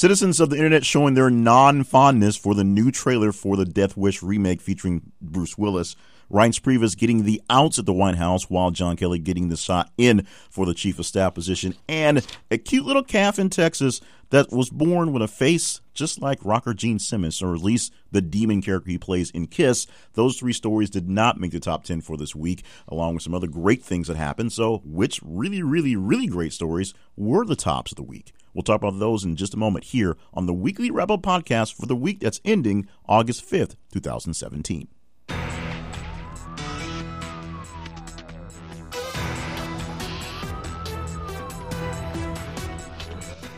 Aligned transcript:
Citizens 0.00 0.40
of 0.40 0.48
the 0.48 0.56
internet 0.56 0.86
showing 0.86 1.12
their 1.12 1.28
non 1.28 1.84
fondness 1.84 2.34
for 2.34 2.54
the 2.54 2.64
new 2.64 2.90
trailer 2.90 3.32
for 3.32 3.54
the 3.54 3.66
Death 3.66 3.98
Wish 3.98 4.22
remake 4.22 4.62
featuring 4.62 5.12
Bruce 5.20 5.58
Willis. 5.58 5.94
Reince 6.32 6.58
Priebus 6.58 6.96
getting 6.96 7.24
the 7.24 7.42
outs 7.50 7.78
at 7.78 7.84
the 7.84 7.92
White 7.92 8.14
House 8.14 8.48
while 8.48 8.70
John 8.70 8.96
Kelly 8.96 9.18
getting 9.18 9.50
the 9.50 9.58
shot 9.58 9.92
in 9.98 10.26
for 10.48 10.64
the 10.64 10.72
chief 10.72 10.98
of 10.98 11.04
staff 11.04 11.34
position. 11.34 11.74
And 11.86 12.26
a 12.50 12.56
cute 12.56 12.86
little 12.86 13.02
calf 13.02 13.38
in 13.38 13.50
Texas 13.50 14.00
that 14.30 14.50
was 14.50 14.70
born 14.70 15.12
with 15.12 15.22
a 15.22 15.28
face 15.28 15.80
just 15.92 16.20
like 16.20 16.44
rocker 16.44 16.72
Gene 16.72 16.98
Simmons, 16.98 17.42
or 17.42 17.54
at 17.54 17.60
least 17.60 17.92
the 18.10 18.22
demon 18.22 18.62
character 18.62 18.90
he 18.90 18.98
plays 18.98 19.30
in 19.30 19.46
Kiss. 19.46 19.86
Those 20.14 20.38
three 20.38 20.52
stories 20.52 20.88
did 20.88 21.08
not 21.08 21.38
make 21.38 21.50
the 21.50 21.60
top 21.60 21.84
10 21.84 22.00
for 22.00 22.16
this 22.16 22.34
week, 22.34 22.64
along 22.88 23.14
with 23.14 23.22
some 23.22 23.34
other 23.34 23.48
great 23.48 23.82
things 23.82 24.08
that 24.08 24.16
happened. 24.16 24.52
So, 24.52 24.78
which 24.84 25.20
really, 25.22 25.62
really, 25.62 25.96
really 25.96 26.26
great 26.26 26.52
stories 26.52 26.94
were 27.16 27.44
the 27.44 27.56
tops 27.56 27.92
of 27.92 27.96
the 27.96 28.02
week? 28.02 28.32
We'll 28.54 28.62
talk 28.62 28.82
about 28.82 28.98
those 28.98 29.24
in 29.24 29.36
just 29.36 29.54
a 29.54 29.58
moment 29.58 29.84
here 29.86 30.16
on 30.34 30.46
the 30.46 30.54
Weekly 30.54 30.90
Wrap-Up 30.90 31.22
podcast 31.22 31.74
for 31.74 31.86
the 31.86 31.94
week 31.94 32.20
that's 32.20 32.40
ending 32.44 32.88
August 33.06 33.48
5th, 33.48 33.76
2017. 33.92 34.88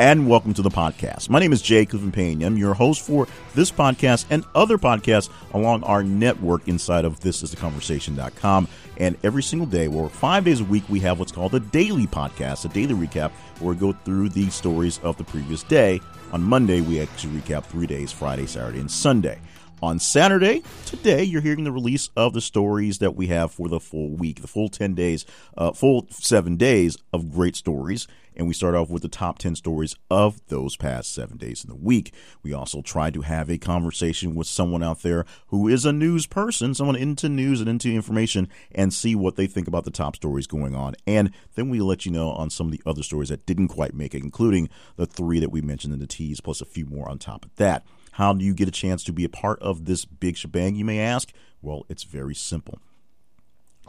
And 0.03 0.29
welcome 0.29 0.53
to 0.53 0.63
the 0.63 0.69
podcast. 0.69 1.29
My 1.29 1.39
name 1.39 1.53
is 1.53 1.63
Jay 1.63 1.87
Clifton. 1.87 2.43
I'm 2.43 2.57
your 2.57 2.75
host 2.75 3.07
for 3.07 3.29
this 3.55 3.71
podcast 3.71 4.25
and 4.31 4.45
other 4.53 4.77
podcasts 4.77 5.31
along 5.55 5.85
our 5.85 6.03
network 6.03 6.67
inside 6.67 7.05
of 7.05 7.21
thisistheconversation.com. 7.21 8.67
And 8.97 9.17
every 9.23 9.45
single 9.45 9.69
day, 9.69 9.87
or 9.87 10.09
five 10.09 10.45
days 10.45 10.61
a 10.61 10.65
week, 10.65 10.83
we 10.89 10.99
have 10.99 11.21
what's 11.21 11.31
called 11.31 11.55
a 11.55 11.61
daily 11.61 12.09
podcast, 12.09 12.65
a 12.65 12.69
daily 12.71 12.95
recap, 12.95 13.31
where 13.61 13.75
we 13.75 13.79
go 13.79 13.93
through 13.93 14.31
the 14.31 14.51
stories 14.51 14.99
of 15.05 15.17
the 15.19 15.25
previous 15.25 15.63
day. 15.63 16.01
On 16.33 16.43
Monday, 16.43 16.81
we 16.81 17.01
actually 17.01 17.41
recap 17.41 17.67
three 17.67 17.87
days 17.87 18.11
Friday, 18.11 18.47
Saturday, 18.47 18.81
and 18.81 18.91
Sunday. 18.91 19.39
On 19.85 20.01
Saturday, 20.01 20.65
today, 20.85 21.23
you're 21.23 21.41
hearing 21.41 21.63
the 21.63 21.71
release 21.71 22.09
of 22.17 22.33
the 22.33 22.41
stories 22.41 22.99
that 22.99 23.15
we 23.15 23.29
have 23.29 23.53
for 23.53 23.69
the 23.69 23.79
full 23.79 24.11
week, 24.11 24.41
the 24.41 24.49
full 24.49 24.69
10 24.69 24.95
days, 24.95 25.25
uh, 25.57 25.71
full 25.73 26.09
seven 26.11 26.57
days 26.57 26.99
of 27.13 27.33
great 27.33 27.55
stories. 27.55 28.09
And 28.37 28.47
we 28.47 28.55
start 28.55 28.75
off 28.75 28.91
with 28.91 29.03
the 29.03 29.09
top 29.09 29.39
10 29.39 29.57
stories 29.57 29.97
of 30.11 30.41
those 30.49 30.77
past 30.77 31.13
seven 31.13 31.37
days 31.37 31.65
in 31.65 31.71
the 31.71 31.77
week. 31.77 32.13
We 32.43 32.53
also 32.53 32.83
try 32.83 33.11
to 33.11 33.23
have 33.23 33.51
a 33.51 33.59
conversation 33.59 34.35
with 34.35 34.47
someone 34.47 34.83
out 34.83 35.03
there 35.03 35.25
who 35.49 35.69
is 35.69 35.85
a 35.85 35.93
news 35.93 36.27
person, 36.27 36.75
someone 36.75 36.97
into 36.97 37.29
news 37.29 37.61
and 37.61 37.69
into 37.69 37.93
information, 37.93 38.49
and 38.75 38.93
see 38.93 39.15
what 39.15 39.37
they 39.37 39.47
think 39.47 39.69
about 39.69 39.85
the 39.85 39.91
top 39.91 40.17
stories 40.17 40.47
going 40.47 40.75
on. 40.75 40.95
And 41.07 41.31
then 41.55 41.69
we 41.69 41.81
let 41.81 42.07
you 42.07 42.13
know 42.13 42.31
on 42.31 42.51
some 42.51 42.67
of 42.67 42.73
the 42.73 42.83
other 42.87 43.03
stories 43.03 43.29
that 43.29 43.47
didn't 43.47 43.69
quite 43.69 43.95
make 43.95 44.15
it, 44.15 44.23
including 44.23 44.69
the 44.97 45.07
three 45.07 45.41
that 45.41 45.53
we 45.53 45.61
mentioned 45.61 45.93
in 45.93 46.01
the 46.01 46.07
tease, 46.07 46.41
plus 46.41 46.61
a 46.61 46.67
few 46.67 46.87
more 46.87 47.09
on 47.09 47.19
top 47.19 47.45
of 47.45 47.55
that. 47.57 47.85
How 48.13 48.33
do 48.35 48.45
you 48.45 48.55
get 48.55 48.69
a 48.69 48.73
chance 48.73 49.05
to 49.05 49.13
be 49.13 49.25
a 49.25 49.29
part 49.29 49.61
of 49.61 49.87
this 49.87 50.05
big 50.05 50.37
shebang, 50.37 50.75
you 50.75 50.85
may 50.85 51.01
ask? 51.01 51.33
Well, 51.63 51.87
it's 51.89 52.05
very 52.05 52.35
simple 52.35 52.79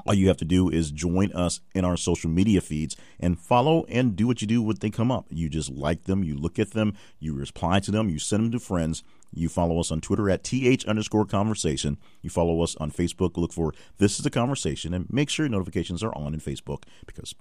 all 0.05 0.13
you 0.13 0.27
have 0.27 0.37
to 0.37 0.45
do 0.45 0.69
is 0.69 0.91
join 0.91 1.31
us 1.33 1.61
in 1.73 1.85
our 1.85 1.97
social 1.97 2.29
media 2.29 2.61
feeds 2.61 2.95
and 3.19 3.39
follow 3.39 3.85
and 3.85 4.15
do 4.15 4.27
what 4.27 4.41
you 4.41 4.47
do 4.47 4.61
when 4.61 4.77
they 4.79 4.89
come 4.89 5.11
up. 5.11 5.27
You 5.29 5.49
just 5.49 5.71
like 5.71 6.03
them, 6.03 6.23
you 6.23 6.35
look 6.35 6.59
at 6.59 6.71
them, 6.71 6.95
you 7.19 7.33
reply 7.33 7.79
to 7.81 7.91
them, 7.91 8.09
you 8.09 8.19
send 8.19 8.45
them 8.45 8.51
to 8.51 8.59
friends. 8.59 9.03
You 9.35 9.49
follow 9.49 9.79
us 9.79 9.91
on 9.91 9.99
Twitter 9.99 10.29
at 10.29 10.43
th 10.43 10.85
underscore 10.85 11.25
conversation. 11.25 11.97
You 12.21 12.29
follow 12.29 12.61
us 12.61 12.75
on 12.75 12.91
Facebook. 12.91 13.35
Look 13.35 13.51
for 13.51 13.73
this 13.97 14.17
is 14.17 14.23
the 14.23 14.29
conversation, 14.29 14.93
and 14.93 15.11
make 15.11 15.27
sure 15.27 15.49
notifications 15.49 16.03
are 16.03 16.15
on 16.15 16.35
in 16.35 16.39
Facebook 16.39 16.83
because 17.07 17.33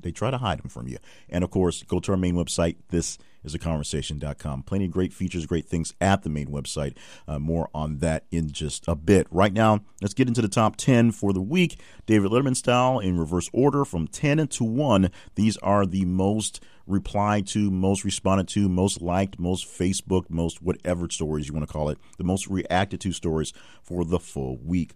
they 0.00 0.12
try 0.12 0.30
to 0.30 0.38
hide 0.38 0.60
them 0.60 0.68
from 0.68 0.86
you. 0.86 0.98
And 1.28 1.42
of 1.42 1.50
course, 1.50 1.82
go 1.82 1.98
to 1.98 2.12
our 2.12 2.16
main 2.16 2.36
website. 2.36 2.76
This 2.90 3.18
is 3.46 3.54
a 3.54 3.58
conversation.com. 3.58 4.64
Plenty 4.64 4.86
of 4.86 4.90
great 4.90 5.12
features, 5.12 5.46
great 5.46 5.66
things 5.66 5.94
at 6.00 6.22
the 6.22 6.28
main 6.28 6.48
website. 6.48 6.96
Uh, 7.26 7.38
more 7.38 7.70
on 7.72 7.98
that 7.98 8.24
in 8.30 8.50
just 8.50 8.86
a 8.88 8.94
bit. 8.94 9.26
Right 9.30 9.52
now, 9.52 9.80
let's 10.02 10.14
get 10.14 10.28
into 10.28 10.42
the 10.42 10.48
top 10.48 10.76
10 10.76 11.12
for 11.12 11.32
the 11.32 11.40
week. 11.40 11.80
David 12.04 12.30
Letterman 12.30 12.56
style 12.56 12.98
in 12.98 13.18
reverse 13.18 13.48
order 13.52 13.84
from 13.84 14.08
10 14.08 14.48
to 14.48 14.64
1. 14.64 15.10
These 15.36 15.56
are 15.58 15.86
the 15.86 16.04
most 16.04 16.60
replied 16.86 17.46
to, 17.48 17.70
most 17.70 18.04
responded 18.04 18.48
to, 18.48 18.68
most 18.68 19.00
liked, 19.00 19.38
most 19.38 19.66
Facebook, 19.66 20.28
most 20.28 20.62
whatever 20.62 21.08
stories 21.10 21.48
you 21.48 21.54
want 21.54 21.66
to 21.66 21.72
call 21.72 21.88
it, 21.88 21.98
the 22.18 22.24
most 22.24 22.46
reacted 22.48 23.00
to 23.00 23.12
stories 23.12 23.52
for 23.82 24.04
the 24.04 24.18
full 24.18 24.58
week. 24.58 24.92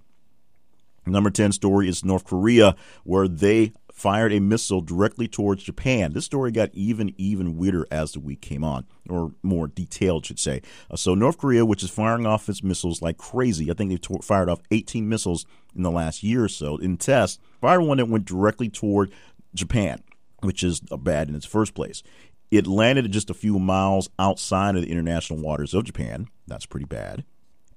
Number 1.07 1.31
10 1.31 1.53
story 1.53 1.89
is 1.89 2.05
North 2.05 2.25
Korea, 2.25 2.77
where 3.05 3.27
they 3.27 3.73
fired 4.01 4.33
a 4.33 4.41
missile 4.41 4.81
directly 4.81 5.29
towards 5.29 5.63
Japan. 5.63 6.15
This 6.15 6.25
story 6.25 6.51
got 6.51 6.71
even, 6.73 7.15
even 7.19 7.59
weirder 7.59 7.87
as 7.91 8.13
the 8.13 8.21
week 8.21 8.41
came 8.41 8.65
on, 8.65 8.87
or 9.11 9.35
more 9.43 9.67
detailed, 9.69 10.25
should 10.25 10.39
say. 10.39 10.63
Uh, 10.91 10.97
so, 10.97 11.15
North 11.15 11.37
Korea, 11.37 11.67
which 11.67 11.83
is 11.83 11.91
firing 11.91 12.25
off 12.25 12.49
its 12.49 12.63
missiles 12.63 13.03
like 13.03 13.19
crazy, 13.19 13.71
I 13.71 13.75
think 13.75 13.91
they've 13.91 14.25
fired 14.25 14.49
off 14.49 14.63
18 14.71 15.07
missiles 15.07 15.45
in 15.77 15.83
the 15.83 15.91
last 15.91 16.23
year 16.23 16.45
or 16.45 16.49
so 16.49 16.79
in 16.79 16.97
tests, 16.97 17.39
fired 17.61 17.83
one 17.83 17.99
that 17.99 18.09
went 18.09 18.25
directly 18.25 18.71
toward 18.71 19.13
Japan, 19.55 20.03
which 20.41 20.65
is 20.65 20.81
bad 20.81 21.29
in 21.29 21.35
its 21.35 21.47
first 21.47 21.75
place. 21.75 22.03
It 22.51 22.67
landed 22.67 23.13
just 23.13 23.29
a 23.29 23.35
few 23.35 23.59
miles 23.59 24.09
outside 24.19 24.77
of 24.77 24.83
the 24.83 24.91
international 24.91 25.41
waters 25.41 25.75
of 25.75 25.85
Japan. 25.85 26.29
That's 26.47 26.67
pretty 26.67 26.87
bad. 26.87 27.25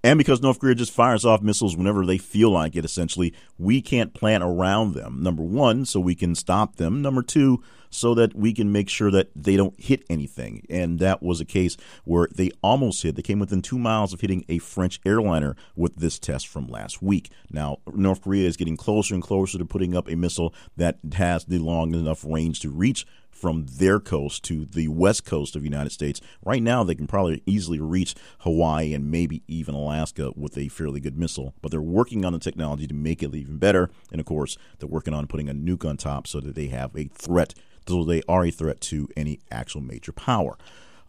And 0.06 0.18
because 0.18 0.42
North 0.42 0.60
Korea 0.60 0.76
just 0.76 0.92
fires 0.92 1.24
off 1.24 1.42
missiles 1.42 1.78
whenever 1.78 2.06
they 2.06 2.18
feel 2.18 2.50
like 2.50 2.76
it, 2.76 2.84
essentially, 2.84 3.34
we 3.58 3.82
can't 3.82 4.14
plan 4.14 4.44
around 4.44 4.96
them. 4.96 5.24
Number 5.24 5.44
one, 5.44 5.86
so 5.86 6.02
we 6.02 6.14
can 6.14 6.36
stop 6.36 6.76
them. 6.76 7.02
Number 7.02 7.24
two, 7.24 7.64
so 7.90 8.14
that 8.16 8.36
we 8.36 8.52
can 8.54 8.70
make 8.72 8.90
sure 8.90 9.12
that 9.12 9.30
they 9.34 9.56
don't 9.56 9.80
hit 9.80 10.04
anything. 10.10 10.66
And 10.70 11.00
that 11.00 11.24
was 11.24 11.40
a 11.40 11.46
case 11.46 11.78
where 12.04 12.28
they 12.36 12.52
almost 12.62 13.02
hit. 13.02 13.16
They 13.16 13.22
came 13.22 13.40
within 13.40 13.62
two 13.62 13.80
miles 13.80 14.12
of 14.12 14.20
hitting 14.20 14.44
a 14.50 14.58
French 14.58 15.00
airliner 15.06 15.56
with 15.76 15.96
this 15.96 16.20
test 16.20 16.48
from 16.48 16.68
last 16.68 17.02
week. 17.02 17.32
Now, 17.50 17.78
North 17.94 18.24
Korea 18.24 18.48
is 18.48 18.58
getting 18.58 18.76
closer 18.76 19.14
and 19.14 19.24
closer 19.24 19.58
to 19.58 19.66
putting 19.66 19.96
up 19.96 20.10
a 20.10 20.18
missile 20.18 20.54
that 20.76 20.98
has 21.14 21.46
the 21.46 21.60
long 21.60 21.94
enough 21.94 22.26
range 22.26 22.60
to 22.62 22.70
reach 22.70 23.06
from 23.44 23.66
their 23.66 24.00
coast 24.00 24.42
to 24.42 24.64
the 24.64 24.88
west 24.88 25.26
coast 25.26 25.54
of 25.54 25.64
the 25.64 25.68
United 25.68 25.90
States. 25.90 26.22
Right 26.46 26.64
now, 26.64 26.86
they 26.86 26.96
can 26.96 27.08
probably 27.08 27.44
easily 27.46 27.78
reach 27.78 28.16
Hawaii 28.40 28.94
and 28.94 29.12
maybe 29.12 29.44
even 29.50 29.76
Alaska 29.76 30.32
with 30.38 30.58
a 30.58 30.70
fairly 30.70 31.02
good 31.02 31.18
missile. 31.18 31.54
But 31.62 31.70
they're 31.70 31.82
working 31.82 32.24
on 32.24 32.32
the 32.32 32.40
technology 32.40 32.88
to 32.88 32.94
make 32.94 33.22
it 33.22 33.36
even 33.36 33.58
better. 33.58 33.90
And 34.14 34.22
of 34.22 34.26
course, 34.26 34.58
they're 34.80 34.88
working 34.88 35.14
on 35.14 35.28
putting 35.28 35.50
a 35.50 35.54
nuke 35.54 35.84
on 35.84 35.98
top 35.98 36.26
so 36.26 36.40
that 36.40 36.56
they 36.56 36.68
have 36.68 36.96
a 36.96 37.10
threat, 37.10 37.54
so 37.86 38.06
they 38.06 38.22
are 38.30 38.46
a 38.46 38.50
threat 38.50 38.80
to 38.80 39.10
any 39.18 39.42
actual 39.52 39.82
major 39.82 40.14
power. 40.14 40.58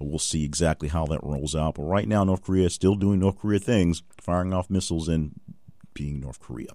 We'll 0.01 0.19
see 0.19 0.45
exactly 0.45 0.89
how 0.89 1.07
that 1.07 1.23
rolls 1.23 1.55
out. 1.55 1.77
But 1.77 1.85
right 1.85 2.09
now, 2.09 2.25
North 2.25 2.43
Korea 2.43 2.67
is 2.67 2.75
still 2.75 2.97
doing 2.97 3.21
North 3.21 3.39
Korea 3.39 3.61
things, 3.61 4.03
firing 4.21 4.53
off 4.53 4.69
missiles 4.69 5.07
and 5.07 5.39
being 5.95 6.19
North 6.19 6.41
Korea. 6.41 6.73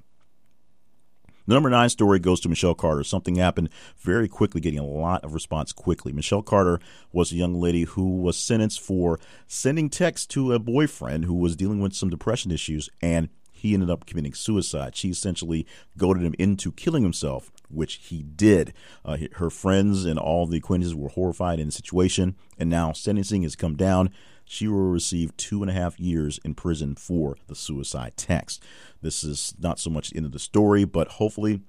The 1.49 1.55
number 1.55 1.71
nine 1.71 1.89
story 1.89 2.19
goes 2.19 2.39
to 2.41 2.49
Michelle 2.49 2.75
Carter. 2.75 3.03
Something 3.03 3.37
happened 3.37 3.69
very 3.97 4.27
quickly, 4.27 4.61
getting 4.61 4.77
a 4.77 4.85
lot 4.85 5.23
of 5.23 5.33
response 5.33 5.73
quickly. 5.73 6.13
Michelle 6.13 6.43
Carter 6.43 6.79
was 7.11 7.31
a 7.31 7.37
young 7.37 7.55
lady 7.55 7.85
who 7.85 8.17
was 8.17 8.37
sentenced 8.37 8.79
for 8.79 9.19
sending 9.47 9.89
texts 9.89 10.27
to 10.27 10.53
a 10.53 10.59
boyfriend 10.59 11.25
who 11.25 11.33
was 11.33 11.55
dealing 11.55 11.81
with 11.81 11.95
some 11.95 12.11
depression 12.11 12.51
issues, 12.51 12.87
and 13.01 13.29
he 13.51 13.73
ended 13.73 13.89
up 13.89 14.05
committing 14.05 14.35
suicide. 14.35 14.95
She 14.95 15.09
essentially 15.09 15.65
goaded 15.97 16.21
him 16.21 16.35
into 16.37 16.71
killing 16.71 17.01
himself, 17.01 17.51
which 17.67 17.95
he 17.95 18.21
did. 18.21 18.71
Uh, 19.03 19.17
her 19.37 19.49
friends 19.49 20.05
and 20.05 20.19
all 20.19 20.45
the 20.45 20.57
acquaintances 20.57 20.93
were 20.93 21.09
horrified 21.09 21.59
in 21.59 21.69
the 21.69 21.71
situation, 21.71 22.35
and 22.59 22.69
now 22.69 22.91
sentencing 22.91 23.41
has 23.41 23.55
come 23.55 23.75
down 23.75 24.11
she 24.51 24.67
will 24.67 24.89
receive 24.89 25.37
two 25.37 25.61
and 25.61 25.69
a 25.69 25.75
half 25.75 25.99
years 25.99 26.39
in 26.43 26.55
prison 26.55 26.95
for 26.95 27.37
the 27.45 27.53
suicide 27.53 28.13
text. 28.17 28.63
This 28.99 29.23
is 29.23 29.53
not 29.59 29.77
so 29.77 29.91
much 29.91 30.09
the 30.09 30.17
end 30.17 30.25
of 30.25 30.31
the 30.31 30.39
story, 30.39 30.85
but 30.85 31.07
hopefully 31.07 31.61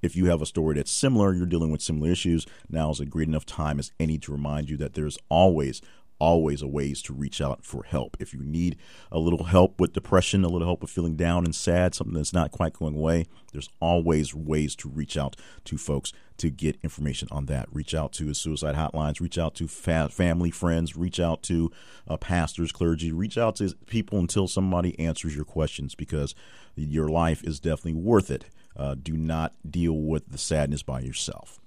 if 0.00 0.16
you 0.16 0.24
have 0.30 0.40
a 0.40 0.46
story 0.46 0.76
that's 0.76 0.90
similar, 0.90 1.34
you're 1.34 1.44
dealing 1.44 1.70
with 1.70 1.82
similar 1.82 2.10
issues, 2.10 2.46
now 2.70 2.90
is 2.90 3.00
a 3.00 3.04
great 3.04 3.28
enough 3.28 3.44
time 3.44 3.78
as 3.78 3.92
any 4.00 4.16
to 4.16 4.32
remind 4.32 4.70
you 4.70 4.78
that 4.78 4.94
there's 4.94 5.18
always 5.28 5.82
always 6.22 6.62
a 6.62 6.68
ways 6.68 7.02
to 7.02 7.12
reach 7.12 7.40
out 7.40 7.64
for 7.64 7.82
help. 7.82 8.16
If 8.20 8.32
you 8.32 8.44
need 8.44 8.76
a 9.10 9.18
little 9.18 9.42
help 9.42 9.80
with 9.80 9.92
depression, 9.92 10.44
a 10.44 10.48
little 10.48 10.68
help 10.68 10.80
with 10.80 10.90
feeling 10.90 11.16
down 11.16 11.44
and 11.44 11.52
sad, 11.52 11.96
something 11.96 12.14
that's 12.14 12.32
not 12.32 12.52
quite 12.52 12.74
going 12.74 12.94
away, 12.94 13.26
there's 13.50 13.68
always 13.80 14.32
ways 14.32 14.76
to 14.76 14.88
reach 14.88 15.16
out 15.16 15.34
to 15.64 15.76
folks 15.76 16.12
to 16.36 16.48
get 16.48 16.78
information 16.84 17.26
on 17.32 17.46
that. 17.46 17.66
Reach 17.72 17.92
out 17.92 18.12
to 18.12 18.32
suicide 18.34 18.76
hotlines, 18.76 19.20
reach 19.20 19.36
out 19.36 19.56
to 19.56 19.66
fa- 19.66 20.10
family, 20.10 20.52
friends, 20.52 20.96
reach 20.96 21.18
out 21.18 21.42
to 21.42 21.72
uh, 22.06 22.16
pastors, 22.16 22.70
clergy, 22.70 23.10
reach 23.10 23.36
out 23.36 23.56
to 23.56 23.74
people 23.86 24.20
until 24.20 24.46
somebody 24.46 24.96
answers 25.00 25.34
your 25.34 25.44
questions 25.44 25.96
because 25.96 26.36
your 26.76 27.08
life 27.08 27.42
is 27.42 27.58
definitely 27.58 28.00
worth 28.00 28.30
it. 28.30 28.44
Uh, 28.76 28.94
do 28.94 29.16
not 29.16 29.54
deal 29.68 29.94
with 29.94 30.28
the 30.28 30.38
sadness 30.38 30.84
by 30.84 31.00
yourself. 31.00 31.58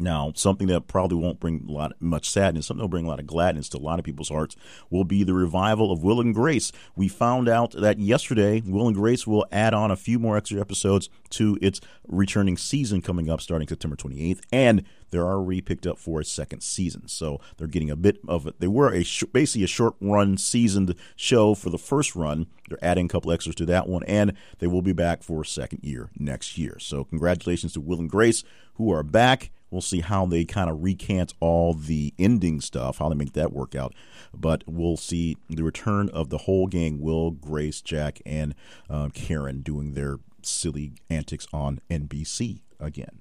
Now, 0.00 0.32
something 0.36 0.68
that 0.68 0.86
probably 0.86 1.18
won't 1.18 1.40
bring 1.40 1.66
a 1.68 1.72
lot 1.72 1.92
much 1.98 2.30
sadness, 2.30 2.66
something 2.66 2.78
that'll 2.78 2.88
bring 2.88 3.06
a 3.06 3.08
lot 3.08 3.18
of 3.18 3.26
gladness 3.26 3.68
to 3.70 3.78
a 3.78 3.80
lot 3.80 3.98
of 3.98 4.04
people's 4.04 4.28
hearts, 4.28 4.54
will 4.90 5.04
be 5.04 5.24
the 5.24 5.34
revival 5.34 5.90
of 5.90 6.04
Will 6.04 6.20
and 6.20 6.32
Grace. 6.32 6.70
We 6.94 7.08
found 7.08 7.48
out 7.48 7.72
that 7.72 7.98
yesterday, 7.98 8.62
Will 8.64 8.86
and 8.86 8.96
Grace 8.96 9.26
will 9.26 9.44
add 9.50 9.74
on 9.74 9.90
a 9.90 9.96
few 9.96 10.20
more 10.20 10.36
extra 10.36 10.60
episodes 10.60 11.08
to 11.30 11.58
its 11.60 11.80
returning 12.06 12.56
season 12.56 13.02
coming 13.02 13.28
up 13.28 13.40
starting 13.40 13.66
September 13.66 13.96
28th, 13.96 14.40
and 14.52 14.84
they're 15.10 15.26
already 15.26 15.60
picked 15.60 15.86
up 15.86 15.98
for 15.98 16.20
a 16.20 16.24
second 16.24 16.60
season. 16.60 17.08
So 17.08 17.40
they're 17.56 17.66
getting 17.66 17.90
a 17.90 17.96
bit 17.96 18.18
of 18.28 18.46
it. 18.46 18.60
They 18.60 18.68
were 18.68 18.92
a 18.92 19.02
sh- 19.02 19.24
basically 19.32 19.64
a 19.64 19.68
short 19.68 19.94
run 20.00 20.36
seasoned 20.36 20.94
show 21.16 21.54
for 21.54 21.70
the 21.70 21.78
first 21.78 22.14
run. 22.14 22.46
They're 22.68 22.78
adding 22.82 23.06
a 23.06 23.08
couple 23.08 23.32
extras 23.32 23.56
to 23.56 23.66
that 23.66 23.88
one, 23.88 24.04
and 24.04 24.34
they 24.60 24.68
will 24.68 24.82
be 24.82 24.92
back 24.92 25.24
for 25.24 25.42
a 25.42 25.46
second 25.46 25.80
year 25.82 26.10
next 26.16 26.56
year. 26.56 26.78
So 26.78 27.02
congratulations 27.02 27.72
to 27.72 27.80
Will 27.80 27.98
and 27.98 28.10
Grace 28.10 28.44
who 28.74 28.92
are 28.92 29.02
back 29.02 29.50
We'll 29.70 29.82
see 29.82 30.00
how 30.00 30.26
they 30.26 30.44
kind 30.44 30.70
of 30.70 30.82
recant 30.82 31.34
all 31.40 31.74
the 31.74 32.14
ending 32.18 32.60
stuff, 32.60 32.98
how 32.98 33.08
they 33.08 33.14
make 33.14 33.34
that 33.34 33.52
work 33.52 33.74
out. 33.74 33.94
But 34.34 34.64
we'll 34.66 34.96
see 34.96 35.36
the 35.48 35.62
return 35.62 36.08
of 36.10 36.30
the 36.30 36.38
whole 36.38 36.66
gang 36.66 37.00
Will, 37.00 37.30
Grace, 37.30 37.80
Jack, 37.80 38.20
and 38.24 38.54
uh, 38.88 39.10
Karen 39.12 39.60
doing 39.60 39.92
their 39.92 40.18
silly 40.42 40.92
antics 41.10 41.46
on 41.52 41.80
NBC 41.90 42.60
again. 42.80 43.20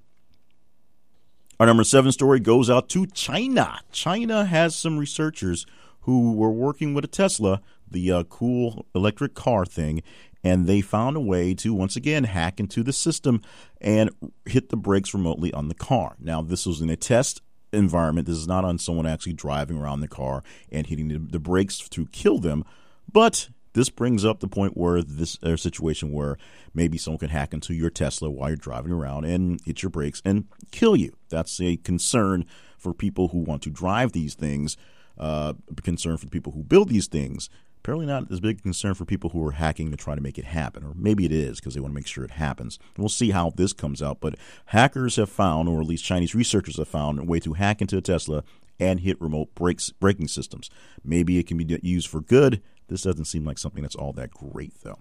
Our 1.60 1.66
number 1.66 1.84
seven 1.84 2.12
story 2.12 2.40
goes 2.40 2.70
out 2.70 2.88
to 2.90 3.08
China. 3.08 3.80
China 3.92 4.46
has 4.46 4.76
some 4.76 4.98
researchers 4.98 5.66
who 6.02 6.34
were 6.34 6.52
working 6.52 6.94
with 6.94 7.04
a 7.04 7.08
Tesla, 7.08 7.62
the 7.90 8.12
uh, 8.12 8.24
cool 8.26 8.86
electric 8.94 9.34
car 9.34 9.66
thing, 9.66 10.04
and 10.44 10.68
they 10.68 10.82
found 10.82 11.16
a 11.16 11.22
way 11.22 11.54
to 11.56 11.74
once 11.74 11.96
again 11.96 12.26
hack 12.26 12.60
into 12.60 12.84
the 12.84 12.94
system 12.94 13.42
and 13.82 14.10
hit 14.46 14.70
the 14.70 14.78
brakes 14.78 15.14
remotely 15.14 15.52
on 15.54 15.68
the 15.68 15.76
car. 15.76 16.16
Now, 16.20 16.42
this 16.42 16.66
was 16.66 16.82
in 16.82 16.90
a 16.90 16.96
test 16.96 17.42
environment. 17.74 18.28
This 18.28 18.38
is 18.38 18.48
not 18.48 18.66
on 18.66 18.78
someone 18.78 19.06
actually 19.06 19.34
driving 19.34 19.78
around 19.78 20.02
the 20.02 20.08
car 20.08 20.44
and 20.72 20.88
hitting 20.88 21.08
the, 21.10 21.18
the 21.18 21.40
brakes 21.40 21.80
to 21.90 22.08
kill 22.08 22.40
them, 22.40 22.64
but 23.12 23.50
this 23.74 23.90
brings 23.90 24.26
up 24.26 24.40
the 24.40 24.48
point 24.48 24.76
where 24.76 25.04
this 25.04 25.38
a 25.44 25.56
situation 25.56 26.12
where 26.12 26.38
maybe 26.74 26.98
someone 26.98 27.20
can 27.20 27.30
hack 27.30 27.54
into 27.54 27.76
your 27.76 27.92
Tesla 27.92 28.28
while 28.28 28.50
you're 28.50 28.58
driving 28.58 28.92
around 28.92 29.26
and 29.26 29.62
hit 29.66 29.84
your 29.84 29.92
brakes 29.92 30.20
and 30.26 30.46
kill 30.72 30.96
you. 30.96 31.16
That's 31.30 31.62
a 31.62 31.78
concern 31.78 32.46
for 32.80 32.92
people 32.92 33.28
who 33.28 33.38
want 33.38 33.62
to 33.64 33.70
drive 33.70 34.14
these 34.14 34.34
things. 34.34 34.78
Uh, 35.16 35.54
concern 35.82 36.16
for 36.16 36.26
the 36.26 36.32
people 36.32 36.52
who 36.52 36.64
build 36.64 36.90
these 36.90 37.08
things 37.08 37.50
apparently 37.88 38.06
not 38.06 38.30
as 38.30 38.42
big 38.42 38.60
a 38.60 38.62
concern 38.62 38.94
for 38.94 39.06
people 39.06 39.30
who 39.30 39.42
are 39.48 39.52
hacking 39.52 39.90
to 39.92 39.96
try 39.96 40.14
to 40.14 40.20
make 40.20 40.38
it 40.38 40.44
happen, 40.44 40.84
or 40.84 40.92
maybe 40.94 41.24
it 41.24 41.32
is 41.32 41.58
because 41.58 41.74
they 41.74 41.80
want 41.80 41.90
to 41.90 41.96
make 41.96 42.06
sure 42.06 42.26
it 42.26 42.32
happens. 42.32 42.78
We'll 42.98 43.08
see 43.08 43.32
how 43.32 43.52
this 43.52 43.72
comes 43.72 44.02
out, 44.02 44.20
but 44.20 44.36
hackers 44.66 45.16
have 45.16 45.30
found, 45.30 45.70
or 45.70 45.80
at 45.80 45.88
least 45.88 46.04
Chinese 46.04 46.36
researchers 46.36 46.76
have 46.76 46.90
found, 46.90 47.18
a 47.18 47.24
way 47.24 47.40
to 47.40 47.54
hack 47.54 47.80
into 47.80 47.96
a 47.96 48.02
Tesla 48.02 48.44
and 48.78 49.00
hit 49.00 49.22
remote 49.22 49.56
brakes 49.56 49.92
braking 49.92 50.28
systems. 50.28 50.70
Maybe 51.02 51.40
it 51.40 51.48
can 51.48 51.56
be 51.56 51.80
used 51.82 52.10
for 52.10 52.20
good. 52.20 52.62
This 52.90 53.04
doesn't 53.04 53.24
seem 53.24 53.46
like 53.46 53.58
something 53.58 53.84
that's 53.84 53.96
all 53.96 54.12
that 54.14 54.32
great, 54.32 54.74
though. 54.84 55.00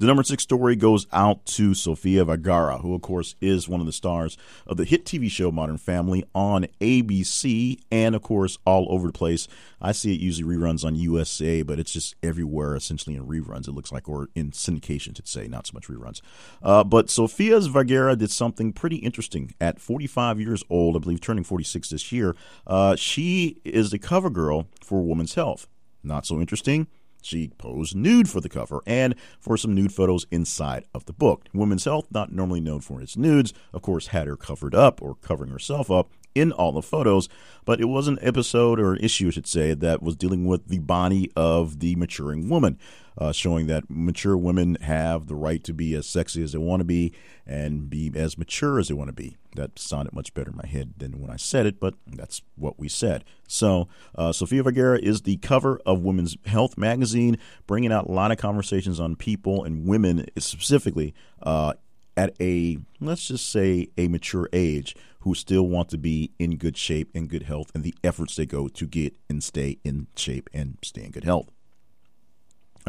The 0.00 0.06
number 0.06 0.22
six 0.22 0.42
story 0.42 0.76
goes 0.76 1.06
out 1.12 1.44
to 1.44 1.74
Sofia 1.74 2.24
Vergara, 2.24 2.78
who, 2.78 2.94
of 2.94 3.02
course, 3.02 3.34
is 3.42 3.68
one 3.68 3.80
of 3.80 3.86
the 3.86 3.92
stars 3.92 4.38
of 4.66 4.78
the 4.78 4.86
hit 4.86 5.04
TV 5.04 5.30
show 5.30 5.52
Modern 5.52 5.76
Family 5.76 6.24
on 6.34 6.66
ABC 6.80 7.78
and, 7.92 8.14
of 8.14 8.22
course, 8.22 8.56
all 8.64 8.86
over 8.88 9.08
the 9.08 9.12
place. 9.12 9.46
I 9.78 9.92
see 9.92 10.14
it 10.14 10.20
usually 10.22 10.56
reruns 10.56 10.86
on 10.86 10.94
USA, 10.94 11.60
but 11.60 11.78
it's 11.78 11.92
just 11.92 12.16
everywhere, 12.22 12.74
essentially 12.74 13.14
in 13.14 13.26
reruns, 13.26 13.68
it 13.68 13.72
looks 13.72 13.92
like, 13.92 14.08
or 14.08 14.30
in 14.34 14.52
syndication, 14.52 15.14
to 15.16 15.22
say, 15.26 15.48
not 15.48 15.66
so 15.66 15.72
much 15.74 15.88
reruns. 15.88 16.22
Uh, 16.62 16.82
but 16.82 17.10
Sofia 17.10 17.60
Vergara 17.60 18.16
did 18.16 18.30
something 18.30 18.72
pretty 18.72 18.96
interesting. 18.96 19.52
At 19.60 19.82
45 19.82 20.40
years 20.40 20.64
old, 20.70 20.96
I 20.96 21.00
believe 21.00 21.20
turning 21.20 21.44
46 21.44 21.90
this 21.90 22.10
year, 22.10 22.34
uh, 22.66 22.96
she 22.96 23.60
is 23.66 23.90
the 23.90 23.98
cover 23.98 24.30
girl 24.30 24.66
for 24.82 25.02
Women's 25.02 25.34
Health. 25.34 25.68
Not 26.02 26.24
so 26.24 26.40
interesting 26.40 26.86
she 27.22 27.48
posed 27.58 27.94
nude 27.96 28.28
for 28.28 28.40
the 28.40 28.48
cover 28.48 28.82
and 28.86 29.14
for 29.38 29.56
some 29.56 29.74
nude 29.74 29.92
photos 29.92 30.26
inside 30.30 30.84
of 30.94 31.04
the 31.06 31.12
book. 31.12 31.46
Women's 31.52 31.84
Health, 31.84 32.06
not 32.10 32.32
normally 32.32 32.60
known 32.60 32.80
for 32.80 33.00
its 33.00 33.16
nudes, 33.16 33.52
of 33.72 33.82
course, 33.82 34.08
had 34.08 34.26
her 34.26 34.36
covered 34.36 34.74
up 34.74 35.00
or 35.02 35.14
covering 35.16 35.50
herself 35.50 35.90
up 35.90 36.10
in 36.34 36.52
all 36.52 36.72
the 36.72 36.82
photos, 36.82 37.28
but 37.64 37.80
it 37.80 37.86
was 37.86 38.06
an 38.06 38.18
episode 38.22 38.78
or 38.78 38.92
an 38.92 39.02
issue, 39.02 39.28
I 39.28 39.30
should 39.30 39.46
say, 39.46 39.74
that 39.74 40.02
was 40.02 40.16
dealing 40.16 40.46
with 40.46 40.68
the 40.68 40.78
body 40.78 41.30
of 41.34 41.80
the 41.80 41.96
maturing 41.96 42.48
woman 42.48 42.78
uh, 43.20 43.32
showing 43.32 43.66
that 43.66 43.84
mature 43.88 44.36
women 44.36 44.76
have 44.76 45.26
the 45.26 45.34
right 45.34 45.62
to 45.64 45.74
be 45.74 45.94
as 45.94 46.06
sexy 46.06 46.42
as 46.42 46.52
they 46.52 46.58
want 46.58 46.80
to 46.80 46.84
be 46.84 47.12
and 47.46 47.90
be 47.90 48.10
as 48.14 48.38
mature 48.38 48.78
as 48.78 48.88
they 48.88 48.94
want 48.94 49.08
to 49.08 49.12
be. 49.14 49.36
That 49.56 49.78
sounded 49.78 50.14
much 50.14 50.32
better 50.32 50.50
in 50.50 50.56
my 50.56 50.66
head 50.66 50.94
than 50.96 51.20
when 51.20 51.30
I 51.30 51.36
said 51.36 51.66
it, 51.66 51.78
but 51.78 51.94
that's 52.06 52.40
what 52.56 52.78
we 52.78 52.88
said. 52.88 53.24
So, 53.46 53.88
uh, 54.14 54.32
Sofia 54.32 54.62
Vergara 54.62 54.98
is 54.98 55.22
the 55.22 55.36
cover 55.38 55.80
of 55.84 56.00
Women's 56.00 56.36
Health 56.46 56.78
magazine, 56.78 57.36
bringing 57.66 57.92
out 57.92 58.08
a 58.08 58.12
lot 58.12 58.30
of 58.30 58.38
conversations 58.38 58.98
on 58.98 59.16
people 59.16 59.64
and 59.64 59.86
women 59.86 60.26
specifically 60.38 61.14
uh, 61.42 61.74
at 62.16 62.34
a, 62.40 62.78
let's 63.00 63.28
just 63.28 63.50
say, 63.50 63.88
a 63.98 64.08
mature 64.08 64.48
age 64.52 64.96
who 65.20 65.34
still 65.34 65.64
want 65.64 65.88
to 65.90 65.98
be 65.98 66.32
in 66.38 66.56
good 66.56 66.76
shape 66.76 67.10
and 67.14 67.28
good 67.28 67.42
health 67.42 67.70
and 67.74 67.84
the 67.84 67.94
efforts 68.02 68.36
they 68.36 68.46
go 68.46 68.68
to 68.68 68.86
get 68.86 69.14
and 69.28 69.42
stay 69.42 69.78
in 69.84 70.06
shape 70.16 70.48
and 70.54 70.78
stay 70.82 71.04
in 71.04 71.10
good 71.10 71.24
health. 71.24 71.50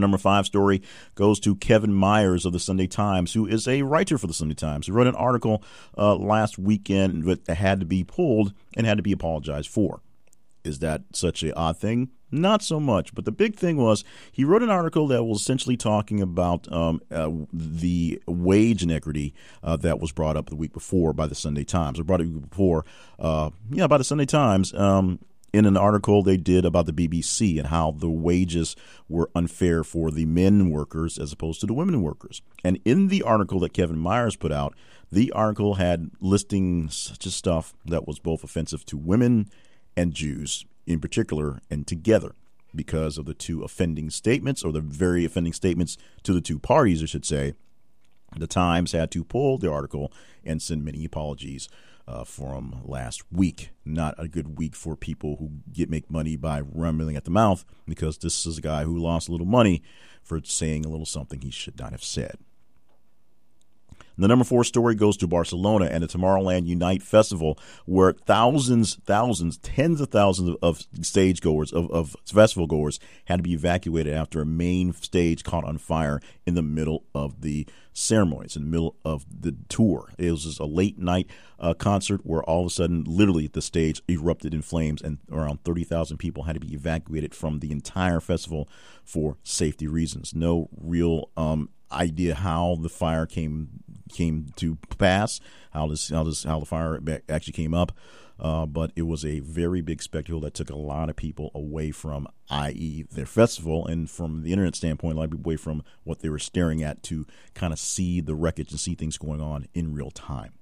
Our 0.01 0.07
number 0.07 0.17
five 0.17 0.47
story 0.47 0.81
goes 1.13 1.39
to 1.41 1.55
Kevin 1.55 1.93
Myers 1.93 2.43
of 2.43 2.53
the 2.53 2.59
Sunday 2.59 2.87
Times, 2.87 3.33
who 3.33 3.45
is 3.45 3.67
a 3.67 3.83
writer 3.83 4.17
for 4.17 4.25
the 4.25 4.33
Sunday 4.33 4.55
Times. 4.55 4.87
He 4.87 4.91
wrote 4.91 5.05
an 5.05 5.13
article 5.13 5.63
uh, 5.95 6.15
last 6.15 6.57
weekend 6.57 7.23
that 7.25 7.47
had 7.47 7.79
to 7.81 7.85
be 7.85 8.03
pulled 8.03 8.51
and 8.75 8.87
had 8.87 8.97
to 8.97 9.03
be 9.03 9.11
apologized 9.11 9.69
for. 9.69 10.01
Is 10.63 10.79
that 10.79 11.03
such 11.13 11.43
an 11.43 11.53
odd 11.55 11.77
thing? 11.77 12.09
Not 12.31 12.63
so 12.63 12.79
much. 12.79 13.13
But 13.13 13.25
the 13.25 13.31
big 13.31 13.55
thing 13.55 13.77
was 13.77 14.03
he 14.31 14.43
wrote 14.43 14.63
an 14.63 14.71
article 14.71 15.05
that 15.07 15.23
was 15.23 15.39
essentially 15.41 15.77
talking 15.77 16.19
about 16.19 16.71
um, 16.71 16.99
uh, 17.11 17.29
the 17.53 18.23
wage 18.25 18.81
inequity 18.81 19.35
uh, 19.61 19.77
that 19.77 19.99
was 19.99 20.11
brought 20.11 20.35
up 20.35 20.49
the 20.49 20.55
week 20.55 20.73
before 20.73 21.13
by 21.13 21.27
the 21.27 21.35
Sunday 21.35 21.63
Times, 21.63 21.99
or 21.99 22.03
brought 22.03 22.21
up 22.21 22.49
before, 22.49 22.85
uh, 23.19 23.51
yeah, 23.69 23.85
by 23.85 23.99
the 23.99 24.03
Sunday 24.03 24.25
Times. 24.25 24.73
Um, 24.73 25.19
in 25.53 25.65
an 25.65 25.75
article 25.77 26.23
they 26.23 26.37
did 26.37 26.65
about 26.65 26.85
the 26.85 26.93
BBC 26.93 27.57
and 27.57 27.67
how 27.67 27.91
the 27.91 28.09
wages 28.09 28.75
were 29.09 29.29
unfair 29.35 29.83
for 29.83 30.09
the 30.09 30.25
men 30.25 30.69
workers 30.69 31.17
as 31.17 31.33
opposed 31.33 31.59
to 31.59 31.65
the 31.65 31.73
women 31.73 32.01
workers. 32.01 32.41
And 32.63 32.79
in 32.85 33.09
the 33.09 33.21
article 33.23 33.59
that 33.59 33.73
Kevin 33.73 33.97
Myers 33.97 34.35
put 34.35 34.51
out, 34.51 34.73
the 35.11 35.31
article 35.33 35.75
had 35.75 36.11
listing 36.21 36.89
such 36.89 37.25
a 37.25 37.31
stuff 37.31 37.73
that 37.85 38.07
was 38.07 38.19
both 38.19 38.43
offensive 38.43 38.85
to 38.87 38.97
women 38.97 39.49
and 39.97 40.13
Jews 40.13 40.65
in 40.87 40.99
particular 40.99 41.59
and 41.69 41.85
together 41.85 42.33
because 42.73 43.17
of 43.17 43.25
the 43.25 43.33
two 43.33 43.63
offending 43.63 44.09
statements 44.09 44.63
or 44.63 44.71
the 44.71 44.79
very 44.79 45.25
offending 45.25 45.53
statements 45.53 45.97
to 46.23 46.31
the 46.31 46.41
two 46.41 46.57
parties, 46.57 47.03
I 47.03 47.05
should 47.05 47.25
say. 47.25 47.53
The 48.37 48.47
Times 48.47 48.93
had 48.93 49.11
to 49.11 49.25
pull 49.25 49.57
the 49.57 49.69
article 49.69 50.13
and 50.45 50.61
send 50.61 50.85
many 50.85 51.03
apologies 51.03 51.67
uh, 52.07 52.23
from 52.23 52.81
last 52.83 53.23
week. 53.31 53.71
Not 53.85 54.15
a 54.17 54.27
good 54.27 54.57
week 54.57 54.75
for 54.75 54.95
people 54.95 55.37
who 55.37 55.51
get 55.71 55.89
make 55.89 56.09
money 56.09 56.35
by 56.35 56.61
rumbling 56.61 57.15
at 57.15 57.25
the 57.25 57.31
mouth 57.31 57.65
because 57.87 58.17
this 58.17 58.45
is 58.45 58.57
a 58.57 58.61
guy 58.61 58.83
who 58.83 58.97
lost 58.97 59.29
a 59.29 59.31
little 59.31 59.47
money 59.47 59.81
for 60.21 60.39
saying 60.43 60.85
a 60.85 60.89
little 60.89 61.05
something 61.05 61.41
he 61.41 61.51
should 61.51 61.79
not 61.79 61.91
have 61.91 62.03
said. 62.03 62.35
The 64.17 64.27
number 64.27 64.45
four 64.45 64.63
story 64.63 64.95
goes 64.95 65.17
to 65.17 65.27
Barcelona 65.27 65.85
and 65.85 66.03
the 66.03 66.07
Tomorrowland 66.07 66.67
Unite 66.67 67.01
Festival, 67.01 67.57
where 67.85 68.13
thousands, 68.13 68.95
thousands, 69.05 69.57
tens 69.57 70.01
of 70.01 70.09
thousands 70.09 70.49
of, 70.49 70.57
of 70.61 70.85
stage 71.01 71.41
goers, 71.41 71.71
of, 71.71 71.89
of 71.91 72.15
festival 72.25 72.67
goers, 72.67 72.99
had 73.25 73.37
to 73.37 73.43
be 73.43 73.53
evacuated 73.53 74.13
after 74.13 74.41
a 74.41 74.45
main 74.45 74.93
stage 74.93 75.43
caught 75.43 75.63
on 75.63 75.77
fire 75.77 76.19
in 76.45 76.55
the 76.55 76.61
middle 76.61 77.03
of 77.15 77.41
the 77.41 77.65
ceremonies, 77.93 78.55
in 78.55 78.63
the 78.63 78.69
middle 78.69 78.95
of 79.03 79.25
the 79.41 79.55
tour. 79.69 80.09
It 80.17 80.31
was 80.31 80.43
just 80.43 80.59
a 80.59 80.65
late 80.65 80.97
night 80.97 81.27
uh, 81.59 81.73
concert 81.73 82.21
where 82.23 82.43
all 82.43 82.61
of 82.61 82.67
a 82.67 82.69
sudden, 82.69 83.03
literally, 83.05 83.47
the 83.47 83.61
stage 83.61 84.01
erupted 84.09 84.53
in 84.53 84.61
flames 84.61 85.01
and 85.01 85.19
around 85.31 85.63
30,000 85.63 86.17
people 86.17 86.43
had 86.43 86.53
to 86.53 86.59
be 86.59 86.73
evacuated 86.73 87.35
from 87.35 87.59
the 87.59 87.71
entire 87.71 88.19
festival 88.19 88.67
for 89.03 89.37
safety 89.43 89.87
reasons. 89.87 90.33
No 90.33 90.69
real 90.79 91.29
um, 91.35 91.69
idea 91.91 92.35
how 92.35 92.77
the 92.79 92.89
fire 92.89 93.25
came 93.25 93.83
came 94.11 94.51
to 94.57 94.77
pass, 94.97 95.39
how 95.71 95.87
this 95.87 96.09
how 96.09 96.23
this 96.23 96.43
how 96.43 96.59
the 96.59 96.65
fire 96.65 96.99
actually 97.29 97.53
came 97.53 97.73
up. 97.73 97.91
Uh, 98.39 98.65
but 98.65 98.91
it 98.95 99.03
was 99.03 99.23
a 99.23 99.39
very 99.41 99.81
big 99.81 100.01
spectacle 100.01 100.39
that 100.39 100.55
took 100.55 100.71
a 100.71 100.75
lot 100.75 101.09
of 101.11 101.15
people 101.15 101.51
away 101.53 101.91
from, 101.91 102.27
i.e., 102.49 103.05
their 103.11 103.27
festival, 103.27 103.85
and 103.85 104.09
from 104.09 104.41
the 104.41 104.51
internet 104.51 104.75
standpoint, 104.75 105.15
a 105.15 105.19
lot 105.19 105.25
of 105.25 105.31
people 105.31 105.47
away 105.47 105.55
from 105.55 105.83
what 106.05 106.21
they 106.21 106.29
were 106.29 106.39
staring 106.39 106.81
at 106.81 107.03
to 107.03 107.27
kind 107.53 107.71
of 107.71 107.77
see 107.77 108.19
the 108.19 108.33
wreckage 108.33 108.71
and 108.71 108.79
see 108.79 108.95
things 108.95 109.19
going 109.19 109.41
on 109.41 109.67
in 109.75 109.93
real 109.93 110.09
time. 110.09 110.53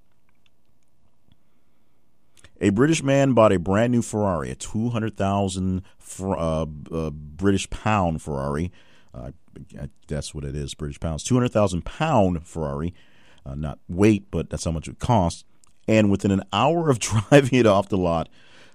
A 2.62 2.70
British 2.72 3.01
man 3.01 3.32
bought 3.32 3.53
a 3.53 3.60
brand 3.60 3.94
new 3.94 4.01
Ferrari, 4.01 4.51
a 4.51 4.56
200,000 4.56 5.82
uh, 6.22 6.65
uh, 6.91 7.10
British 7.12 7.70
pound 7.70 8.22
Ferrari. 8.22 8.74
Uh, 9.13 9.32
that's 10.08 10.36
what 10.36 10.44
it 10.44 10.56
is, 10.56 10.74
British 10.74 11.00
pounds. 11.00 11.24
200,000 11.24 11.86
pound 11.86 12.46
Ferrari, 12.46 12.94
uh, 13.46 13.55
not 13.55 13.79
weight, 13.88 14.25
but 14.31 14.50
that's 14.50 14.65
how 14.65 14.72
much 14.72 14.88
it 14.88 15.00
cost. 15.00 15.46
and 15.88 16.12
within 16.12 16.31
an 16.31 16.43
hour 16.53 16.89
of 16.89 17.00
driving 17.10 17.60
it 17.60 17.65
off 17.65 17.89
the 17.89 17.98
lot, 17.98 18.29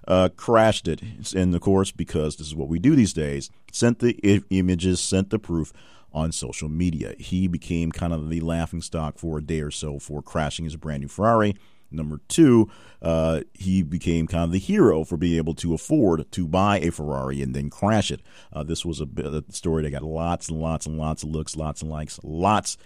uh, 0.09 0.29
crashed 0.37 0.89
it. 0.89 1.01
And 1.35 1.55
of 1.55 1.61
course, 1.61 1.91
because 1.93 2.37
this 2.37 2.47
is 2.49 2.55
what 2.55 2.69
we 2.69 2.79
do 2.79 2.95
these 2.97 3.13
days, 3.13 3.51
sent 3.73 4.01
the 4.01 4.19
I- 4.25 4.43
images, 4.51 5.01
sent 5.01 5.31
the 5.31 5.39
proof 5.39 5.73
on 6.13 6.31
social 6.33 6.69
media. 6.69 7.15
He 7.19 7.49
became 7.49 7.91
kind 7.93 8.13
of 8.13 8.29
the 8.31 8.41
laughing 8.41 8.83
stock 8.83 9.19
for 9.19 9.39
a 9.39 9.43
day 9.43 9.61
or 9.61 9.71
so 9.71 9.99
for 9.99 10.23
crashing 10.23 10.65
his 10.65 10.77
brand 10.77 11.03
new 11.03 11.09
Ferrari. 11.09 11.57
Number 11.91 12.21
two, 12.29 12.69
uh, 13.03 13.43
he 13.55 13.83
became 13.83 14.27
kind 14.27 14.45
of 14.45 14.51
the 14.51 14.59
hero 14.59 15.05
for 15.05 15.17
being 15.17 15.37
able 15.37 15.55
to 15.55 15.75
afford 15.75 16.31
to 16.33 16.49
buy 16.49 16.81
a 16.81 16.91
Ferrari 16.91 17.41
and 17.41 17.55
then 17.55 17.71
crash 17.71 18.11
it. 18.11 18.21
Uh, 18.53 18.65
this 18.65 18.85
was 18.85 19.01
a, 19.01 19.07
a 19.17 19.53
story 19.53 19.85
that 19.85 19.91
got 19.91 20.03
lots 20.03 20.49
and 20.49 20.61
lots 20.61 20.87
and 20.87 20.99
lots 20.99 21.23
of 21.23 21.31
looks, 21.31 21.55
lots 21.57 21.83
and 21.83 21.91
likes, 21.91 22.19
lots 22.25 22.77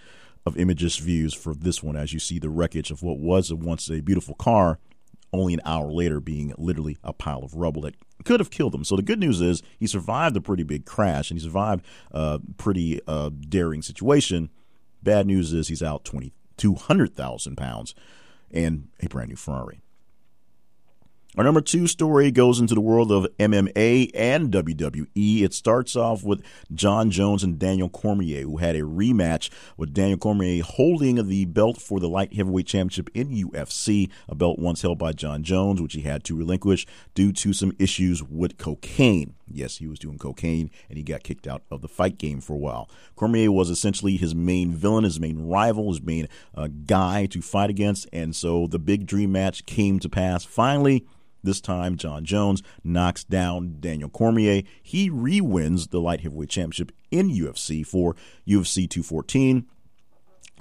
of 0.49 0.57
images 0.57 0.97
views 0.97 1.33
for 1.33 1.53
this 1.53 1.81
one 1.81 1.95
as 1.95 2.11
you 2.11 2.19
see 2.19 2.39
the 2.39 2.49
wreckage 2.49 2.91
of 2.91 3.01
what 3.01 3.19
was 3.19 3.53
once 3.53 3.89
a 3.89 4.01
beautiful 4.01 4.35
car 4.35 4.79
only 5.31 5.53
an 5.53 5.61
hour 5.63 5.91
later 5.91 6.19
being 6.19 6.53
literally 6.57 6.97
a 7.03 7.13
pile 7.13 7.43
of 7.43 7.53
rubble 7.53 7.83
that 7.83 7.95
could 8.25 8.39
have 8.39 8.49
killed 8.49 8.75
him. 8.75 8.83
So 8.83 8.95
the 8.95 9.03
good 9.03 9.19
news 9.19 9.39
is 9.39 9.61
he 9.77 9.87
survived 9.87 10.35
a 10.35 10.41
pretty 10.41 10.63
big 10.63 10.85
crash 10.85 11.29
and 11.29 11.39
he 11.39 11.45
survived 11.45 11.85
a 12.11 12.39
pretty 12.57 12.99
uh, 13.07 13.29
daring 13.29 13.81
situation. 13.81 14.49
Bad 15.01 15.27
news 15.27 15.53
is 15.53 15.69
he's 15.69 15.83
out 15.83 16.03
twenty 16.03 16.33
two 16.57 16.75
hundred 16.75 17.15
thousand 17.15 17.55
pounds 17.55 17.95
and 18.51 18.89
a 18.99 19.07
brand 19.07 19.29
new 19.29 19.35
Ferrari. 19.35 19.81
Our 21.37 21.43
number 21.43 21.61
two 21.61 21.85
story 21.85 22.31
goes 22.31 22.59
into 22.59 22.73
the 22.73 22.81
world 22.81 23.11
of 23.11 23.27
MMA 23.37 24.09
and 24.15 24.51
WWE. 24.51 25.43
It 25.43 25.53
starts 25.53 25.95
off 25.95 26.23
with 26.23 26.41
Jon 26.73 27.11
Jones 27.11 27.43
and 27.43 27.59
Daniel 27.59 27.87
Cormier, 27.87 28.41
who 28.41 28.57
had 28.57 28.75
a 28.75 28.81
rematch 28.81 29.51
with 29.77 29.93
Daniel 29.93 30.17
Cormier 30.17 30.63
holding 30.63 31.27
the 31.27 31.45
belt 31.45 31.79
for 31.79 31.99
the 31.99 32.09
light 32.09 32.33
heavyweight 32.33 32.65
championship 32.65 33.11
in 33.13 33.29
UFC, 33.29 34.09
a 34.27 34.33
belt 34.33 34.57
once 34.57 34.81
held 34.81 34.97
by 34.97 35.11
Jon 35.11 35.43
Jones, 35.43 35.79
which 35.79 35.93
he 35.93 36.01
had 36.01 36.23
to 36.23 36.35
relinquish 36.35 36.87
due 37.13 37.31
to 37.33 37.53
some 37.53 37.73
issues 37.77 38.23
with 38.23 38.57
cocaine. 38.57 39.35
Yes, 39.51 39.77
he 39.77 39.87
was 39.87 39.99
doing 39.99 40.17
cocaine 40.17 40.69
and 40.89 40.97
he 40.97 41.03
got 41.03 41.23
kicked 41.23 41.47
out 41.47 41.63
of 41.71 41.81
the 41.81 41.87
fight 41.87 42.17
game 42.17 42.41
for 42.41 42.53
a 42.53 42.57
while. 42.57 42.89
Cormier 43.15 43.51
was 43.51 43.69
essentially 43.69 44.17
his 44.17 44.35
main 44.35 44.71
villain, 44.71 45.03
his 45.03 45.19
main 45.19 45.47
rival, 45.47 45.89
his 45.89 46.01
main 46.01 46.27
uh, 46.55 46.67
guy 46.85 47.25
to 47.27 47.41
fight 47.41 47.69
against, 47.69 48.07
and 48.13 48.35
so 48.35 48.67
the 48.67 48.79
big 48.79 49.05
dream 49.05 49.31
match 49.31 49.65
came 49.65 49.99
to 49.99 50.09
pass. 50.09 50.45
Finally, 50.45 51.05
this 51.43 51.61
time, 51.61 51.95
Jon 51.95 52.25
Jones 52.25 52.61
knocks 52.83 53.23
down 53.23 53.77
Daniel 53.79 54.09
Cormier. 54.09 54.63
He 54.81 55.09
re 55.09 55.39
wins 55.39 55.87
the 55.87 56.01
light 56.01 56.21
heavyweight 56.21 56.49
championship 56.49 56.91
in 57.11 57.29
UFC 57.29 57.85
for 57.85 58.15
UFC 58.47 58.89
214 58.89 59.65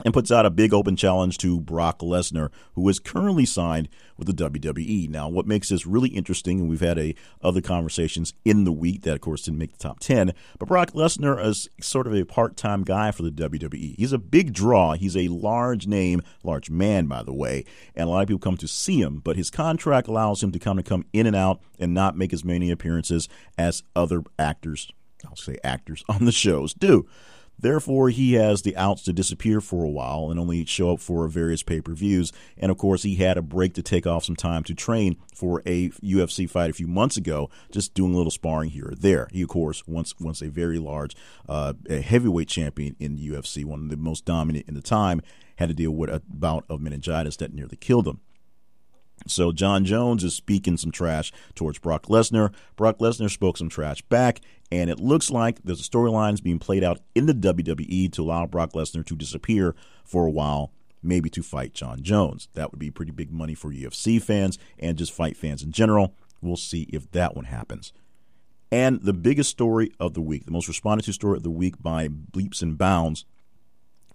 and 0.05 0.15
puts 0.15 0.31
out 0.31 0.47
a 0.47 0.51
big 0.51 0.73
open 0.73 0.97
challenge 0.97 1.39
to 1.39 1.61
Brock 1.61 2.01
Lesnar, 2.01 2.51
who 2.75 2.89
is 2.89 2.99
currently 2.99 3.45
signed 3.45 3.89
with 4.17 4.27
the 4.27 4.51
WWE. 4.51 5.09
Now, 5.09 5.29
what 5.29 5.47
makes 5.47 5.69
this 5.69 5.87
really 5.87 6.11
interesting, 6.11 6.61
and 6.61 6.69
we've 6.69 6.81
had 6.81 6.99
a 6.99 7.15
other 7.43 7.61
conversations 7.61 8.35
in 8.45 8.65
the 8.65 8.73
week 8.73 9.03
that, 9.03 9.15
of 9.15 9.21
course, 9.21 9.43
didn't 9.43 9.59
make 9.59 9.73
the 9.73 9.79
top 9.79 10.01
ten, 10.01 10.33
but 10.59 10.69
Brock 10.69 10.93
Lesnar 10.93 11.45
is 11.45 11.69
sort 11.81 12.07
of 12.07 12.15
a 12.15 12.25
part-time 12.25 12.85
guy 12.85 13.11
for 13.11 13.23
the 13.23 13.31
WWE. 13.31 13.97
He's 13.97 14.13
a 14.13 14.19
big 14.19 14.53
draw. 14.53 14.95
He's 14.95 15.17
a 15.17 15.29
large 15.29 15.87
name, 15.87 16.23
large 16.43 16.71
man, 16.71 17.07
by 17.07 17.23
the 17.23 17.35
way, 17.35 17.65
and 17.95 18.09
a 18.09 18.11
lot 18.11 18.23
of 18.23 18.29
people 18.29 18.41
come 18.41 18.57
to 18.59 18.69
see 18.69 19.01
him. 19.01 19.21
But 19.21 19.37
his 19.37 19.51
contract 19.51 20.09
allows 20.09 20.43
him 20.43 20.53
to 20.53 20.59
kind 20.59 20.79
of 20.79 20.85
come 20.85 21.05
in 21.13 21.27
and 21.27 21.37
out 21.37 21.61
and 21.79 21.95
not 21.95 22.17
make 22.17 22.33
as 22.33 22.45
many 22.45 22.71
appearances 22.71 23.29
as 23.57 23.83
other 23.95 24.23
actors. 24.39 24.91
I'll 25.27 25.37
say 25.37 25.59
actors 25.65 26.05
on 26.09 26.25
the 26.25 26.33
shows 26.33 26.75
do. 26.75 27.07
Therefore, 27.59 28.11
he 28.11 28.35
has 28.35 28.63
the 28.63 28.77
outs 28.77 29.03
to 29.05 29.13
disappear 29.13 29.61
for 29.61 29.85
a 29.85 29.91
while 29.91 30.31
and 30.31 30.39
only 30.39 30.65
show 30.65 30.93
up 30.93 31.01
for 31.01 31.27
various 31.29 31.63
pay 31.63 31.81
per 31.81 31.95
views. 31.95 32.33
And 32.57 32.71
of 32.71 32.79
course, 32.79 33.03
he 33.03 33.17
had 33.17 33.37
a 33.37 33.43
break 33.43 33.75
to 33.75 33.83
take 33.83 34.07
off 34.07 34.25
some 34.25 34.37
time 34.37 34.63
to 34.65 34.75
train 34.75 35.17
for 35.35 35.63
a 35.67 35.91
UFC 35.91 36.49
fight 36.49 36.71
a 36.71 36.75
few 36.75 36.87
months 36.87 37.17
ago, 37.17 37.51
just 37.71 37.95
doing 37.95 38.15
a 38.15 38.17
little 38.17 38.31
sparring 38.31 38.71
here 38.71 38.89
or 38.89 38.95
there. 38.95 39.29
He, 39.33 39.43
of 39.43 39.49
course, 39.49 39.87
once 39.87 40.15
once 40.21 40.43
a 40.43 40.49
very 40.49 40.79
large, 40.79 41.17
uh, 41.49 41.75
a 41.89 42.01
heavyweight 42.01 42.49
champion 42.49 42.95
in 42.99 43.17
the 43.17 43.29
UFC, 43.29 43.65
one 43.65 43.85
of 43.85 43.89
the 43.91 43.97
most 43.97 44.25
dominant 44.25 44.69
in 44.69 44.75
the 44.75 44.81
time, 44.81 45.21
had 45.57 45.69
to 45.69 45.75
deal 45.75 45.91
with 45.91 46.11
a 46.11 46.23
bout 46.29 46.65
of 46.69 46.81
meningitis 46.81 47.37
that 47.39 47.53
nearly 47.53 47.77
killed 47.77 48.07
him. 48.07 48.21
So 49.27 49.53
Jon 49.53 49.85
Jones 49.85 50.25
is 50.25 50.35
speaking 50.35 50.77
some 50.77 50.91
trash 50.91 51.33
towards 51.55 51.79
Brock 51.79 52.07
Lesnar. 52.07 52.53
Brock 52.77 52.99
Lesnar 52.99 53.31
spoke 53.31 53.57
some 53.57 53.69
trash 53.69 54.03
back, 54.03 54.41
and 54.71 54.91
it 54.91 55.01
looks 55.01 55.31
like 55.31 55.63
there's 55.63 55.81
a 55.81 55.89
storyline 55.89 56.43
being 56.43 56.59
played 56.59 56.85
out 56.85 57.01
in 57.15 57.27
the 57.27 57.35
WWE 57.35 58.13
to 58.13 58.23
allow 58.23 58.47
Brock 58.47 58.73
Lesnar 58.73 59.05
to 59.07 59.17
disappear 59.17 59.75
for 60.05 60.27
a 60.27 60.31
while, 60.31 60.73
maybe 61.03 61.29
to 61.31 61.43
fight 61.43 61.75
Jon 61.75 62.03
Jones. 62.03 62.49
That 62.55 62.71
would 62.71 62.79
be 62.79 62.91
pretty 62.91 63.13
big 63.13 63.33
money 63.33 63.55
for 63.55 63.71
UFC 63.73 64.21
fans 64.23 64.59
and 64.79 64.99
just 64.99 65.13
fight 65.13 65.37
fans 65.37 65.63
in 65.63 65.73
general. 65.73 66.15
We'll 66.41 66.57
see 66.57 66.83
if 66.93 67.11
that 67.13 67.35
one 67.35 67.47
happens. 67.47 67.93
And 68.71 69.01
the 69.03 69.15
biggest 69.15 69.51
story 69.51 69.93
of 69.99 70.15
the 70.15 70.21
week, 70.21 70.45
the 70.45 70.51
most 70.51 70.69
responded 70.69 71.05
to 71.05 71.13
story 71.13 71.39
of 71.39 71.43
the 71.43 71.51
week 71.51 71.83
by 71.83 72.09
Bleeps 72.09 72.63
and 72.63 72.77
Bounds, 72.77 73.25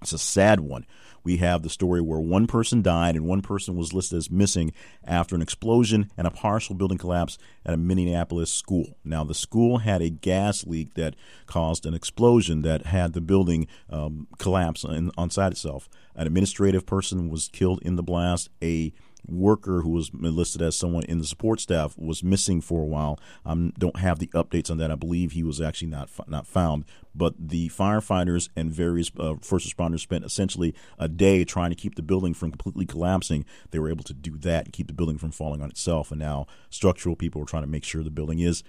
it's 0.03 0.13
a 0.13 0.17
sad 0.17 0.59
one 0.59 0.85
we 1.23 1.37
have 1.37 1.61
the 1.61 1.69
story 1.69 2.01
where 2.01 2.19
one 2.19 2.47
person 2.47 2.81
died 2.81 3.15
and 3.15 3.25
one 3.25 3.41
person 3.41 3.75
was 3.75 3.93
listed 3.93 4.17
as 4.17 4.29
missing 4.29 4.73
after 5.05 5.35
an 5.35 5.41
explosion 5.41 6.11
and 6.17 6.27
a 6.27 6.31
partial 6.31 6.75
building 6.75 6.97
collapse 6.97 7.37
at 7.65 7.73
a 7.73 7.77
Minneapolis 7.77 8.51
school. 8.51 8.97
Now, 9.03 9.23
the 9.23 9.33
school 9.33 9.79
had 9.79 10.01
a 10.01 10.09
gas 10.09 10.65
leak 10.65 10.95
that 10.95 11.15
caused 11.45 11.85
an 11.85 11.93
explosion 11.93 12.61
that 12.63 12.85
had 12.85 13.13
the 13.13 13.21
building 13.21 13.67
um, 13.89 14.27
collapse 14.37 14.83
on, 14.83 15.11
on 15.17 15.29
side 15.29 15.53
itself. 15.53 15.87
An 16.15 16.27
administrative 16.27 16.85
person 16.85 17.29
was 17.29 17.47
killed 17.47 17.81
in 17.81 17.95
the 17.95 18.03
blast. 18.03 18.49
A 18.61 18.93
worker 19.27 19.81
who 19.81 19.89
was 19.89 20.11
listed 20.13 20.61
as 20.61 20.75
someone 20.75 21.03
in 21.03 21.19
the 21.19 21.25
support 21.25 21.59
staff 21.59 21.97
was 21.97 22.23
missing 22.23 22.61
for 22.61 22.81
a 22.81 22.85
while. 22.85 23.19
I 23.45 23.53
don't 23.77 23.99
have 23.99 24.19
the 24.19 24.27
updates 24.27 24.69
on 24.69 24.77
that. 24.77 24.91
I 24.91 24.95
believe 24.95 25.31
he 25.31 25.43
was 25.43 25.61
actually 25.61 25.89
not 25.89 26.09
not 26.27 26.47
found. 26.47 26.85
But 27.15 27.35
the 27.37 27.69
firefighters 27.69 28.49
and 28.55 28.71
various 28.71 29.11
uh, 29.19 29.35
first 29.41 29.67
responders 29.67 29.99
spent 29.99 30.25
essentially 30.25 30.73
a 30.97 31.07
day 31.07 31.43
trying 31.45 31.69
to 31.69 31.75
keep 31.75 31.95
the 31.95 32.01
building 32.01 32.33
from 32.33 32.51
completely 32.51 32.85
collapsing. 32.85 33.45
They 33.71 33.79
were 33.79 33.89
able 33.89 34.03
to 34.05 34.13
do 34.13 34.37
that 34.39 34.65
and 34.65 34.73
keep 34.73 34.87
the 34.87 34.93
building 34.93 35.17
from 35.17 35.31
falling 35.31 35.61
on 35.61 35.69
itself. 35.69 36.11
And 36.11 36.19
now 36.19 36.47
structural 36.69 37.15
people 37.15 37.41
are 37.41 37.45
trying 37.45 37.63
to 37.63 37.69
make 37.69 37.83
sure 37.83 38.03
the 38.03 38.09
building 38.09 38.39
is 38.39 38.63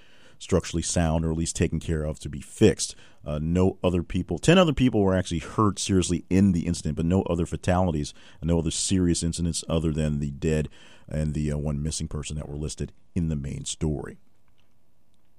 structurally 0.45 0.83
sound 0.83 1.25
or 1.25 1.33
at 1.33 1.39
least 1.39 1.57
taken 1.57 1.81
care 1.81 2.05
of 2.05 2.21
to 2.21 2.29
be 2.29 2.41
fixed. 2.41 2.95
Uh, 3.25 3.39
no 3.41 3.79
other 3.83 4.03
people, 4.03 4.39
10 4.39 4.59
other 4.59 4.75
people 4.75 5.03
were 5.03 5.17
actually 5.17 5.39
hurt 5.39 5.79
seriously 5.79 6.27
in 6.29 6.53
the 6.53 6.67
incident, 6.67 6.97
but 6.97 7.07
no 7.07 7.23
other 7.23 7.47
fatalities, 7.47 8.13
no 8.43 8.59
other 8.59 8.71
serious 8.71 9.23
incidents 9.23 9.65
other 9.69 9.91
than 9.91 10.21
the 10.21 10.31
dead 10.31 10.69
and 11.09 11.33
the 11.33 11.51
uh, 11.51 11.57
one 11.57 11.83
missing 11.83 12.07
person 12.07 12.37
that 12.37 12.49
were 12.49 12.57
listed 12.57 12.93
in 13.15 13.29
the 13.29 13.37
main 13.37 13.65
story. 13.65 14.19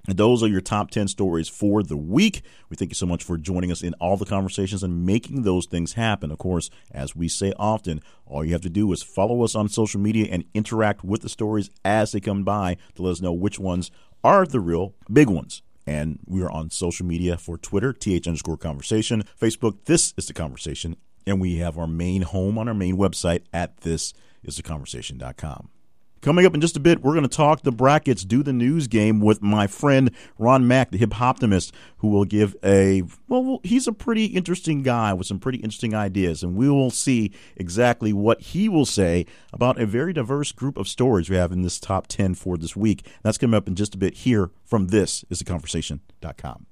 And 0.07 0.17
those 0.17 0.43
are 0.43 0.47
your 0.47 0.61
top 0.61 0.91
10 0.91 1.07
stories 1.07 1.49
for 1.49 1.81
the 1.81 1.97
week. 1.97 2.43
We 2.69 2.77
thank 2.77 2.91
you 2.91 2.95
so 2.95 3.07
much 3.07 3.23
for 3.23 3.37
joining 3.37 3.71
us 3.71 3.81
in 3.81 3.93
all 3.95 4.17
the 4.17 4.25
conversations 4.25 4.83
and 4.83 5.05
making 5.05 5.41
those 5.41 5.65
things 5.65 5.93
happen. 5.93 6.31
Of 6.31 6.37
course, 6.37 6.69
as 6.91 7.15
we 7.15 7.27
say 7.27 7.53
often, 7.57 8.01
all 8.25 8.45
you 8.45 8.51
have 8.51 8.61
to 8.61 8.69
do 8.69 8.91
is 8.91 9.01
follow 9.01 9.43
us 9.43 9.55
on 9.55 9.67
social 9.67 9.99
media 9.99 10.27
and 10.29 10.45
interact 10.53 11.03
with 11.03 11.21
the 11.21 11.29
stories 11.29 11.71
as 11.83 12.11
they 12.11 12.19
come 12.19 12.43
by 12.43 12.77
to 12.95 13.01
let 13.01 13.11
us 13.11 13.21
know 13.21 13.33
which 13.33 13.59
ones 13.59 13.89
are 14.25 14.45
the 14.47 14.59
real 14.59 14.95
big 15.11 15.29
ones. 15.29 15.61
And 15.85 16.17
we 16.25 16.41
are 16.41 16.49
on 16.49 16.71
social 16.71 17.05
media 17.05 17.37
for 17.37 17.59
Twitter, 17.59 17.93
TH 17.93 18.27
underscore 18.27 18.57
conversation, 18.57 19.23
Facebook, 19.39 19.85
this 19.85 20.15
is 20.17 20.25
the 20.25 20.33
conversation. 20.33 20.97
And 21.27 21.39
we 21.39 21.57
have 21.57 21.77
our 21.77 21.85
main 21.87 22.23
home 22.23 22.57
on 22.57 22.67
our 22.67 22.73
main 22.73 22.97
website 22.97 23.43
at 23.53 23.79
thisistheconversation.com. 23.81 25.69
Coming 26.25 26.47
up 26.47 26.55
in 26.55 26.59
just 26.59 26.75
a 26.75 26.79
bit, 26.79 27.03
we're 27.03 27.13
going 27.13 27.21
to 27.21 27.29
talk 27.29 27.61
the 27.61 27.71
brackets, 27.71 28.25
do 28.25 28.41
the 28.41 28.51
news 28.51 28.87
game 28.87 29.19
with 29.19 29.43
my 29.43 29.67
friend 29.67 30.09
Ron 30.39 30.67
Mack, 30.67 30.89
the 30.89 30.97
hip 30.97 31.21
optimist, 31.21 31.71
who 31.97 32.07
will 32.07 32.25
give 32.25 32.55
a 32.63 33.03
well, 33.27 33.59
he's 33.61 33.87
a 33.87 33.91
pretty 33.91 34.25
interesting 34.25 34.81
guy 34.81 35.13
with 35.13 35.27
some 35.27 35.37
pretty 35.37 35.59
interesting 35.59 35.93
ideas, 35.93 36.41
and 36.41 36.55
we 36.55 36.67
will 36.67 36.89
see 36.89 37.31
exactly 37.55 38.11
what 38.11 38.41
he 38.41 38.67
will 38.67 38.87
say 38.87 39.27
about 39.53 39.79
a 39.79 39.85
very 39.85 40.13
diverse 40.13 40.51
group 40.51 40.77
of 40.77 40.87
stories 40.87 41.29
we 41.29 41.35
have 41.35 41.51
in 41.51 41.61
this 41.61 41.79
top 41.79 42.07
10 42.07 42.33
for 42.33 42.57
this 42.57 42.75
week. 42.75 43.05
That's 43.21 43.37
coming 43.37 43.53
up 43.53 43.67
in 43.67 43.75
just 43.75 43.93
a 43.93 43.99
bit 43.99 44.15
here 44.15 44.49
from 44.63 44.87
this 44.87 45.23
is 45.29 45.37
the 45.37 45.45
conversation.com. 45.45 46.65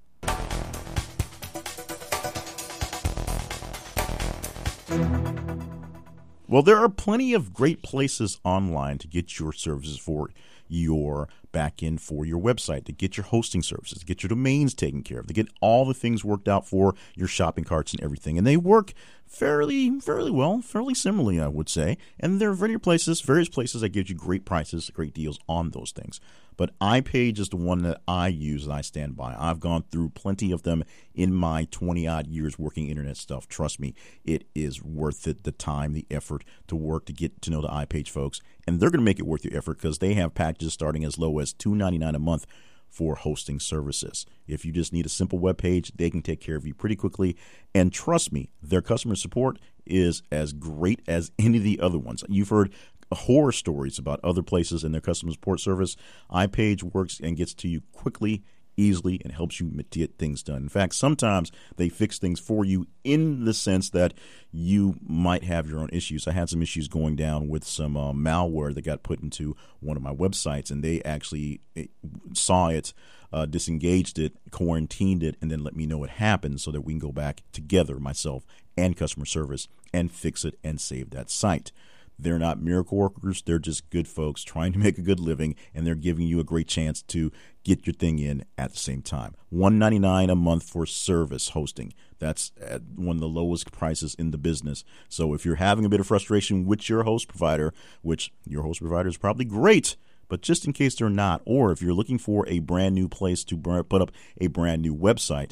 Well, 6.53 6.61
there 6.61 6.77
are 6.77 6.87
plenty 6.87 7.33
of 7.33 7.51
great 7.51 7.81
places 7.81 8.39
online 8.43 8.99
to 8.99 9.07
get 9.07 9.39
your 9.39 9.53
services 9.53 9.97
for 9.97 10.29
your 10.67 11.27
backend 11.51 11.99
for 11.99 12.27
your 12.27 12.39
website, 12.39 12.85
to 12.85 12.91
get 12.91 13.17
your 13.17 13.23
hosting 13.23 13.63
services, 13.63 13.97
to 13.97 14.05
get 14.05 14.21
your 14.21 14.27
domains 14.27 14.75
taken 14.75 15.01
care 15.01 15.19
of, 15.19 15.25
to 15.25 15.33
get 15.33 15.47
all 15.61 15.83
the 15.83 15.95
things 15.95 16.23
worked 16.23 16.47
out 16.47 16.67
for 16.67 16.93
your 17.15 17.27
shopping 17.27 17.63
carts 17.63 17.91
and 17.91 18.03
everything. 18.03 18.37
And 18.37 18.45
they 18.45 18.55
work 18.55 18.93
fairly, 19.25 19.99
fairly 19.99 20.29
well, 20.29 20.61
fairly 20.61 20.93
similarly, 20.93 21.41
I 21.41 21.47
would 21.47 21.69
say. 21.69 21.97
And 22.19 22.39
there 22.39 22.51
are 22.51 22.53
various 22.53 22.81
places, 22.81 23.21
various 23.21 23.49
places 23.49 23.81
that 23.81 23.89
give 23.89 24.07
you 24.07 24.15
great 24.15 24.45
prices, 24.45 24.91
great 24.91 25.15
deals 25.15 25.39
on 25.49 25.71
those 25.71 25.91
things. 25.91 26.21
But 26.63 26.79
iPage 26.79 27.39
is 27.39 27.49
the 27.49 27.57
one 27.57 27.81
that 27.81 27.99
I 28.07 28.29
use 28.29 28.63
and 28.63 28.71
I 28.71 28.79
stand 28.79 29.17
by. 29.17 29.35
I've 29.37 29.59
gone 29.59 29.83
through 29.91 30.11
plenty 30.11 30.53
of 30.53 30.63
them 30.63 30.85
in 31.13 31.33
my 31.33 31.67
20 31.71 32.07
odd 32.07 32.25
years 32.25 32.57
working 32.57 32.87
internet 32.87 33.17
stuff. 33.17 33.49
Trust 33.49 33.81
me, 33.81 33.93
it 34.23 34.45
is 34.55 34.81
worth 34.81 35.27
it 35.27 35.43
the 35.43 35.51
time, 35.51 35.91
the 35.91 36.07
effort 36.09 36.45
to 36.67 36.77
work 36.77 37.05
to 37.07 37.11
get 37.11 37.41
to 37.41 37.51
know 37.51 37.59
the 37.59 37.67
iPage 37.67 38.07
folks. 38.07 38.39
And 38.65 38.79
they're 38.79 38.89
going 38.89 39.01
to 39.01 39.03
make 39.03 39.19
it 39.19 39.25
worth 39.25 39.43
your 39.43 39.57
effort 39.57 39.79
because 39.79 39.97
they 39.97 40.13
have 40.13 40.35
packages 40.35 40.71
starting 40.71 41.03
as 41.03 41.19
low 41.19 41.37
as 41.39 41.53
$2.99 41.53 42.15
a 42.15 42.19
month 42.19 42.47
for 42.93 43.15
hosting 43.15 43.59
services. 43.59 44.25
If 44.47 44.63
you 44.63 44.71
just 44.71 44.93
need 44.93 45.05
a 45.05 45.09
simple 45.09 45.39
web 45.39 45.57
page, 45.57 45.91
they 45.95 46.09
can 46.09 46.21
take 46.21 46.39
care 46.39 46.55
of 46.55 46.65
you 46.65 46.73
pretty 46.73 46.95
quickly. 46.95 47.35
And 47.75 47.91
trust 47.91 48.31
me, 48.31 48.51
their 48.61 48.81
customer 48.81 49.15
support 49.15 49.59
is 49.85 50.21
as 50.31 50.53
great 50.53 51.01
as 51.07 51.31
any 51.37 51.57
of 51.57 51.63
the 51.63 51.79
other 51.81 51.97
ones. 51.97 52.23
You've 52.29 52.49
heard 52.49 52.71
horror 53.15 53.51
stories 53.51 53.97
about 53.97 54.19
other 54.23 54.43
places 54.43 54.83
and 54.83 54.93
their 54.93 55.01
customer 55.01 55.31
support 55.31 55.59
service. 55.59 55.95
iPage 56.31 56.83
works 56.83 57.19
and 57.21 57.37
gets 57.37 57.53
to 57.55 57.67
you 57.67 57.81
quickly 57.91 58.43
easily 58.77 59.21
and 59.23 59.33
helps 59.33 59.59
you 59.59 59.69
get 59.89 60.17
things 60.17 60.43
done. 60.43 60.63
In 60.63 60.69
fact, 60.69 60.95
sometimes 60.95 61.51
they 61.77 61.89
fix 61.89 62.19
things 62.19 62.39
for 62.39 62.65
you 62.65 62.87
in 63.03 63.45
the 63.45 63.53
sense 63.53 63.89
that 63.91 64.13
you 64.51 64.95
might 65.05 65.43
have 65.43 65.69
your 65.69 65.79
own 65.79 65.89
issues. 65.91 66.27
I 66.27 66.31
had 66.31 66.49
some 66.49 66.61
issues 66.61 66.87
going 66.87 67.15
down 67.15 67.47
with 67.49 67.63
some 67.63 67.95
uh, 67.97 68.13
malware 68.13 68.73
that 68.73 68.83
got 68.83 69.03
put 69.03 69.21
into 69.21 69.55
one 69.79 69.97
of 69.97 70.03
my 70.03 70.13
websites, 70.13 70.71
and 70.71 70.83
they 70.83 71.01
actually 71.03 71.61
eh, 71.75 71.85
saw 72.33 72.69
it, 72.69 72.93
uh, 73.31 73.45
disengaged 73.45 74.19
it, 74.19 74.33
quarantined 74.51 75.23
it, 75.23 75.35
and 75.41 75.51
then 75.51 75.63
let 75.63 75.75
me 75.75 75.85
know 75.85 75.97
what 75.97 76.11
happened 76.11 76.61
so 76.61 76.71
that 76.71 76.81
we 76.81 76.93
can 76.93 76.99
go 76.99 77.11
back 77.11 77.43
together, 77.51 77.99
myself 77.99 78.45
and 78.75 78.97
customer 78.97 79.25
service, 79.25 79.67
and 79.93 80.11
fix 80.11 80.43
it 80.45 80.57
and 80.63 80.81
save 80.81 81.11
that 81.11 81.29
site. 81.29 81.71
They're 82.17 82.39
not 82.39 82.61
miracle 82.61 82.97
workers. 82.97 83.41
They're 83.41 83.59
just 83.59 83.89
good 83.89 84.07
folks 84.07 84.43
trying 84.43 84.73
to 84.73 84.79
make 84.79 84.97
a 84.97 85.01
good 85.01 85.19
living, 85.19 85.55
and 85.73 85.85
they're 85.85 85.95
giving 85.95 86.27
you 86.27 86.39
a 86.39 86.43
great 86.43 86.67
chance 86.67 87.01
to 87.03 87.31
get 87.63 87.85
your 87.85 87.93
thing 87.93 88.19
in 88.19 88.45
at 88.57 88.71
the 88.71 88.77
same 88.79 89.01
time. 89.01 89.35
One 89.49 89.79
ninety 89.79 89.99
nine 89.99 90.29
a 90.29 90.35
month 90.35 90.63
for 90.63 90.85
service 90.85 91.49
hosting. 91.49 91.93
That's 92.19 92.51
one 92.95 93.17
of 93.17 93.21
the 93.21 93.27
lowest 93.27 93.71
prices 93.71 94.15
in 94.15 94.31
the 94.31 94.37
business. 94.37 94.83
So 95.09 95.33
if 95.33 95.45
you're 95.45 95.55
having 95.55 95.83
a 95.83 95.89
bit 95.89 95.99
of 95.99 96.07
frustration 96.07 96.65
with 96.65 96.87
your 96.87 97.03
host 97.03 97.27
provider, 97.27 97.73
which 98.01 98.31
your 98.45 98.63
host 98.63 98.79
provider 98.79 99.09
is 99.09 99.17
probably 99.17 99.45
great, 99.45 99.97
but 100.29 100.41
just 100.41 100.65
in 100.65 100.71
case 100.71 100.95
they're 100.95 101.09
not, 101.09 101.41
or 101.45 101.71
if 101.71 101.81
you're 101.81 101.93
looking 101.93 102.17
for 102.17 102.47
a 102.47 102.59
brand 102.59 102.95
new 102.95 103.09
place 103.09 103.43
to 103.43 103.57
put 103.57 104.01
up 104.01 104.11
a 104.39 104.47
brand 104.47 104.81
new 104.81 104.95
website, 104.95 105.51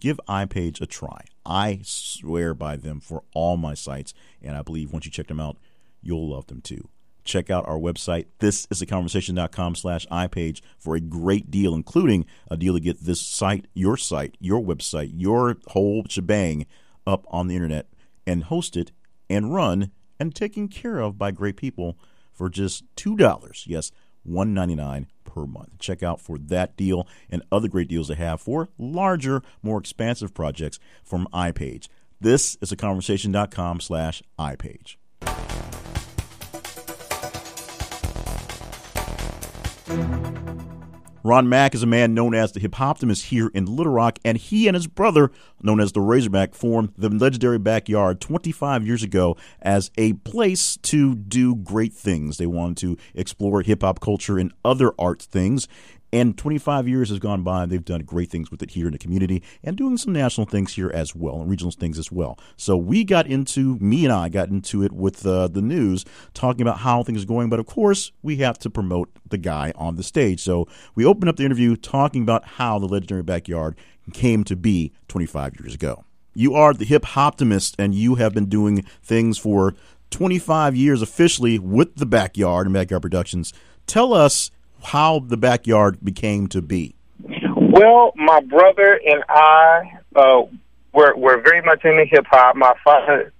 give 0.00 0.18
iPage 0.26 0.80
a 0.80 0.86
try. 0.86 1.24
I 1.44 1.80
swear 1.84 2.54
by 2.54 2.76
them 2.76 2.98
for 2.98 3.22
all 3.34 3.56
my 3.56 3.74
sites, 3.74 4.14
and 4.42 4.56
I 4.56 4.62
believe 4.62 4.92
once 4.92 5.04
you 5.04 5.12
check 5.12 5.28
them 5.28 5.38
out, 5.38 5.58
you'll 6.06 6.30
love 6.30 6.46
them 6.46 6.60
too. 6.60 6.88
Check 7.24 7.50
out 7.50 7.66
our 7.66 7.78
website, 7.78 8.26
thisisaconversation.com 8.38 9.74
slash 9.74 10.06
iPage 10.06 10.60
for 10.78 10.94
a 10.94 11.00
great 11.00 11.50
deal, 11.50 11.74
including 11.74 12.24
a 12.48 12.56
deal 12.56 12.74
to 12.74 12.80
get 12.80 13.00
this 13.00 13.20
site, 13.20 13.66
your 13.74 13.96
site, 13.96 14.36
your 14.38 14.62
website, 14.62 15.10
your 15.12 15.56
whole 15.68 16.04
shebang 16.08 16.66
up 17.06 17.26
on 17.28 17.48
the 17.48 17.56
internet 17.56 17.88
and 18.26 18.44
host 18.44 18.76
it 18.76 18.92
and 19.28 19.52
run 19.52 19.90
and 20.20 20.34
taken 20.34 20.68
care 20.68 20.98
of 21.00 21.18
by 21.18 21.32
great 21.32 21.56
people 21.56 21.98
for 22.32 22.48
just 22.48 22.84
$2. 22.96 23.64
Yes, 23.66 23.90
199 24.22 25.08
per 25.24 25.46
month. 25.46 25.78
Check 25.78 26.02
out 26.02 26.20
for 26.20 26.38
that 26.38 26.76
deal 26.76 27.08
and 27.28 27.42
other 27.50 27.68
great 27.68 27.88
deals 27.88 28.08
they 28.08 28.14
have 28.14 28.40
for 28.40 28.68
larger, 28.78 29.42
more 29.62 29.78
expansive 29.78 30.32
projects 30.32 30.78
from 31.04 31.26
iPage. 31.32 31.88
This 32.20 32.56
is 32.60 32.72
a 32.72 32.76
conversation.com 32.76 33.80
slash 33.80 34.22
iPage. 34.38 34.96
Ron 41.26 41.48
Mack 41.48 41.74
is 41.74 41.82
a 41.82 41.86
man 41.86 42.14
known 42.14 42.36
as 42.36 42.52
the 42.52 42.60
Hip 42.60 42.80
Optimist 42.80 43.26
here 43.26 43.50
in 43.52 43.66
Little 43.66 43.92
Rock, 43.92 44.20
and 44.24 44.38
he 44.38 44.68
and 44.68 44.76
his 44.76 44.86
brother, 44.86 45.32
known 45.60 45.80
as 45.80 45.90
the 45.90 46.00
Razorback, 46.00 46.54
formed 46.54 46.92
the 46.96 47.08
legendary 47.08 47.58
Backyard 47.58 48.20
25 48.20 48.86
years 48.86 49.02
ago 49.02 49.36
as 49.60 49.90
a 49.98 50.12
place 50.12 50.76
to 50.82 51.16
do 51.16 51.56
great 51.56 51.92
things. 51.92 52.38
They 52.38 52.46
wanted 52.46 52.76
to 52.78 52.96
explore 53.14 53.62
hip 53.62 53.82
hop 53.82 53.98
culture 53.98 54.38
and 54.38 54.52
other 54.64 54.92
art 55.00 55.20
things, 55.20 55.66
and 56.12 56.36
25 56.36 56.88
years 56.88 57.10
has 57.10 57.18
gone 57.18 57.42
by. 57.42 57.66
They've 57.66 57.84
done 57.84 58.02
great 58.02 58.30
things 58.30 58.50
with 58.50 58.62
it 58.62 58.70
here 58.70 58.86
in 58.86 58.92
the 58.92 58.98
community 58.98 59.42
and 59.62 59.76
doing 59.76 59.96
some 59.96 60.12
national 60.12 60.46
things 60.46 60.74
here 60.74 60.90
as 60.92 61.14
well 61.14 61.40
and 61.40 61.50
regional 61.50 61.72
things 61.72 61.98
as 61.98 62.10
well. 62.12 62.38
So 62.56 62.76
we 62.76 63.04
got 63.04 63.26
into, 63.26 63.76
me 63.78 64.04
and 64.04 64.12
I 64.12 64.28
got 64.28 64.48
into 64.48 64.82
it 64.82 64.92
with 64.92 65.26
uh, 65.26 65.48
the 65.48 65.62
news, 65.62 66.04
talking 66.34 66.62
about 66.62 66.78
how 66.78 67.02
things 67.02 67.24
are 67.24 67.26
going. 67.26 67.48
But 67.48 67.60
of 67.60 67.66
course, 67.66 68.12
we 68.22 68.36
have 68.36 68.58
to 68.60 68.70
promote 68.70 69.10
the 69.28 69.38
guy 69.38 69.72
on 69.76 69.96
the 69.96 70.02
stage. 70.02 70.40
So 70.42 70.68
we 70.94 71.04
opened 71.04 71.28
up 71.28 71.36
the 71.36 71.44
interview 71.44 71.76
talking 71.76 72.22
about 72.22 72.44
how 72.44 72.78
the 72.78 72.86
legendary 72.86 73.22
backyard 73.22 73.76
came 74.12 74.44
to 74.44 74.56
be 74.56 74.92
25 75.08 75.60
years 75.60 75.74
ago. 75.74 76.04
You 76.34 76.54
are 76.54 76.74
the 76.74 76.84
hip 76.84 77.16
optimist, 77.16 77.76
and 77.78 77.94
you 77.94 78.16
have 78.16 78.34
been 78.34 78.50
doing 78.50 78.82
things 79.02 79.38
for 79.38 79.74
25 80.10 80.76
years 80.76 81.02
officially 81.02 81.58
with 81.58 81.96
the 81.96 82.06
backyard 82.06 82.66
and 82.66 82.74
backyard 82.74 83.02
productions. 83.02 83.52
Tell 83.86 84.12
us 84.12 84.50
how 84.84 85.20
the 85.20 85.36
backyard 85.36 85.98
became 86.02 86.46
to 86.48 86.62
be? 86.62 86.94
Well, 87.56 88.12
my 88.16 88.40
brother 88.40 89.00
and 89.04 89.22
I 89.28 89.98
uh, 90.14 90.42
were 90.92 91.14
were 91.16 91.40
very 91.42 91.62
much 91.62 91.84
into 91.84 92.04
hip 92.10 92.26
hop. 92.30 92.56
My 92.56 92.74
father, 92.82 93.32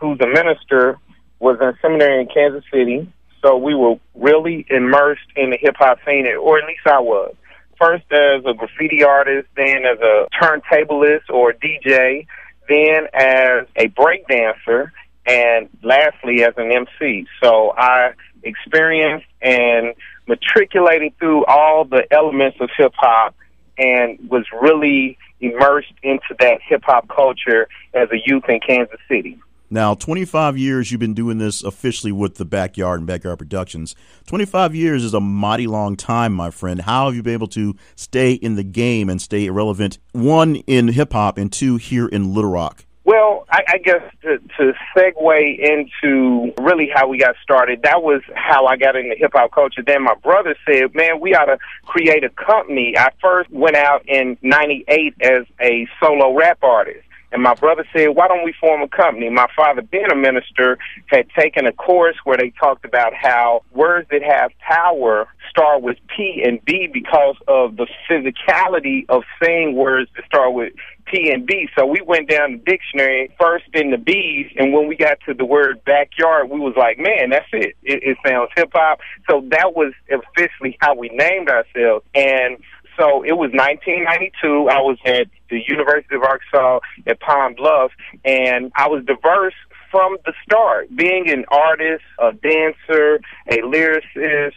who's 0.00 0.20
a 0.20 0.26
minister, 0.26 0.98
was 1.40 1.58
in 1.60 1.72
seminary 1.82 2.20
in 2.22 2.28
Kansas 2.32 2.64
City, 2.72 3.12
so 3.42 3.56
we 3.56 3.74
were 3.74 3.96
really 4.14 4.64
immersed 4.70 5.26
in 5.36 5.50
the 5.50 5.58
hip 5.60 5.74
hop 5.78 5.98
scene, 6.06 6.26
or 6.40 6.58
at 6.58 6.66
least 6.66 6.86
I 6.86 7.00
was. 7.00 7.34
First 7.80 8.04
as 8.12 8.44
a 8.46 8.54
graffiti 8.54 9.02
artist, 9.02 9.48
then 9.56 9.84
as 9.84 9.98
a 9.98 10.26
turntablist 10.40 11.28
or 11.28 11.52
DJ, 11.52 12.26
then 12.68 13.08
as 13.12 13.66
a 13.76 13.88
break 13.88 14.26
dancer, 14.28 14.92
and 15.26 15.68
lastly 15.82 16.44
as 16.44 16.54
an 16.56 16.70
MC. 16.70 17.26
So 17.42 17.72
I 17.76 18.12
experienced 18.44 19.26
and 19.40 19.94
matriculating 20.26 21.12
through 21.18 21.44
all 21.46 21.84
the 21.84 22.06
elements 22.10 22.58
of 22.60 22.70
hip 22.76 22.92
hop 22.96 23.34
and 23.78 24.18
was 24.28 24.44
really 24.60 25.18
immersed 25.40 25.92
into 26.02 26.34
that 26.38 26.60
hip 26.66 26.82
hop 26.84 27.08
culture 27.08 27.68
as 27.94 28.08
a 28.12 28.18
youth 28.24 28.44
in 28.48 28.60
Kansas 28.60 29.00
City. 29.08 29.38
Now, 29.72 29.94
25 29.94 30.58
years 30.58 30.90
you've 30.92 31.00
been 31.00 31.14
doing 31.14 31.38
this 31.38 31.64
officially 31.64 32.12
with 32.12 32.34
the 32.34 32.44
Backyard 32.44 33.00
and 33.00 33.06
Backyard 33.06 33.38
Productions. 33.38 33.96
25 34.26 34.74
years 34.74 35.02
is 35.02 35.14
a 35.14 35.20
mighty 35.20 35.66
long 35.66 35.96
time, 35.96 36.34
my 36.34 36.50
friend. 36.50 36.82
How 36.82 37.06
have 37.06 37.14
you 37.14 37.22
been 37.22 37.32
able 37.32 37.48
to 37.48 37.74
stay 37.96 38.32
in 38.32 38.56
the 38.56 38.64
game 38.64 39.08
and 39.08 39.20
stay 39.20 39.48
relevant, 39.48 39.98
one, 40.12 40.56
in 40.56 40.88
hip 40.88 41.14
hop, 41.14 41.38
and 41.38 41.50
two, 41.50 41.78
here 41.78 42.06
in 42.06 42.34
Little 42.34 42.50
Rock? 42.50 42.84
Well, 43.04 43.46
I, 43.50 43.62
I 43.66 43.78
guess 43.78 44.02
to, 44.22 44.38
to 44.58 44.72
segue 44.96 45.58
into 45.58 46.52
really 46.62 46.88
how 46.94 47.08
we 47.08 47.18
got 47.18 47.34
started, 47.42 47.82
that 47.82 48.02
was 48.02 48.22
how 48.34 48.66
I 48.66 48.76
got 48.76 48.94
into 48.94 49.16
hip 49.16 49.32
hop 49.34 49.50
culture. 49.50 49.82
Then 49.84 50.04
my 50.04 50.14
brother 50.22 50.54
said, 50.64 50.94
"Man, 50.94 51.20
we 51.20 51.34
ought 51.34 51.46
to 51.46 51.58
create 51.84 52.22
a 52.22 52.30
company." 52.30 52.94
I 52.96 53.08
first 53.20 53.50
went 53.50 53.76
out 53.76 54.08
in 54.08 54.38
'98 54.42 55.14
as 55.20 55.46
a 55.60 55.88
solo 56.00 56.32
rap 56.34 56.62
artist. 56.62 57.04
And 57.32 57.42
my 57.42 57.54
brother 57.54 57.84
said, 57.96 58.08
why 58.08 58.28
don't 58.28 58.44
we 58.44 58.52
form 58.60 58.82
a 58.82 58.88
company? 58.88 59.30
My 59.30 59.46
father, 59.56 59.80
being 59.80 60.10
a 60.12 60.14
minister, 60.14 60.78
had 61.06 61.30
taken 61.30 61.66
a 61.66 61.72
course 61.72 62.16
where 62.24 62.36
they 62.36 62.50
talked 62.50 62.84
about 62.84 63.14
how 63.14 63.62
words 63.72 64.06
that 64.10 64.22
have 64.22 64.50
power 64.58 65.26
start 65.52 65.82
with 65.82 65.98
P 66.16 66.42
and 66.44 66.64
B 66.64 66.88
because 66.90 67.36
of 67.46 67.76
the 67.76 67.86
physicality 68.08 69.04
of 69.10 69.22
saying 69.42 69.76
words 69.76 70.10
that 70.16 70.24
start 70.24 70.54
with 70.54 70.72
P 71.06 71.30
and 71.30 71.46
B. 71.46 71.68
So 71.78 71.84
we 71.84 72.00
went 72.00 72.30
down 72.30 72.52
the 72.52 72.58
dictionary 72.58 73.30
first 73.38 73.66
in 73.74 73.90
the 73.90 73.98
B's, 73.98 74.50
and 74.56 74.72
when 74.72 74.88
we 74.88 74.96
got 74.96 75.18
to 75.26 75.34
the 75.34 75.44
word 75.44 75.84
backyard, 75.84 76.48
we 76.48 76.58
was 76.58 76.74
like, 76.76 76.98
man, 76.98 77.30
that's 77.30 77.48
it. 77.52 77.76
It, 77.82 78.02
it 78.02 78.18
sounds 78.26 78.50
hip 78.56 78.70
hop. 78.74 79.00
So 79.28 79.44
that 79.50 79.74
was 79.76 79.92
officially 80.10 80.78
how 80.80 80.94
we 80.94 81.10
named 81.10 81.50
ourselves. 81.50 82.04
And 82.14 82.56
so 82.98 83.22
it 83.22 83.32
was 83.32 83.50
1992. 83.52 84.68
I 84.70 84.80
was 84.80 84.98
at 85.04 85.26
the 85.50 85.60
University 85.68 86.14
of 86.14 86.22
Arkansas 86.22 86.80
at 87.06 87.20
Pine 87.20 87.54
Bluff, 87.54 87.92
and 88.24 88.72
I 88.74 88.88
was 88.88 89.04
diverse 89.04 89.54
from 89.90 90.16
the 90.24 90.32
start, 90.42 90.94
being 90.96 91.28
an 91.28 91.44
artist, 91.48 92.02
a 92.18 92.32
dancer, 92.32 93.20
a 93.48 93.58
lyricist, 93.58 94.54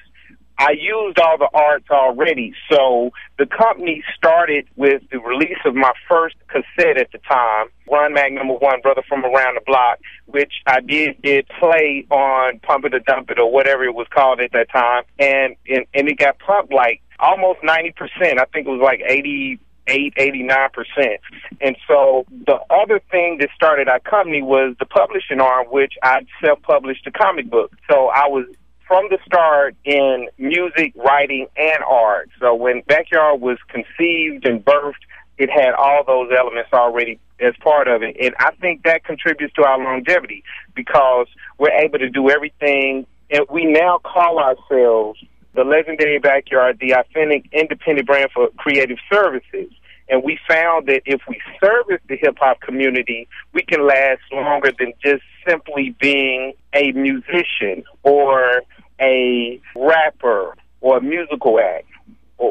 I 0.57 0.71
used 0.71 1.19
all 1.19 1.37
the 1.37 1.49
arts 1.53 1.89
already. 1.91 2.53
So 2.71 3.11
the 3.37 3.45
company 3.45 4.03
started 4.15 4.67
with 4.75 5.01
the 5.11 5.19
release 5.19 5.57
of 5.65 5.75
my 5.75 5.91
first 6.07 6.35
cassette 6.47 6.97
at 6.97 7.11
the 7.11 7.17
time, 7.29 7.67
Ron 7.91 8.13
Mack 8.13 8.31
number 8.31 8.53
one, 8.53 8.81
Brother 8.81 9.03
from 9.07 9.25
Around 9.25 9.55
the 9.55 9.61
Block, 9.65 9.99
which 10.25 10.53
I 10.65 10.79
did 10.81 11.21
did 11.21 11.47
play 11.59 12.05
on 12.09 12.59
Pump 12.59 12.85
It 12.85 12.93
or 12.93 12.99
Dump 12.99 13.29
It 13.29 13.39
or 13.39 13.51
whatever 13.51 13.83
it 13.83 13.93
was 13.93 14.07
called 14.13 14.39
at 14.39 14.51
that 14.53 14.71
time. 14.71 15.03
And 15.19 15.55
and, 15.67 15.85
and 15.93 16.09
it 16.09 16.17
got 16.17 16.39
pumped 16.39 16.73
like 16.73 17.01
almost 17.19 17.59
ninety 17.63 17.91
percent. 17.91 18.39
I 18.39 18.45
think 18.45 18.67
it 18.67 18.71
was 18.71 18.81
like 18.81 19.01
eighty 19.07 19.59
eight, 19.87 20.13
eighty 20.17 20.43
nine 20.43 20.69
percent. 20.73 21.19
And 21.61 21.75
so 21.87 22.25
the 22.29 22.59
other 22.69 22.99
thing 23.11 23.37
that 23.39 23.49
started 23.55 23.87
our 23.87 23.99
company 23.99 24.41
was 24.41 24.75
the 24.79 24.85
publishing 24.85 25.39
arm, 25.39 25.67
which 25.67 25.93
I 26.01 26.25
self 26.43 26.61
published 26.61 27.05
a 27.07 27.11
comic 27.11 27.49
book. 27.49 27.71
So 27.89 28.07
I 28.07 28.27
was 28.27 28.45
from 28.87 29.07
the 29.09 29.17
start 29.25 29.75
in 29.83 30.27
music, 30.37 30.93
writing, 30.95 31.47
and 31.57 31.83
art. 31.87 32.29
So 32.39 32.53
when 32.55 32.81
Backyard 32.87 33.41
was 33.41 33.57
conceived 33.69 34.45
and 34.45 34.63
birthed, 34.63 34.93
it 35.37 35.49
had 35.49 35.73
all 35.73 36.03
those 36.05 36.31
elements 36.37 36.69
already 36.71 37.19
as 37.39 37.53
part 37.61 37.87
of 37.87 38.03
it. 38.03 38.15
And 38.21 38.33
I 38.39 38.51
think 38.61 38.83
that 38.83 39.03
contributes 39.03 39.53
to 39.55 39.63
our 39.63 39.77
longevity 39.77 40.43
because 40.75 41.27
we're 41.57 41.73
able 41.73 41.99
to 41.99 42.09
do 42.09 42.29
everything. 42.29 43.05
And 43.29 43.45
we 43.49 43.65
now 43.65 43.99
call 44.03 44.39
ourselves 44.39 45.19
the 45.53 45.63
legendary 45.63 46.19
backyard, 46.19 46.79
the 46.79 46.93
authentic 46.93 47.45
independent 47.51 48.07
brand 48.07 48.29
for 48.33 48.49
creative 48.57 48.97
services. 49.11 49.71
And 50.07 50.23
we 50.23 50.37
found 50.47 50.87
that 50.87 51.01
if 51.05 51.21
we 51.27 51.41
service 51.59 52.01
the 52.07 52.15
hip 52.15 52.37
hop 52.39 52.61
community, 52.61 53.27
we 53.53 53.63
can 53.63 53.87
last 53.87 54.21
longer 54.31 54.71
than 54.77 54.93
just 55.03 55.23
simply 55.47 55.95
being 55.99 56.53
a 56.73 56.91
musician 56.91 57.83
or 58.03 58.61
a 58.99 59.61
rapper 59.75 60.55
or 60.81 60.97
a 60.97 61.01
musical 61.01 61.59
act. 61.59 61.85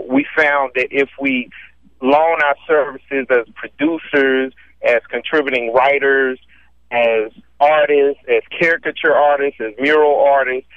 We 0.08 0.26
found 0.36 0.72
that 0.74 0.88
if 0.90 1.08
we 1.20 1.50
loan 2.00 2.42
our 2.42 2.56
services 2.66 3.26
as 3.30 3.46
producers, 3.54 4.52
as 4.82 5.00
contributing 5.08 5.72
writers, 5.72 6.38
as 6.90 7.32
artists, 7.60 8.22
as 8.28 8.42
caricature 8.58 9.14
artists, 9.14 9.60
as 9.60 9.72
mural 9.78 10.20
artists, 10.20 10.68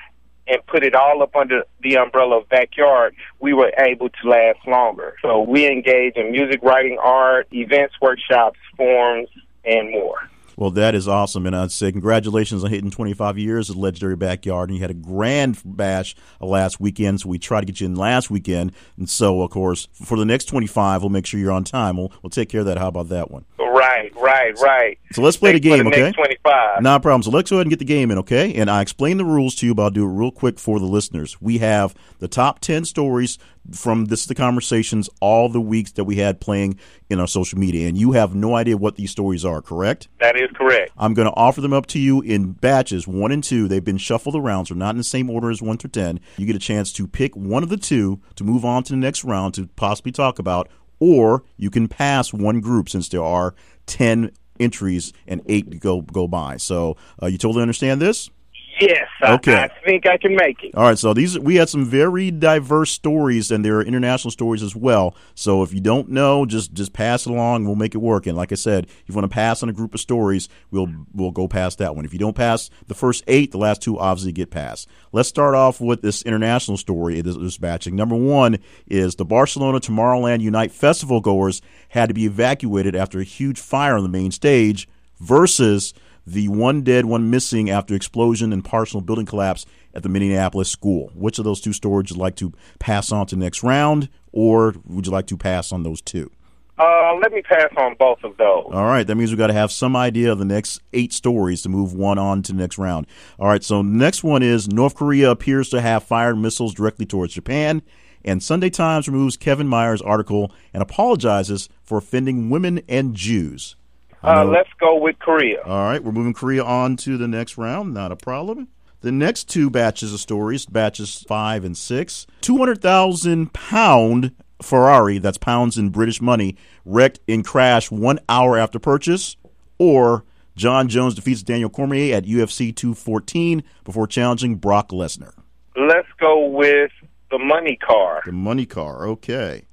and 0.48 0.66
put 0.68 0.84
it 0.84 0.96
all 0.96 1.22
up 1.22 1.36
under 1.36 1.64
the 1.82 1.98
umbrella 1.98 2.40
of 2.40 2.50
backyard, 2.50 3.14
we 3.40 3.54
were 3.54 3.72
able 3.78 4.10
to 4.10 4.30
last 4.30 4.60
longer. 4.66 5.16
So 5.22 5.42
we 5.42 5.68
engage 5.68 6.16
in 6.16 6.32
music, 6.32 6.62
writing, 6.64 6.98
art, 7.02 7.48
events, 7.52 7.96
workshops, 8.02 8.58
forums, 8.78 9.28
and 9.66 9.92
more. 9.92 10.30
Well, 10.58 10.72
that 10.72 10.96
is 10.96 11.08
awesome. 11.08 11.46
And 11.46 11.56
I'd 11.56 11.72
say 11.72 11.92
congratulations 11.92 12.64
on 12.64 12.72
hitting 12.72 12.90
25 12.90 13.38
years 13.38 13.70
at 13.70 13.76
Legendary 13.76 14.16
Backyard. 14.16 14.70
And 14.70 14.78
you 14.78 14.82
had 14.82 14.90
a 14.90 14.96
grand 14.96 15.62
bash 15.64 16.16
last 16.42 16.80
weekend, 16.80 17.22
so 17.22 17.30
we 17.30 17.38
tried 17.38 17.62
to 17.62 17.68
get 17.68 17.80
you 17.80 17.86
in 17.86 17.96
last 17.96 18.32
weekend. 18.32 18.72
And 18.98 19.08
so, 19.08 19.44
of 19.44 19.52
course, 19.52 19.88
for 19.94 20.18
the 20.18 20.26
next 20.26 20.46
25, 20.46 21.04
we'll 21.04 21.10
make 21.10 21.28
sure 21.28 21.40
you're 21.40 21.52
on 21.52 21.64
time. 21.64 21.98
We'll, 21.98 22.12
we'll 22.24 22.32
take 22.32 22.50
care 22.50 22.62
of 22.62 22.66
that. 22.66 22.80
How 22.80 22.88
about 22.88 23.10
that 23.10 23.30
one? 23.30 23.46
Right, 23.60 24.12
right, 24.16 24.58
right. 24.60 24.98
So 25.12 25.22
let's 25.22 25.38
play 25.38 25.52
Thanks 25.52 25.64
the 25.64 25.70
game, 25.70 25.84
for 25.84 25.92
the 25.92 25.96
okay? 25.96 26.04
Next 26.06 26.16
25. 26.16 26.82
No 26.82 27.00
problem. 27.00 27.22
So 27.22 27.30
let's 27.30 27.52
go 27.52 27.58
ahead 27.58 27.68
and 27.68 27.70
get 27.70 27.80
the 27.80 27.86
game 27.86 28.10
in, 28.10 28.18
okay? 28.18 28.56
And 28.56 28.72
I 28.72 28.82
explained 28.82 29.20
the 29.20 29.26
rules 29.26 29.54
to 29.56 29.68
you, 29.68 29.76
but 29.76 29.84
I'll 29.84 29.90
do 29.92 30.06
it 30.06 30.12
real 30.12 30.32
quick 30.32 30.58
for 30.58 30.80
the 30.80 30.88
listeners. 30.88 31.40
We 31.40 31.60
have 31.60 31.94
the 32.18 32.28
top 32.28 32.60
10 32.60 32.86
stories 32.86 33.38
from 33.72 34.06
This 34.06 34.22
is 34.22 34.28
the 34.28 34.36
Conversations 34.36 35.10
all 35.22 35.50
the 35.50 35.62
weeks 35.62 35.92
that 35.94 36.04
we 36.06 36.18
had 36.18 36.40
playing 36.40 36.80
in 37.10 37.20
our 37.20 37.28
social 37.28 37.60
media. 37.60 37.88
And 37.88 37.98
you 37.98 38.14
have 38.14 38.36
no 38.36 38.56
idea 38.56 38.78
what 38.78 38.96
these 38.96 39.12
stories 39.12 39.46
are, 39.46 39.62
correct? 39.62 40.08
That 40.20 40.36
is 40.36 40.50
correct. 40.54 40.92
I'm 40.98 41.14
going 41.14 41.28
to 41.28 41.34
offer 41.36 41.62
them 41.62 41.74
up 41.74 41.86
to 41.88 42.00
you 42.00 42.22
in 42.22 42.54
batches, 42.54 43.08
one 43.08 43.32
and 43.32 43.44
two. 43.44 43.68
They've 43.68 43.84
been 43.84 43.98
shuffled 43.98 44.36
around, 44.36 44.68
so 44.68 44.76
not 44.76 44.92
in 44.92 44.98
the 44.98 45.04
same 45.04 45.30
order 45.30 45.50
as 45.50 45.62
one 45.62 45.78
through 45.78 45.92
10. 45.92 46.20
You 46.38 46.46
get 46.46 46.56
a 46.56 46.60
chance 46.60 46.92
to 46.94 47.08
pick 47.08 47.36
one 47.36 47.64
of 47.64 47.70
the 47.70 47.78
two 47.78 48.22
to 48.36 48.44
move 48.44 48.66
on 48.66 48.84
to 48.84 48.94
the 48.94 48.98
next 48.98 49.24
round 49.24 49.54
to 49.56 49.68
possibly 49.76 50.12
talk 50.12 50.40
about, 50.40 50.70
or 51.00 51.44
you 51.58 51.70
can 51.70 51.88
pass 51.88 52.34
one 52.34 52.60
group 52.62 52.90
since 52.90 53.10
there 53.10 53.24
are 53.24 53.56
10 53.86 54.32
entries 54.60 55.14
and 55.28 55.42
eight 55.48 55.70
to 55.72 55.78
go 55.78 56.02
go 56.02 56.28
by. 56.28 56.58
So 56.58 56.98
uh, 57.22 57.28
you 57.28 57.38
totally 57.38 57.62
understand 57.62 58.02
this? 58.02 58.30
Yes, 58.80 59.08
I, 59.22 59.34
Okay. 59.34 59.56
I 59.56 59.70
think 59.86 60.06
I 60.06 60.18
can 60.18 60.36
make 60.36 60.64
it. 60.64 60.76
All 60.76 60.84
right, 60.84 60.98
so 60.98 61.14
these 61.14 61.38
we 61.40 61.56
had 61.56 61.70
some 61.70 61.86
very 61.86 62.32
diverse 62.32 62.92
stories, 62.92 63.50
and 63.52 63.64
there 63.66 63.78
are 63.78 63.82
international 63.82 64.32
stories 64.32 64.62
as 64.62 64.76
well. 64.76 65.16
So 65.36 65.64
if 65.64 65.74
you 65.74 65.80
don't 65.80 66.10
know, 66.10 66.46
just 66.46 66.74
just 66.74 66.94
pass 66.94 67.26
it 67.26 67.32
along. 67.32 67.66
We'll 67.66 67.76
make 67.76 67.96
it 67.96 68.00
work. 68.00 68.28
And 68.28 68.38
like 68.38 68.52
I 68.52 68.56
said, 68.56 68.86
if 68.86 69.04
you 69.08 69.16
want 69.16 69.24
to 69.24 69.34
pass 69.34 69.64
on 69.64 69.70
a 69.70 69.74
group 69.74 69.94
of 69.94 70.00
stories, 70.00 70.48
we'll 70.70 70.88
we'll 71.14 71.32
go 71.32 71.48
past 71.48 71.80
that 71.80 71.96
one. 71.96 72.06
If 72.06 72.14
you 72.14 72.20
don't 72.20 72.36
pass 72.36 72.70
the 72.88 72.94
first 72.94 73.24
eight, 73.28 73.52
the 73.52 73.58
last 73.58 73.82
two 73.82 73.98
obviously 73.98 74.32
get 74.32 74.52
passed. 74.52 74.88
Let's 75.12 75.30
start 75.30 75.56
off 75.56 75.82
with 75.82 76.02
this 76.02 76.22
international 76.22 76.78
story. 76.78 77.22
This, 77.22 77.36
this 77.38 77.58
batching. 77.58 77.96
Number 77.96 78.16
one 78.16 78.60
is 78.86 79.16
the 79.16 79.26
Barcelona 79.26 79.80
Tomorrowland 79.80 80.42
Unite 80.42 80.72
festival 80.72 81.22
goers 81.22 81.62
had 81.90 82.10
to 82.10 82.14
be 82.14 82.26
evacuated 82.26 82.96
after 82.96 83.20
a 83.20 83.24
huge 83.24 83.60
fire 83.60 83.96
on 83.96 84.04
the 84.04 84.10
main 84.10 84.32
stage. 84.32 84.88
Versus 85.20 85.96
the 86.28 86.50
one 86.50 86.82
dead, 86.82 87.06
one 87.06 87.30
missing 87.30 87.70
after 87.70 87.96
explosion 87.96 88.52
and 88.52 88.64
partial 88.64 89.00
building 89.00 89.26
collapse 89.26 89.66
at 89.94 90.04
the 90.04 90.10
Minneapolis 90.10 90.70
school. 90.70 91.10
Which 91.16 91.40
of 91.40 91.46
those 91.46 91.62
two 91.62 91.72
stories 91.72 92.12
would 92.12 92.18
you 92.18 92.22
like 92.22 92.36
to 92.36 92.52
pass 92.80 93.14
on 93.14 93.28
to 93.28 93.36
the 93.36 93.40
next 93.40 93.64
round, 93.64 94.10
or 94.34 94.76
would 94.86 95.06
you 95.06 95.12
like 95.12 95.28
to 95.28 95.38
pass 95.38 95.72
on 95.72 95.84
those 95.84 96.02
two? 96.02 96.30
Uh, 96.78 97.16
let 97.22 97.32
me 97.32 97.42
pass 97.42 97.72
on 97.78 97.96
both 97.98 98.22
of 98.26 98.36
those. 98.36 98.66
All 98.72 98.86
right, 98.86 99.08
that 99.08 99.16
means 99.16 99.32
we've 99.32 99.38
got 99.38 99.48
to 99.48 99.54
have 99.54 99.72
some 99.72 99.96
idea 99.96 100.30
of 100.30 100.38
the 100.38 100.46
next 100.46 100.82
eight 100.92 101.14
stories 101.14 101.62
to 101.62 101.70
move 101.70 101.94
one 101.94 102.20
on 102.20 102.44
to 102.44 102.52
the 102.52 102.58
next 102.58 102.78
round. 102.78 103.08
All 103.40 103.48
right, 103.48 103.64
so 103.64 103.82
next 103.82 104.22
one 104.22 104.44
is 104.44 104.68
North 104.68 104.96
Korea 104.96 105.32
appears 105.32 105.70
to 105.70 105.80
have 105.80 106.04
fired 106.04 106.36
missiles 106.36 106.74
directly 106.74 107.06
towards 107.06 107.34
Japan, 107.34 107.82
and 108.26 108.44
Sunday 108.44 108.70
Times 108.70 109.08
removes 109.08 109.38
Kevin 109.38 109.68
Meyer's 109.68 110.02
article 110.02 110.52
and 110.74 110.84
apologizes 110.84 111.70
for 111.84 111.98
offending 111.98 112.50
women 112.50 112.82
and 112.90 113.16
Jews. 113.16 113.77
Uh, 114.24 114.46
let's 114.46 114.70
go 114.80 115.00
with 115.00 115.18
Korea. 115.20 115.62
All 115.64 115.84
right, 115.84 116.04
we're 116.04 116.12
moving 116.12 116.34
Korea 116.34 116.64
on 116.64 116.98
to 116.98 117.18
the 117.18 117.28
next 117.28 117.58
round. 117.58 117.94
Not 117.94 118.12
a 118.12 118.16
problem. 118.16 118.68
The 119.02 119.12
next 119.12 119.48
two 119.48 119.70
batches 119.70 120.12
of 120.14 120.20
stories, 120.20 120.66
batches 120.66 121.24
five 121.28 121.64
and 121.64 121.78
six, 121.78 122.26
200,000 122.42 123.54
pound 123.54 124.32
Ferrari, 124.62 125.20
that's 125.20 125.38
pounds 125.38 125.78
in 125.78 125.90
British 125.90 126.20
money, 126.20 126.56
wrecked 126.84 127.20
in 127.28 127.44
crash 127.44 127.92
one 127.92 128.20
hour 128.28 128.58
after 128.58 128.80
purchase, 128.80 129.38
or 129.78 130.26
Jon 130.56 130.88
Jones 130.88 131.14
defeats 131.14 131.44
Daniel 131.44 131.70
Cormier 131.70 132.16
at 132.16 132.26
UFC 132.26 132.76
214 132.76 133.64
before 133.84 134.08
challenging 134.08 134.56
Brock 134.56 134.90
Lesnar. 134.90 135.34
Let's 135.76 136.08
go 136.20 136.48
with 136.48 136.92
the 137.30 137.38
money 137.38 137.78
car. 137.78 138.24
The 138.26 138.32
money 138.32 138.66
car, 138.66 139.08
okay. 139.10 139.67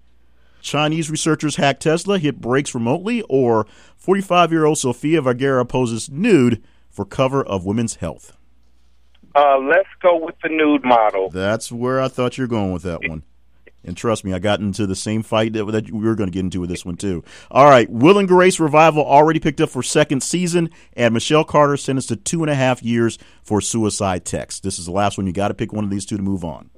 Chinese 0.65 1.11
researchers 1.11 1.57
hack 1.57 1.79
Tesla, 1.79 2.19
hit 2.19 2.41
brakes 2.41 2.75
remotely, 2.75 3.23
or 3.29 3.67
45 3.97 4.51
year 4.51 4.65
old 4.65 4.79
Sofia 4.79 5.21
Vergara 5.23 5.65
poses 5.65 6.11
nude 6.11 6.63
for 6.91 7.05
cover 7.05 7.45
of 7.45 7.65
Women's 7.65 7.97
Health. 7.97 8.37
Uh, 9.37 9.59
let's 9.59 9.89
go 10.01 10.17
with 10.17 10.37
the 10.43 10.49
nude 10.49 10.85
model. 10.85 11.29
That's 11.29 11.71
where 11.71 12.01
I 12.01 12.09
thought 12.09 12.39
you 12.39 12.45
were 12.45 12.49
going 12.49 12.73
with 12.73 12.85
that 12.85 13.07
one. 13.07 13.25
And 13.87 13.97
trust 13.97 14.25
me, 14.25 14.33
I 14.33 14.39
got 14.39 14.61
into 14.61 14.87
the 14.87 14.97
same 14.97 15.23
fight 15.23 15.53
that, 15.53 15.67
that 15.67 15.91
we 15.91 16.07
were 16.07 16.15
going 16.15 16.31
to 16.31 16.33
get 16.33 16.41
into 16.41 16.61
with 16.61 16.71
this 16.71 16.87
one 16.87 16.97
too. 16.97 17.23
All 17.51 17.67
right, 17.67 17.91
Will 17.91 18.19
and 18.19 18.27
Grace 18.27 18.59
revival 18.59 19.05
already 19.05 19.41
picked 19.41 19.61
up 19.61 19.69
for 19.69 19.83
second 19.83 20.23
season, 20.23 20.71
and 20.95 21.13
Michelle 21.13 21.45
Carter 21.45 21.77
sentenced 21.77 22.09
to 22.09 22.17
two 22.17 22.43
and 22.43 22.51
a 22.51 22.55
half 22.55 22.83
years 22.83 23.19
for 23.43 23.61
suicide 23.61 24.25
text. 24.25 24.63
This 24.63 24.79
is 24.79 24.87
the 24.87 24.93
last 24.93 25.19
one. 25.19 25.27
You 25.27 25.35
got 25.35 25.49
to 25.49 25.55
pick 25.55 25.73
one 25.73 25.85
of 25.85 25.91
these 25.91 26.07
two 26.07 26.17
to 26.17 26.23
move 26.23 26.45
on. 26.45 26.71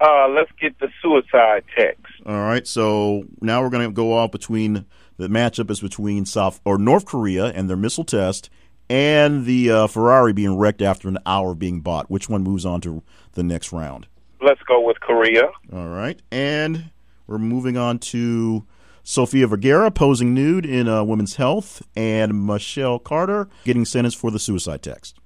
Uh, 0.00 0.28
let's 0.28 0.50
get 0.60 0.78
the 0.80 0.88
suicide 1.00 1.64
text. 1.76 2.12
All 2.26 2.40
right, 2.40 2.66
so 2.66 3.24
now 3.40 3.62
we're 3.62 3.70
going 3.70 3.88
to 3.88 3.92
go 3.92 4.12
off 4.12 4.30
between 4.32 4.86
the 5.16 5.28
matchup 5.28 5.70
is 5.70 5.80
between 5.80 6.26
South 6.26 6.60
or 6.64 6.78
North 6.78 7.06
Korea 7.06 7.46
and 7.46 7.70
their 7.70 7.76
missile 7.76 8.04
test, 8.04 8.50
and 8.90 9.44
the 9.44 9.70
uh, 9.70 9.86
Ferrari 9.86 10.32
being 10.32 10.58
wrecked 10.58 10.82
after 10.82 11.08
an 11.08 11.18
hour 11.24 11.52
of 11.52 11.58
being 11.58 11.80
bought. 11.80 12.10
Which 12.10 12.28
one 12.28 12.42
moves 12.42 12.66
on 12.66 12.80
to 12.82 13.02
the 13.32 13.42
next 13.42 13.72
round? 13.72 14.06
Let's 14.40 14.60
go 14.62 14.80
with 14.80 15.00
Korea. 15.00 15.44
All 15.72 15.88
right, 15.88 16.20
and 16.30 16.90
we're 17.26 17.38
moving 17.38 17.76
on 17.76 17.98
to 18.00 18.66
Sofia 19.02 19.46
Vergara 19.46 19.90
posing 19.90 20.34
nude 20.34 20.66
in 20.66 20.88
uh, 20.88 21.04
Women's 21.04 21.36
Health, 21.36 21.82
and 21.94 22.46
Michelle 22.46 22.98
Carter 22.98 23.48
getting 23.64 23.84
sentenced 23.84 24.18
for 24.18 24.30
the 24.30 24.38
suicide 24.38 24.82
text. 24.82 25.18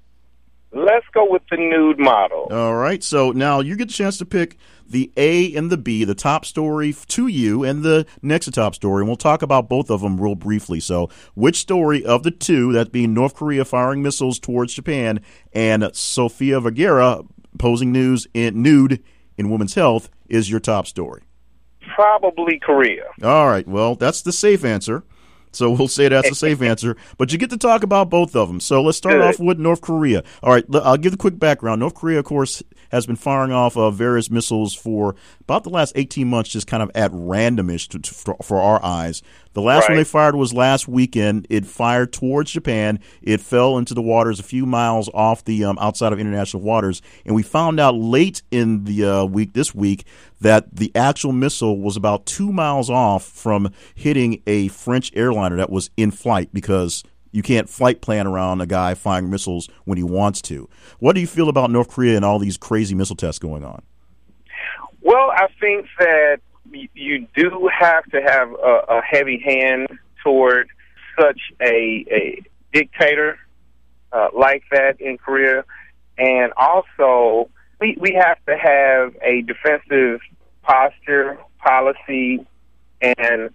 Let's 0.71 1.07
go 1.15 1.27
with 1.29 1.43
the 1.51 1.57
nude 1.57 1.99
model. 1.99 2.49
All 2.51 2.75
right, 2.75 3.03
so 3.03 3.33
now 3.33 3.61
you 3.61 3.75
get 3.75 3.91
a 3.91 3.95
chance 3.95 4.19
to 4.19 4.27
pick 4.27 4.59
the 4.87 5.11
A 5.17 5.55
and 5.55 5.71
the 5.71 5.79
B, 5.79 6.05
the 6.05 6.15
top 6.15 6.45
story 6.45 6.95
to 7.09 7.27
you, 7.27 7.65
and 7.65 7.83
the 7.83 8.07
next 8.21 8.47
to 8.47 8.51
top 8.51 8.75
story, 8.75 9.01
and 9.01 9.09
we'll 9.09 9.17
talk 9.17 9.41
about 9.43 9.69
both 9.69 9.91
of 9.91 10.03
them 10.03 10.21
real 10.21 10.35
briefly. 10.35 10.81
So, 10.81 11.09
which 11.35 11.57
story 11.57 12.05
of 12.05 12.23
the 12.23 12.31
two, 12.31 12.73
that 12.73 12.93
being 12.93 13.15
North 13.15 13.35
Korea 13.35 13.65
firing 13.65 14.03
missiles 14.03 14.39
towards 14.39 14.75
Japan 14.75 15.21
and 15.53 15.89
Sofia 15.95 16.61
Vergara 16.61 17.23
posing 17.59 17.91
news 17.91 18.27
in 18.35 18.63
nude 18.63 19.03
in 19.37 19.51
Women's 19.51 19.75
Health, 19.75 20.11
is 20.29 20.51
your 20.51 20.61
top 20.61 20.87
story? 20.87 21.23
Probably 21.95 22.59
Korea. 22.59 23.05
All 23.23 23.49
right. 23.49 23.67
Well, 23.67 23.95
that's 23.95 24.21
the 24.23 24.33
safe 24.33 24.65
answer. 24.65 25.03
So 25.53 25.71
we'll 25.71 25.89
say 25.89 26.09
that's 26.09 26.31
a 26.31 26.35
safe 26.47 26.63
answer. 26.63 26.97
But 27.17 27.33
you 27.33 27.39
get 27.39 27.51
to 27.51 27.57
talk 27.57 27.83
about 27.83 28.11
both 28.11 28.37
of 28.37 28.49
them. 28.49 28.61
So 28.61 28.83
let's 28.83 28.99
start 28.99 29.17
Good. 29.17 29.23
off 29.23 29.41
with 29.41 29.59
North 29.59 29.81
Korea. 29.81 30.23
All 30.43 30.53
right, 30.53 30.65
I'll 30.75 30.97
give 30.97 31.13
the 31.13 31.19
quick 31.19 31.39
background. 31.39 31.81
North 31.81 31.95
Korea, 31.95 32.19
of 32.19 32.25
course, 32.25 32.63
has 32.91 33.07
been 33.07 33.17
firing 33.17 33.53
off 33.53 33.77
uh, 33.77 33.91
various 33.91 34.31
missiles 34.31 34.75
for 34.75 35.15
about 35.41 35.65
the 35.65 35.71
last 35.71 35.93
18 35.97 36.29
months, 36.29 36.51
just 36.51 36.67
kind 36.67 36.83
of 36.83 36.91
at 36.95 37.11
randomish 37.13 37.89
to, 37.89 37.99
to, 37.99 38.15
for, 38.15 38.37
for 38.43 38.61
our 38.61 38.85
eyes. 38.85 39.23
The 39.55 39.63
last 39.63 39.89
one 39.89 39.97
they 39.97 40.05
fired 40.05 40.37
was 40.37 40.53
last 40.53 40.87
weekend. 40.87 41.47
It 41.51 41.67
fired 41.67 42.13
towards 42.13 42.53
Japan. 42.53 43.01
It 43.23 43.41
fell 43.41 43.79
into 43.79 43.95
the 43.95 44.03
waters 44.03 44.39
a 44.39 44.43
few 44.43 44.67
miles 44.67 45.09
off 45.13 45.45
the 45.45 45.65
um, 45.65 45.79
outside 45.81 46.13
of 46.13 46.21
international 46.21 46.63
waters, 46.63 47.03
and 47.25 47.35
we 47.35 47.43
found 47.43 47.81
out 47.81 47.95
late 47.95 48.43
in 48.51 48.85
the 48.85 49.05
uh, 49.05 49.25
week 49.25 49.55
this 49.55 49.75
week 49.75 50.05
that 50.41 50.75
the 50.75 50.95
actual 50.95 51.33
missile 51.33 51.79
was 51.79 51.97
about 51.97 52.27
two 52.27 52.53
miles 52.53 52.89
off 52.89 53.25
from 53.25 53.73
hitting 53.95 54.43
a 54.47 54.69
French 54.69 55.11
airliner 55.15 55.57
that 55.57 55.71
was 55.71 55.91
in 55.97 56.11
flight 56.11 56.51
because 56.53 57.03
you 57.33 57.43
can't 57.43 57.69
flight 57.69 58.01
plan 58.01 58.27
around 58.27 58.61
a 58.61 58.67
guy 58.67 58.95
firing 58.95 59.31
missiles 59.31 59.69
when 59.85 59.99
he 59.99 60.05
wants 60.05 60.41
to. 60.43 60.69
What 60.99 61.15
do 61.15 61.21
you 61.21 61.27
feel 61.27 61.49
about 61.49 61.71
North 61.71 61.89
Korea 61.89 62.17
and 62.17 62.25
all 62.25 62.39
these 62.39 62.57
crazy 62.57 62.95
missile 62.95 63.17
tests 63.17 63.39
going 63.39 63.65
on? 63.65 63.83
Well, 65.01 65.31
I 65.31 65.47
think 65.61 65.87
that 65.99 66.41
you 66.95 67.27
do 67.35 67.69
have 67.73 68.05
to 68.11 68.21
have 68.21 68.51
a, 68.53 68.83
a 68.89 69.03
heavy 69.03 69.41
hand 69.45 69.89
toward 70.23 70.69
such 71.19 71.41
a, 71.61 72.05
a 72.11 72.43
dictator 72.73 73.39
uh, 74.13 74.29
like 74.37 74.63
that 74.71 75.01
in 75.01 75.19
Korea, 75.19 75.65
and 76.17 76.53
also 76.57 77.51
we 77.81 77.97
we 78.01 78.13
have 78.15 78.39
to 78.47 78.57
have 78.57 79.15
a 79.23 79.43
defensive 79.43 80.21
posture, 80.63 81.39
policy, 81.59 82.47
and 83.01 83.51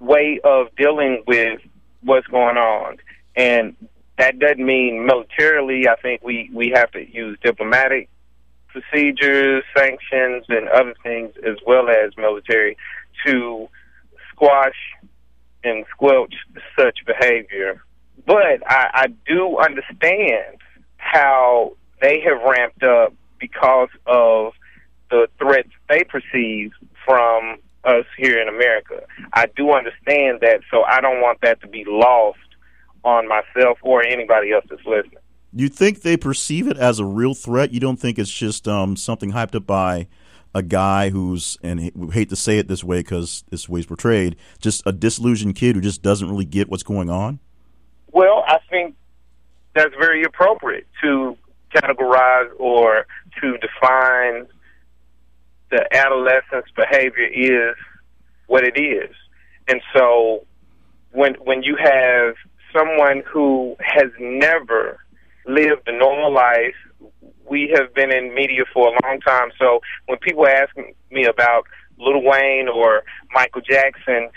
way 0.00 0.40
of 0.44 0.68
dealing 0.76 1.22
with 1.26 1.60
what's 2.02 2.26
going 2.28 2.56
on. 2.56 2.96
And 3.36 3.76
that 4.16 4.38
doesn't 4.38 4.64
mean 4.64 5.06
militarily. 5.06 5.88
I 5.88 5.96
think 5.96 6.22
we 6.22 6.50
we 6.52 6.70
have 6.74 6.90
to 6.92 7.08
use 7.08 7.38
diplomatic 7.42 8.08
procedures, 8.68 9.64
sanctions, 9.76 10.44
and 10.48 10.68
other 10.68 10.94
things 11.02 11.32
as 11.46 11.56
well 11.66 11.88
as 11.88 12.16
military 12.16 12.76
to 13.26 13.68
squash 14.30 14.76
and 15.64 15.84
squelch 15.90 16.34
such 16.78 16.98
behavior. 17.06 17.82
But 18.26 18.62
I, 18.66 18.90
I 18.94 19.06
do 19.26 19.58
understand 19.58 20.58
how 20.98 21.72
they 22.00 22.20
have 22.20 22.42
ramped 22.42 22.82
up 22.82 23.14
because 23.40 23.88
of 24.06 24.52
the 25.10 25.28
threats 25.38 25.70
they 25.88 26.04
perceive 26.04 26.72
from 27.04 27.58
us 27.84 28.04
here 28.16 28.40
in 28.40 28.48
America. 28.48 29.06
I 29.32 29.46
do 29.56 29.72
understand 29.72 30.40
that, 30.42 30.60
so 30.70 30.82
I 30.82 31.00
don't 31.00 31.20
want 31.20 31.40
that 31.42 31.60
to 31.62 31.68
be 31.68 31.84
lost 31.86 32.38
on 33.04 33.28
myself 33.28 33.78
or 33.82 34.04
anybody 34.04 34.52
else 34.52 34.64
that's 34.68 34.84
listening. 34.84 35.18
You 35.52 35.68
think 35.68 36.02
they 36.02 36.16
perceive 36.16 36.68
it 36.68 36.76
as 36.76 36.98
a 36.98 37.04
real 37.04 37.34
threat? 37.34 37.72
You 37.72 37.80
don't 37.80 37.96
think 37.96 38.18
it's 38.18 38.30
just 38.30 38.68
um, 38.68 38.96
something 38.96 39.32
hyped 39.32 39.54
up 39.54 39.66
by 39.66 40.08
a 40.54 40.62
guy 40.62 41.10
who's, 41.10 41.56
and 41.62 41.90
we 41.94 42.12
hate 42.12 42.28
to 42.30 42.36
say 42.36 42.58
it 42.58 42.68
this 42.68 42.84
way 42.84 43.00
because 43.00 43.44
this 43.50 43.68
way 43.68 43.80
he's 43.80 43.86
portrayed, 43.86 44.36
just 44.60 44.82
a 44.86 44.92
disillusioned 44.92 45.56
kid 45.56 45.74
who 45.74 45.80
just 45.80 46.02
doesn't 46.02 46.28
really 46.28 46.44
get 46.44 46.68
what's 46.68 46.82
going 46.82 47.10
on? 47.10 47.38
Well, 48.12 48.44
I 48.46 48.58
think 48.70 48.94
that's 49.74 49.94
very 49.98 50.22
appropriate 50.24 50.86
to 51.02 51.36
categorize 51.74 52.48
or 52.58 53.06
to 53.40 53.58
define 53.58 54.46
the 55.70 55.86
adolescent's 55.92 56.70
behavior 56.74 57.26
is 57.26 57.76
what 58.46 58.64
it 58.64 58.78
is. 58.80 59.14
And 59.68 59.80
so 59.94 60.46
when 61.12 61.34
when 61.34 61.62
you 61.62 61.76
have 61.76 62.34
someone 62.72 63.22
who 63.26 63.76
has 63.80 64.10
never 64.18 64.98
lived 65.48 65.88
a 65.88 65.96
normal 65.96 66.32
life, 66.32 66.76
we 67.48 67.72
have 67.74 67.94
been 67.94 68.12
in 68.12 68.34
media 68.34 68.64
for 68.72 68.88
a 68.88 68.90
long 69.04 69.20
time. 69.20 69.50
So 69.58 69.80
when 70.06 70.18
people 70.18 70.46
ask 70.46 70.74
me 71.10 71.24
about 71.24 71.64
Lil 71.98 72.22
Wayne 72.22 72.68
or 72.68 73.02
Michael 73.32 73.62
Jackson, 73.62 74.30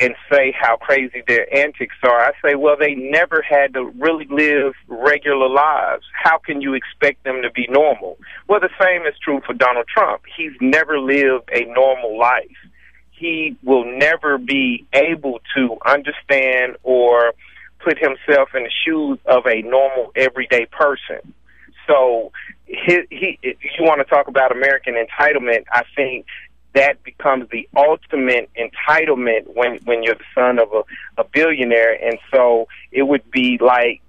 and 0.00 0.14
say 0.30 0.52
how 0.58 0.76
crazy 0.76 1.22
their 1.26 1.46
antics 1.54 1.94
are. 2.02 2.20
I 2.20 2.32
say, 2.44 2.54
well, 2.56 2.76
they 2.78 2.94
never 2.94 3.44
had 3.48 3.74
to 3.74 3.92
really 3.98 4.26
live 4.28 4.74
regular 4.88 5.48
lives. 5.48 6.04
How 6.20 6.38
can 6.38 6.60
you 6.60 6.74
expect 6.74 7.22
them 7.24 7.42
to 7.42 7.50
be 7.50 7.66
normal? 7.70 8.18
Well, 8.48 8.60
the 8.60 8.70
same 8.80 9.06
is 9.06 9.14
true 9.22 9.40
for 9.46 9.52
Donald 9.52 9.86
Trump. 9.86 10.22
He's 10.36 10.52
never 10.60 10.98
lived 10.98 11.48
a 11.52 11.64
normal 11.66 12.18
life. 12.18 12.56
He 13.12 13.56
will 13.62 13.84
never 13.84 14.38
be 14.38 14.84
able 14.92 15.40
to 15.56 15.76
understand 15.86 16.76
or 16.82 17.32
put 17.84 17.98
himself 17.98 18.50
in 18.54 18.64
the 18.64 18.70
shoes 18.84 19.18
of 19.26 19.46
a 19.46 19.62
normal, 19.62 20.10
everyday 20.16 20.66
person. 20.66 21.34
So, 21.86 22.32
he, 22.66 23.02
he, 23.10 23.38
you 23.42 23.84
want 23.84 24.00
to 24.00 24.04
talk 24.04 24.26
about 24.26 24.50
American 24.50 24.94
entitlement? 24.94 25.64
I 25.70 25.82
think 25.94 26.26
that 26.74 27.02
becomes 27.04 27.48
the 27.50 27.68
ultimate 27.76 28.50
entitlement 28.58 29.54
when 29.54 29.78
when 29.84 30.02
you're 30.02 30.16
the 30.16 30.24
son 30.34 30.58
of 30.58 30.68
a, 30.72 31.20
a 31.20 31.24
billionaire 31.24 31.94
and 32.04 32.18
so 32.32 32.66
it 32.90 33.02
would 33.02 33.30
be 33.30 33.58
like 33.60 34.00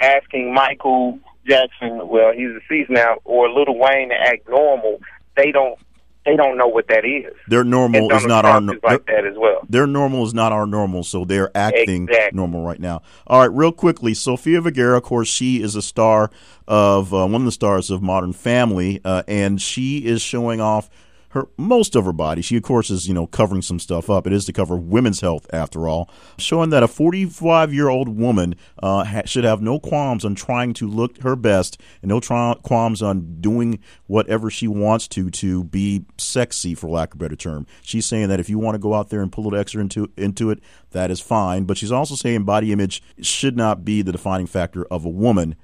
asking 0.00 0.54
Michael 0.54 1.18
Jackson, 1.46 2.08
well, 2.08 2.32
he's 2.32 2.48
deceased 2.60 2.90
now, 2.90 3.16
or 3.24 3.50
Little 3.50 3.78
Wayne 3.78 4.10
to 4.10 4.14
act 4.14 4.48
normal. 4.48 5.00
They 5.36 5.52
don't 5.52 5.78
they 6.26 6.36
don't 6.36 6.58
know 6.58 6.68
what 6.68 6.86
that 6.88 7.04
is. 7.04 7.34
Their 7.48 7.64
normal 7.64 8.10
is 8.12 8.26
not 8.26 8.44
our 8.44 8.60
normal. 8.60 8.80
like 8.82 9.06
that 9.06 9.24
as 9.26 9.36
well. 9.38 9.66
Their 9.68 9.86
normal 9.86 10.24
is 10.26 10.34
not 10.34 10.52
our 10.52 10.66
normal, 10.66 11.02
so 11.02 11.24
they're 11.24 11.50
acting 11.56 12.04
exactly. 12.04 12.36
normal 12.36 12.62
right 12.62 12.78
now. 12.78 13.02
All 13.26 13.40
right, 13.40 13.52
real 13.52 13.72
quickly, 13.72 14.12
Sofia 14.12 14.60
Vergara, 14.60 14.98
of 14.98 15.02
course, 15.02 15.28
she 15.28 15.62
is 15.62 15.76
a 15.76 15.82
star 15.82 16.30
of 16.68 17.14
uh, 17.14 17.26
one 17.26 17.42
of 17.42 17.46
the 17.46 17.52
stars 17.52 17.90
of 17.90 18.02
Modern 18.02 18.32
Family, 18.32 19.00
uh, 19.04 19.22
and 19.26 19.60
she 19.60 19.98
is 19.98 20.20
showing 20.20 20.60
off 20.60 20.90
her 21.30 21.48
most 21.56 21.94
of 21.96 22.04
her 22.04 22.12
body. 22.12 22.42
She 22.42 22.56
of 22.56 22.62
course 22.62 22.90
is 22.90 23.08
you 23.08 23.14
know 23.14 23.26
covering 23.26 23.62
some 23.62 23.78
stuff 23.78 24.10
up. 24.10 24.26
It 24.26 24.32
is 24.32 24.44
to 24.46 24.52
cover 24.52 24.76
women's 24.76 25.20
health 25.20 25.46
after 25.52 25.88
all, 25.88 26.10
showing 26.38 26.70
that 26.70 26.82
a 26.82 26.88
45 26.88 27.72
year 27.72 27.88
old 27.88 28.08
woman 28.08 28.54
uh, 28.82 29.04
ha- 29.04 29.22
should 29.24 29.44
have 29.44 29.62
no 29.62 29.78
qualms 29.78 30.24
on 30.24 30.34
trying 30.34 30.74
to 30.74 30.88
look 30.88 31.18
her 31.22 31.36
best 31.36 31.80
and 32.02 32.08
no 32.08 32.20
qualms 32.20 33.02
on 33.02 33.40
doing 33.40 33.78
whatever 34.06 34.50
she 34.50 34.68
wants 34.68 35.08
to 35.08 35.30
to 35.30 35.64
be 35.64 36.04
sexy, 36.18 36.74
for 36.74 36.90
lack 36.90 37.14
of 37.14 37.20
a 37.20 37.24
better 37.24 37.36
term. 37.36 37.66
She's 37.82 38.06
saying 38.06 38.28
that 38.28 38.40
if 38.40 38.48
you 38.48 38.58
want 38.58 38.74
to 38.74 38.80
go 38.80 38.94
out 38.94 39.10
there 39.10 39.22
and 39.22 39.30
pull 39.30 39.44
a 39.44 39.46
little 39.46 39.60
extra 39.60 39.80
into 39.80 40.10
into 40.16 40.50
it, 40.50 40.60
that 40.90 41.10
is 41.10 41.20
fine. 41.20 41.64
But 41.64 41.78
she's 41.78 41.92
also 41.92 42.14
saying 42.16 42.44
body 42.44 42.72
image 42.72 43.02
should 43.20 43.56
not 43.56 43.84
be 43.84 44.02
the 44.02 44.12
defining 44.12 44.46
factor 44.46 44.84
of 44.86 45.04
a 45.04 45.10
woman. 45.10 45.54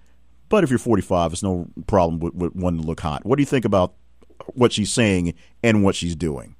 But 0.49 0.63
if 0.63 0.71
you're 0.71 0.79
45, 0.79 1.33
it's 1.33 1.43
no 1.43 1.69
problem 1.89 2.21
with, 2.21 2.35
with 2.35 2.55
wanting 2.55 2.83
to 2.83 2.87
look 2.87 3.01
hot. 3.01 3.27
What 3.27 3.35
do 3.35 3.43
you 3.43 3.47
think 3.47 3.65
about 3.65 3.95
what 4.55 4.73
she's 4.73 4.93
saying 4.93 5.35
and 5.63 5.85
what 5.85 5.95
she's 5.95 6.17
doing? 6.17 6.55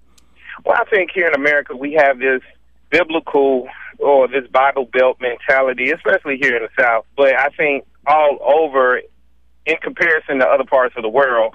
Well, 0.65 0.77
I 0.79 0.85
think 0.89 1.11
here 1.15 1.27
in 1.27 1.35
America 1.35 1.77
we 1.77 1.95
have 1.95 2.19
this 2.19 2.43
biblical 2.91 3.69
or 3.99 4.29
this 4.29 4.47
Bible 4.51 4.87
Belt 4.93 5.19
mentality, 5.21 5.91
especially 5.91 6.39
here 6.41 6.57
in 6.57 6.63
the 6.63 6.83
South. 6.83 7.07
But 7.17 7.35
I 7.35 7.49
think 7.57 7.85
all 8.07 8.39
over, 8.43 9.01
in 9.65 9.77
comparison 9.83 10.39
to 10.39 10.47
other 10.47 10.65
parts 10.65 10.95
of 10.97 11.03
the 11.03 11.09
world, 11.09 11.55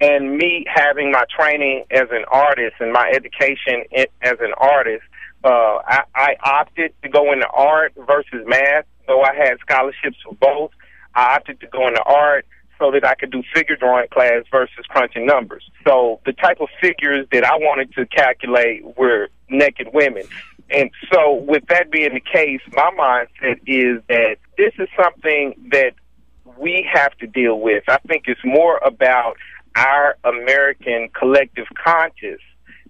and 0.00 0.36
me 0.36 0.64
having 0.66 1.10
my 1.10 1.24
training 1.34 1.84
as 1.90 2.08
an 2.10 2.24
artist 2.30 2.76
and 2.80 2.92
my 2.92 3.10
education 3.14 3.84
as 4.22 4.36
an 4.40 4.52
artist, 4.56 5.02
uh, 5.44 5.78
I, 5.86 6.02
I 6.14 6.36
opted 6.42 6.94
to 7.02 7.08
go 7.08 7.32
into 7.32 7.46
art 7.48 7.92
versus 8.06 8.46
math. 8.46 8.86
Though 9.06 9.22
I 9.22 9.34
had 9.34 9.58
scholarships 9.60 10.16
for 10.24 10.34
both, 10.34 10.70
I 11.14 11.34
opted 11.34 11.60
to 11.60 11.66
go 11.66 11.88
into 11.88 12.02
art 12.02 12.46
so 12.80 12.90
that 12.90 13.04
I 13.04 13.14
could 13.14 13.30
do 13.30 13.42
figure 13.54 13.76
drawing 13.76 14.08
class 14.08 14.44
versus 14.50 14.86
crunching 14.88 15.26
numbers. 15.26 15.70
So 15.86 16.20
the 16.24 16.32
type 16.32 16.60
of 16.60 16.68
figures 16.80 17.26
that 17.30 17.44
I 17.44 17.56
wanted 17.56 17.92
to 17.92 18.06
calculate 18.06 18.96
were 18.96 19.28
naked 19.48 19.90
women. 19.92 20.24
And 20.70 20.90
so 21.12 21.34
with 21.34 21.66
that 21.68 21.90
being 21.90 22.14
the 22.14 22.20
case, 22.20 22.60
my 22.72 22.90
mindset 22.98 23.60
is 23.66 24.02
that 24.08 24.36
this 24.56 24.72
is 24.78 24.88
something 25.00 25.54
that 25.70 25.92
we 26.58 26.88
have 26.92 27.16
to 27.18 27.26
deal 27.26 27.60
with. 27.60 27.84
I 27.88 27.98
think 28.08 28.24
it's 28.26 28.44
more 28.44 28.80
about 28.84 29.36
our 29.76 30.16
American 30.24 31.10
collective 31.18 31.66
conscience 31.82 32.42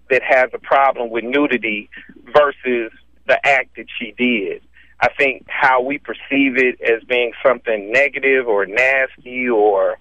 that 0.09 0.21
has 0.23 0.49
a 0.53 0.59
problem 0.59 1.09
with 1.09 1.23
nudity 1.23 1.89
versus 2.33 2.91
the 3.27 3.39
act 3.45 3.75
that 3.77 3.85
she 3.99 4.13
did. 4.17 4.61
I 5.01 5.09
think 5.17 5.45
how 5.47 5.81
we 5.81 5.97
perceive 5.97 6.57
it 6.57 6.79
as 6.81 7.03
being 7.07 7.31
something 7.43 7.91
negative 7.91 8.47
or 8.47 8.65
nasty 8.65 9.49
or 9.49 9.97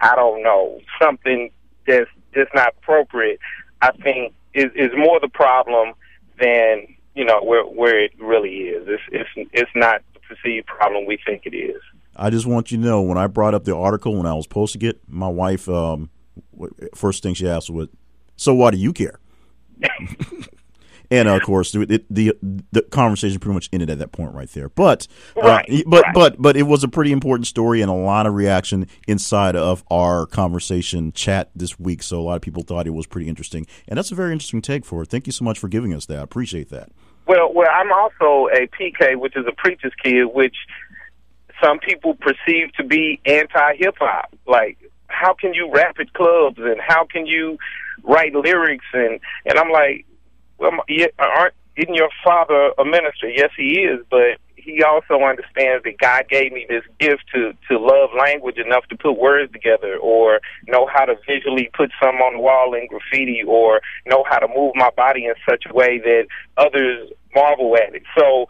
I 0.00 0.14
don't 0.14 0.42
know 0.42 0.80
something 1.00 1.50
that's 1.86 2.10
just 2.34 2.50
not 2.54 2.74
appropriate. 2.82 3.38
I 3.80 3.92
think 3.92 4.34
is 4.52 4.70
is 4.74 4.90
more 4.96 5.18
the 5.20 5.28
problem 5.28 5.94
than 6.40 6.86
you 7.14 7.24
know 7.24 7.42
where 7.42 7.64
where 7.64 7.98
it 8.02 8.12
really 8.18 8.68
is. 8.68 8.86
It's 8.88 9.02
it's 9.36 9.50
it's 9.52 9.70
not 9.74 10.02
the 10.12 10.20
perceived 10.20 10.66
problem 10.66 11.06
we 11.06 11.18
think 11.24 11.46
it 11.46 11.56
is. 11.56 11.80
I 12.16 12.30
just 12.30 12.46
want 12.46 12.70
you 12.70 12.78
to 12.78 12.84
know 12.84 13.02
when 13.02 13.18
I 13.18 13.26
brought 13.26 13.54
up 13.54 13.64
the 13.64 13.74
article 13.74 14.16
when 14.16 14.26
I 14.26 14.34
was 14.34 14.46
posting 14.46 14.82
it, 14.82 15.00
my 15.08 15.28
wife 15.28 15.68
um, 15.68 16.10
first 16.94 17.22
thing 17.22 17.34
she 17.34 17.48
asked 17.48 17.70
was, 17.70 17.88
"So 18.36 18.54
why 18.54 18.70
do 18.70 18.76
you 18.76 18.92
care?" 18.92 19.18
and 21.18 21.28
uh, 21.28 21.36
of 21.36 21.42
course 21.42 21.72
the, 21.72 22.04
the, 22.10 22.36
the 22.72 22.82
conversation 22.82 23.38
pretty 23.38 23.54
much 23.54 23.68
ended 23.72 23.90
at 23.90 23.98
that 23.98 24.12
point 24.12 24.34
right 24.34 24.48
there. 24.50 24.68
But 24.68 25.06
uh, 25.36 25.42
right, 25.42 25.84
but 25.86 26.02
right. 26.02 26.14
but 26.14 26.42
but 26.42 26.56
it 26.56 26.64
was 26.64 26.84
a 26.84 26.88
pretty 26.88 27.12
important 27.12 27.46
story 27.46 27.80
and 27.80 27.90
a 27.90 27.94
lot 27.94 28.26
of 28.26 28.34
reaction 28.34 28.86
inside 29.06 29.56
of 29.56 29.84
our 29.90 30.26
conversation 30.26 31.12
chat 31.12 31.50
this 31.54 31.78
week. 31.78 32.02
So 32.02 32.20
a 32.20 32.22
lot 32.22 32.36
of 32.36 32.42
people 32.42 32.62
thought 32.62 32.86
it 32.86 32.90
was 32.90 33.06
pretty 33.06 33.28
interesting, 33.28 33.66
and 33.88 33.96
that's 33.96 34.12
a 34.12 34.14
very 34.14 34.32
interesting 34.32 34.62
take 34.62 34.84
for 34.84 35.02
it. 35.02 35.08
Thank 35.08 35.26
you 35.26 35.32
so 35.32 35.44
much 35.44 35.58
for 35.58 35.68
giving 35.68 35.94
us 35.94 36.06
that. 36.06 36.18
I 36.18 36.22
appreciate 36.22 36.70
that. 36.70 36.90
Well, 37.26 37.52
well, 37.54 37.68
I'm 37.72 37.90
also 37.92 38.48
a 38.52 38.68
PK, 38.68 39.16
which 39.18 39.36
is 39.36 39.46
a 39.46 39.52
preacher's 39.52 39.94
kid, 40.02 40.24
which 40.26 40.56
some 41.62 41.78
people 41.78 42.14
perceive 42.14 42.72
to 42.74 42.84
be 42.84 43.20
anti 43.24 43.76
hip 43.76 43.96
hop. 43.98 44.34
Like, 44.46 44.78
how 45.06 45.32
can 45.34 45.54
you 45.54 45.70
rap 45.72 45.96
at 46.00 46.12
clubs 46.12 46.58
and 46.58 46.80
how 46.80 47.06
can 47.06 47.26
you 47.26 47.58
write 48.02 48.34
lyrics 48.34 48.84
and 48.92 49.20
and 49.46 49.58
I'm 49.58 49.70
like 49.70 50.04
well, 50.58 50.72
yeah, 50.88 51.06
aren't 51.18 51.54
isn't 51.76 51.94
your 51.94 52.10
father 52.22 52.72
a 52.78 52.84
minister? 52.84 53.28
Yes, 53.28 53.50
he 53.56 53.80
is, 53.80 54.04
but 54.10 54.38
he 54.54 54.82
also 54.82 55.22
understands 55.22 55.84
that 55.84 55.98
God 55.98 56.26
gave 56.28 56.52
me 56.52 56.66
this 56.68 56.84
gift 56.98 57.24
to 57.34 57.52
to 57.68 57.78
love 57.78 58.10
language 58.16 58.56
enough 58.58 58.86
to 58.88 58.96
put 58.96 59.18
words 59.18 59.52
together, 59.52 59.96
or 59.96 60.40
know 60.66 60.88
how 60.92 61.04
to 61.04 61.16
visually 61.26 61.70
put 61.74 61.90
some 62.00 62.16
on 62.16 62.34
the 62.34 62.40
wall 62.40 62.74
in 62.74 62.86
graffiti, 62.86 63.42
or 63.46 63.80
know 64.06 64.24
how 64.28 64.38
to 64.38 64.48
move 64.48 64.72
my 64.74 64.90
body 64.96 65.26
in 65.26 65.34
such 65.48 65.64
a 65.68 65.74
way 65.74 65.98
that 65.98 66.26
others 66.56 67.10
marvel 67.34 67.76
at 67.76 67.94
it. 67.94 68.02
So, 68.16 68.46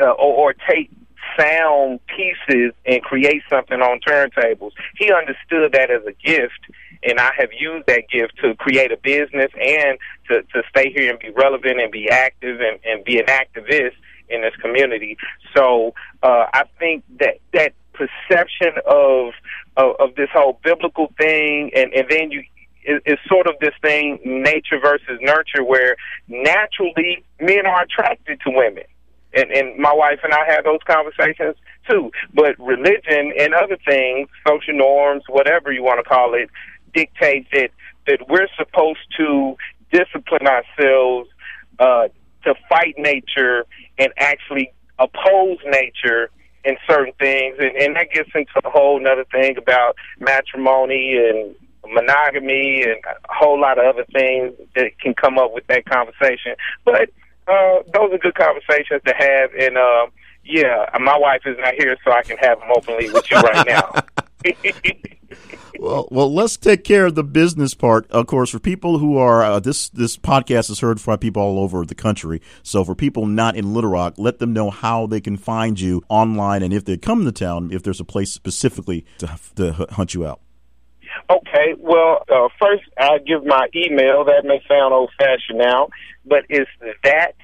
uh, 0.00 0.10
or, 0.10 0.50
or 0.50 0.54
take 0.68 0.90
sound 1.38 2.00
pieces 2.06 2.72
and 2.86 3.02
create 3.02 3.42
something 3.50 3.80
on 3.80 4.00
turntables. 4.00 4.72
He 4.96 5.12
understood 5.12 5.72
that 5.72 5.90
as 5.90 6.02
a 6.06 6.12
gift, 6.12 6.60
and 7.06 7.20
I 7.20 7.30
have 7.38 7.50
used 7.58 7.86
that 7.86 8.08
gift 8.10 8.36
to 8.42 8.54
create 8.56 8.92
a 8.92 8.96
business 8.96 9.50
and 9.60 9.98
to, 10.28 10.42
to 10.42 10.62
stay 10.70 10.92
here 10.92 11.10
and 11.10 11.18
be 11.18 11.30
relevant 11.30 11.80
and 11.80 11.90
be 11.90 12.10
active 12.10 12.60
and, 12.60 12.78
and 12.84 13.04
be 13.04 13.18
an 13.18 13.26
activist 13.26 13.94
in 14.28 14.42
this 14.42 14.54
community. 14.60 15.16
So 15.54 15.94
uh, 16.22 16.46
I 16.52 16.64
think 16.78 17.04
that 17.20 17.38
that 17.52 17.72
perception 17.92 18.72
of, 18.86 19.32
of 19.76 19.96
of 19.98 20.14
this 20.16 20.28
whole 20.32 20.58
biblical 20.62 21.12
thing, 21.18 21.70
and 21.74 21.92
and 21.92 22.06
then 22.10 22.30
you 22.30 22.42
is, 22.84 23.18
sort 23.28 23.46
of 23.46 23.54
this 23.60 23.74
thing 23.82 24.18
nature 24.24 24.78
versus 24.80 25.18
nurture, 25.20 25.64
where 25.64 25.96
naturally 26.28 27.24
men 27.40 27.66
are 27.66 27.82
attracted 27.82 28.40
to 28.42 28.50
women 28.50 28.84
and, 29.36 29.50
and 29.50 29.78
my 29.78 29.92
wife 29.92 30.20
and 30.24 30.32
I 30.32 30.46
have 30.46 30.64
those 30.64 30.80
conversations 30.86 31.56
too. 31.88 32.10
But 32.34 32.58
religion 32.58 33.32
and 33.38 33.54
other 33.54 33.76
things, 33.84 34.28
social 34.48 34.74
norms, 34.74 35.24
whatever 35.28 35.70
you 35.70 35.82
want 35.82 36.02
to 36.02 36.08
call 36.08 36.34
it, 36.34 36.48
dictate 36.94 37.46
that 37.52 37.70
that 38.06 38.28
we're 38.28 38.48
supposed 38.56 39.00
to 39.16 39.56
discipline 39.90 40.46
ourselves 40.46 41.28
uh, 41.78 42.08
to 42.44 42.54
fight 42.68 42.94
nature 42.98 43.64
and 43.98 44.12
actually 44.18 44.72
oppose 44.98 45.58
nature 45.66 46.30
in 46.64 46.76
certain 46.88 47.12
things, 47.18 47.56
and, 47.58 47.76
and 47.76 47.96
that 47.96 48.10
gets 48.12 48.30
into 48.34 48.50
a 48.64 48.70
whole 48.70 49.00
other 49.06 49.24
thing 49.30 49.56
about 49.56 49.96
matrimony 50.18 51.16
and 51.16 51.54
monogamy 51.92 52.82
and 52.82 52.96
a 53.06 53.32
whole 53.32 53.60
lot 53.60 53.78
of 53.78 53.84
other 53.84 54.04
things 54.12 54.52
that 54.74 54.98
can 54.98 55.14
come 55.14 55.38
up 55.38 55.54
with 55.54 55.64
that 55.68 55.84
conversation. 55.86 56.56
But 56.84 57.10
uh, 57.46 57.82
those 57.94 58.12
are 58.12 58.18
good 58.18 58.34
conversations 58.34 59.02
to 59.06 59.14
have, 59.16 59.50
and 59.54 59.78
uh, 59.78 60.06
yeah, 60.44 60.86
my 61.00 61.16
wife 61.16 61.42
is 61.46 61.56
not 61.58 61.74
here, 61.74 61.96
so 62.04 62.10
I 62.10 62.22
can 62.22 62.36
have 62.38 62.58
them 62.58 62.68
openly 62.74 63.10
with 63.10 63.30
you 63.30 63.38
right 63.38 63.66
now. 63.66 63.92
well, 65.78 66.08
well, 66.10 66.32
let's 66.32 66.56
take 66.56 66.84
care 66.84 67.06
of 67.06 67.14
the 67.14 67.24
business 67.24 67.74
part. 67.74 68.10
Of 68.10 68.26
course, 68.26 68.50
for 68.50 68.58
people 68.58 68.98
who 68.98 69.16
are 69.18 69.42
uh, 69.42 69.60
this 69.60 69.88
this 69.90 70.16
podcast 70.16 70.70
is 70.70 70.80
heard 70.80 71.02
by 71.04 71.16
people 71.16 71.42
all 71.42 71.58
over 71.58 71.84
the 71.84 71.94
country. 71.94 72.40
So 72.62 72.84
for 72.84 72.94
people 72.94 73.26
not 73.26 73.56
in 73.56 73.74
Little 73.74 73.90
Rock, 73.90 74.14
let 74.16 74.38
them 74.38 74.52
know 74.52 74.70
how 74.70 75.06
they 75.06 75.20
can 75.20 75.36
find 75.36 75.78
you 75.80 76.02
online, 76.08 76.62
and 76.62 76.72
if 76.72 76.84
they 76.84 76.96
come 76.96 77.24
to 77.24 77.32
town, 77.32 77.70
if 77.72 77.82
there's 77.82 78.00
a 78.00 78.04
place 78.04 78.32
specifically 78.32 79.04
to, 79.18 79.38
to 79.56 79.72
hunt 79.90 80.14
you 80.14 80.26
out. 80.26 80.40
Okay, 81.30 81.74
well, 81.78 82.24
uh, 82.32 82.48
first 82.60 82.84
I'll 82.98 83.18
give 83.18 83.44
my 83.44 83.68
email. 83.74 84.24
That 84.24 84.44
may 84.44 84.60
sound 84.68 84.92
old 84.92 85.10
fashioned 85.18 85.58
now, 85.58 85.88
but 86.24 86.44
it's 86.48 86.70
that 87.04 87.34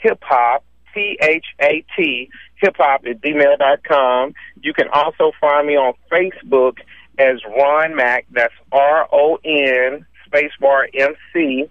hip 0.00 0.18
hop, 0.22 0.64
T 0.92 1.18
H 1.20 1.46
A 1.60 1.84
T, 1.96 2.28
hip 2.62 2.76
hop 2.78 3.04
at 3.06 3.84
com. 3.84 4.34
You 4.62 4.72
can 4.72 4.88
also 4.92 5.32
find 5.40 5.66
me 5.66 5.76
on 5.76 5.94
Facebook 6.10 6.78
as 7.18 7.36
Ron 7.44 7.94
Mack. 7.94 8.26
That's 8.30 8.54
R 8.72 9.08
O 9.12 9.38
N 9.44 10.06
spacebar 10.26 10.84
M 10.94 11.14
C. 11.32 11.68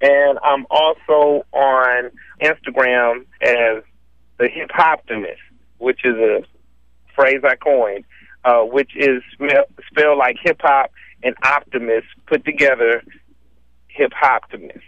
And 0.00 0.38
I'm 0.42 0.66
also 0.70 1.44
on 1.52 2.10
Instagram 2.40 3.26
as 3.42 3.82
the 4.38 4.48
Hip 4.48 4.70
Hoptimist, 4.70 5.36
which 5.76 6.06
is 6.06 6.16
a 6.16 6.42
phrase 7.14 7.42
I 7.44 7.56
coined 7.56 8.06
uh, 8.44 8.62
which 8.62 8.92
is 8.96 9.22
spelled 9.90 10.18
like 10.18 10.36
hip 10.42 10.60
hop 10.60 10.90
and 11.22 11.34
optimist 11.44 12.06
put 12.26 12.44
together, 12.44 13.02
hip 13.88 14.12
hoptimist. 14.12 14.82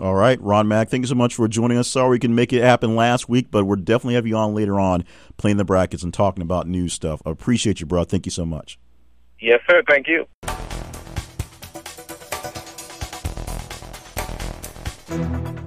All 0.00 0.14
right, 0.14 0.40
Ron 0.40 0.68
Mack, 0.68 0.88
thank 0.88 1.02
you 1.02 1.06
so 1.06 1.14
much 1.14 1.34
for 1.34 1.46
joining 1.48 1.76
us. 1.76 1.86
Sorry 1.86 2.10
we 2.10 2.18
couldn't 2.18 2.34
make 2.34 2.52
it 2.52 2.62
happen 2.62 2.96
last 2.96 3.28
week, 3.28 3.50
but 3.50 3.64
we'll 3.64 3.76
definitely 3.76 4.14
have 4.14 4.26
you 4.26 4.36
on 4.36 4.54
later 4.54 4.80
on 4.80 5.04
playing 5.36 5.58
the 5.58 5.64
brackets 5.64 6.02
and 6.02 6.14
talking 6.14 6.42
about 6.42 6.66
new 6.66 6.88
stuff. 6.88 7.20
I 7.26 7.30
appreciate 7.30 7.80
you, 7.80 7.86
bro. 7.86 8.04
Thank 8.04 8.24
you 8.26 8.32
so 8.32 8.46
much. 8.46 8.78
Yes, 9.38 9.60
sir. 9.68 9.82
Thank 9.86 10.08
you. 10.08 10.26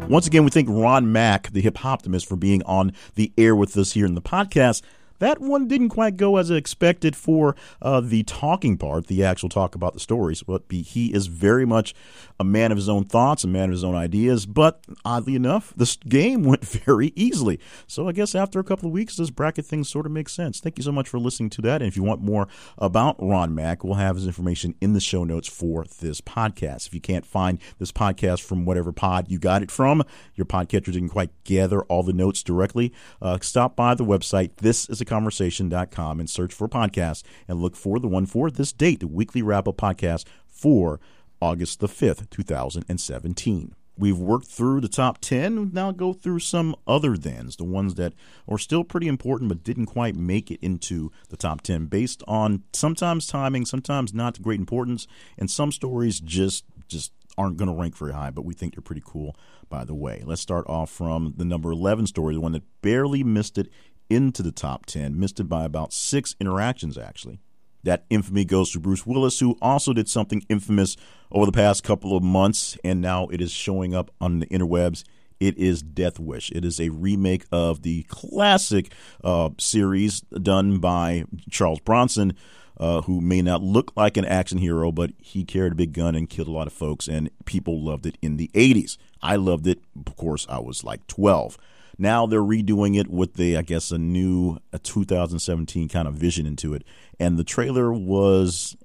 Once 0.07 0.27
again, 0.27 0.43
we 0.43 0.49
thank 0.49 0.69
Ron 0.69 1.11
Mack, 1.11 1.51
the 1.51 1.61
hip 1.61 1.83
optimist, 1.83 2.27
for 2.27 2.35
being 2.35 2.61
on 2.63 2.93
the 3.15 3.31
air 3.37 3.55
with 3.55 3.75
us 3.77 3.93
here 3.93 4.05
in 4.05 4.15
the 4.15 4.21
podcast. 4.21 4.81
That 5.19 5.39
one 5.39 5.67
didn't 5.67 5.89
quite 5.89 6.17
go 6.17 6.37
as 6.37 6.51
expected 6.51 7.15
for 7.15 7.55
uh, 7.81 8.01
the 8.01 8.23
talking 8.23 8.77
part, 8.77 9.07
the 9.07 9.23
actual 9.23 9.49
talk 9.49 9.75
about 9.75 9.93
the 9.93 9.99
stories. 9.99 10.43
But 10.43 10.63
he 10.69 11.13
is 11.13 11.27
very 11.27 11.65
much 11.65 11.93
a 12.39 12.43
man 12.43 12.71
of 12.71 12.77
his 12.77 12.89
own 12.89 13.05
thoughts, 13.05 13.43
a 13.43 13.47
man 13.47 13.65
of 13.65 13.71
his 13.71 13.83
own 13.83 13.95
ideas. 13.95 14.45
But 14.45 14.83
oddly 15.03 15.35
enough, 15.35 15.73
this 15.75 15.95
game 15.95 16.43
went 16.45 16.65
very 16.65 17.13
easily. 17.15 17.59
So 17.87 18.07
I 18.07 18.11
guess 18.11 18.35
after 18.35 18.59
a 18.59 18.63
couple 18.63 18.87
of 18.87 18.93
weeks, 18.93 19.15
this 19.15 19.29
bracket 19.29 19.65
thing 19.65 19.83
sort 19.83 20.05
of 20.05 20.11
makes 20.11 20.33
sense. 20.33 20.59
Thank 20.59 20.77
you 20.77 20.83
so 20.83 20.91
much 20.91 21.07
for 21.07 21.19
listening 21.19 21.49
to 21.51 21.61
that. 21.61 21.81
And 21.81 21.87
if 21.87 21.95
you 21.95 22.03
want 22.03 22.21
more 22.21 22.47
about 22.77 23.15
Ron 23.19 23.55
Mack, 23.55 23.83
we'll 23.83 23.95
have 23.95 24.15
his 24.15 24.27
information 24.27 24.75
in 24.81 24.93
the 24.93 24.99
show 24.99 25.23
notes 25.23 25.47
for 25.47 25.85
this 25.99 26.21
podcast. 26.21 26.87
If 26.87 26.93
you 26.93 27.01
can't 27.01 27.25
find 27.25 27.59
this 27.79 27.91
podcast 27.91 28.41
from 28.41 28.65
whatever 28.65 28.91
pod 28.91 29.29
you 29.29 29.39
got 29.39 29.63
it 29.63 29.71
from, 29.71 30.03
your 30.35 30.45
podcatcher 30.45 30.91
didn't 30.91 31.09
quite 31.09 31.31
gather 31.43 31.83
all 31.83 32.03
the 32.03 32.13
notes 32.13 32.43
directly, 32.43 32.93
uh, 33.21 33.37
stop 33.41 33.75
by 33.75 33.95
the 33.95 34.05
website. 34.05 34.51
This 34.57 34.89
is 34.89 35.01
a 35.01 35.04
conversation.com 35.05 36.19
and 36.19 36.29
search 36.29 36.53
for 36.53 36.67
podcasts 36.67 37.23
and 37.47 37.61
look 37.61 37.75
for 37.75 37.99
the 37.99 38.07
one 38.07 38.25
for 38.25 38.49
this 38.49 38.71
date, 38.71 38.99
the 38.99 39.07
weekly 39.07 39.41
wrap 39.41 39.67
up 39.67 39.77
podcast 39.77 40.25
for 40.47 40.99
August 41.41 41.79
the 41.79 41.87
5th, 41.87 42.29
2017. 42.29 43.75
We've 43.97 44.17
worked 44.17 44.47
through 44.47 44.81
the 44.81 44.89
top 44.89 45.19
10. 45.19 45.71
Now 45.73 45.91
go 45.91 46.11
through 46.11 46.39
some 46.39 46.75
other 46.85 47.15
thens, 47.15 47.55
the 47.55 47.63
ones 47.63 47.95
that 47.95 48.13
are 48.47 48.57
still 48.57 48.83
pretty 48.83 49.07
important 49.07 49.47
but 49.47 49.63
didn't 49.63 49.85
quite 49.85 50.15
make 50.15 50.51
it 50.51 50.59
into 50.61 51.11
the 51.29 51.37
top 51.37 51.61
10 51.61 51.85
based 51.85 52.21
on 52.27 52.63
sometimes 52.73 53.25
timing, 53.25 53.65
sometimes 53.65 54.13
not 54.13 54.41
great 54.41 54.59
importance, 54.59 55.07
and 55.37 55.49
some 55.49 55.71
stories 55.71 56.19
just 56.19 56.65
just 56.87 57.13
aren't 57.37 57.57
going 57.57 57.69
to 57.69 57.75
rank 57.75 57.97
very 57.97 58.13
high, 58.13 58.29
but 58.29 58.45
we 58.45 58.53
think 58.53 58.75
they're 58.75 58.81
pretty 58.81 59.03
cool 59.03 59.35
by 59.69 59.83
the 59.83 59.95
way. 59.95 60.21
Let's 60.25 60.41
start 60.41 60.65
off 60.67 60.89
from 60.89 61.33
the 61.37 61.45
number 61.45 61.71
11 61.71 62.07
story, 62.07 62.35
the 62.35 62.41
one 62.41 62.51
that 62.51 62.63
barely 62.81 63.23
missed 63.23 63.57
it 63.57 63.69
into 64.09 64.43
the 64.43 64.51
top 64.51 64.85
10, 64.85 65.19
missed 65.19 65.39
it 65.39 65.45
by 65.45 65.65
about 65.65 65.93
six 65.93 66.35
interactions, 66.39 66.97
actually. 66.97 67.39
That 67.83 68.05
infamy 68.09 68.45
goes 68.45 68.71
to 68.71 68.79
Bruce 68.79 69.05
Willis, 69.05 69.39
who 69.39 69.57
also 69.61 69.93
did 69.93 70.09
something 70.09 70.43
infamous 70.49 70.97
over 71.31 71.45
the 71.45 71.51
past 71.51 71.83
couple 71.83 72.17
of 72.17 72.23
months, 72.23 72.77
and 72.83 72.99
now 72.99 73.27
it 73.27 73.41
is 73.41 73.51
showing 73.51 73.93
up 73.93 74.09
on 74.19 74.39
the 74.39 74.47
interwebs. 74.47 75.03
It 75.39 75.57
is 75.57 75.83
Death 75.83 76.19
Wish. 76.19 76.51
It 76.51 76.65
is 76.65 76.79
a 76.79 76.89
remake 76.89 77.45
of 77.51 77.83
the 77.83 78.03
classic 78.03 78.91
uh, 79.23 79.51
series 79.59 80.21
done 80.21 80.79
by 80.79 81.25
Charles 81.51 81.79
Bronson, 81.79 82.33
uh, 82.77 83.01
who 83.01 83.21
may 83.21 83.41
not 83.41 83.61
look 83.61 83.91
like 83.95 84.17
an 84.17 84.25
action 84.25 84.57
hero, 84.57 84.91
but 84.91 85.11
he 85.19 85.43
carried 85.43 85.73
a 85.73 85.75
big 85.75 85.93
gun 85.93 86.15
and 86.15 86.29
killed 86.29 86.47
a 86.47 86.51
lot 86.51 86.67
of 86.67 86.73
folks, 86.73 87.07
and 87.07 87.29
people 87.45 87.83
loved 87.83 88.05
it 88.05 88.17
in 88.21 88.37
the 88.37 88.49
80s. 88.53 88.97
I 89.21 89.35
loved 89.35 89.67
it. 89.67 89.79
Of 90.07 90.15
course, 90.15 90.45
I 90.49 90.59
was 90.59 90.83
like 90.83 91.05
12. 91.07 91.57
Now 91.97 92.25
they're 92.25 92.41
redoing 92.41 92.99
it 92.99 93.09
with 93.09 93.35
the, 93.35 93.57
I 93.57 93.61
guess, 93.61 93.91
a 93.91 93.97
new 93.97 94.57
a 94.73 94.79
2017 94.79 95.87
kind 95.89 96.07
of 96.07 96.15
vision 96.15 96.45
into 96.45 96.73
it. 96.73 96.83
And 97.19 97.37
the 97.37 97.43
trailer 97.43 97.93
was, 97.93 98.75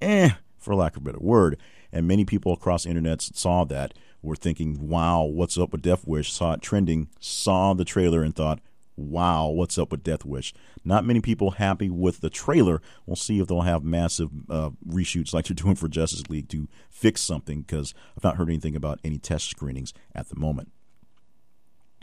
eh, 0.00 0.30
for 0.58 0.74
lack 0.74 0.96
of 0.96 1.02
a 1.02 1.04
better 1.06 1.20
word. 1.20 1.58
And 1.92 2.06
many 2.06 2.24
people 2.24 2.52
across 2.52 2.84
the 2.84 2.90
internet 2.90 3.20
saw 3.22 3.64
that, 3.64 3.94
were 4.22 4.36
thinking, 4.36 4.88
wow, 4.88 5.24
what's 5.24 5.58
up 5.58 5.72
with 5.72 5.82
Death 5.82 6.06
Wish? 6.06 6.32
Saw 6.32 6.52
it 6.52 6.62
trending, 6.62 7.08
saw 7.18 7.74
the 7.74 7.84
trailer, 7.84 8.22
and 8.22 8.34
thought, 8.34 8.60
wow, 8.96 9.48
what's 9.48 9.78
up 9.78 9.90
with 9.90 10.04
Death 10.04 10.24
Wish? 10.24 10.54
Not 10.84 11.04
many 11.04 11.20
people 11.20 11.52
happy 11.52 11.90
with 11.90 12.20
the 12.20 12.30
trailer. 12.30 12.80
We'll 13.04 13.16
see 13.16 13.40
if 13.40 13.48
they'll 13.48 13.62
have 13.62 13.82
massive 13.82 14.30
uh, 14.48 14.70
reshoots 14.88 15.34
like 15.34 15.46
they're 15.46 15.54
doing 15.62 15.74
for 15.74 15.88
Justice 15.88 16.30
League 16.30 16.48
to 16.50 16.68
fix 16.88 17.20
something 17.20 17.62
because 17.62 17.94
I've 18.16 18.24
not 18.24 18.36
heard 18.36 18.48
anything 18.48 18.76
about 18.76 19.00
any 19.02 19.18
test 19.18 19.50
screenings 19.50 19.92
at 20.14 20.28
the 20.28 20.36
moment 20.36 20.70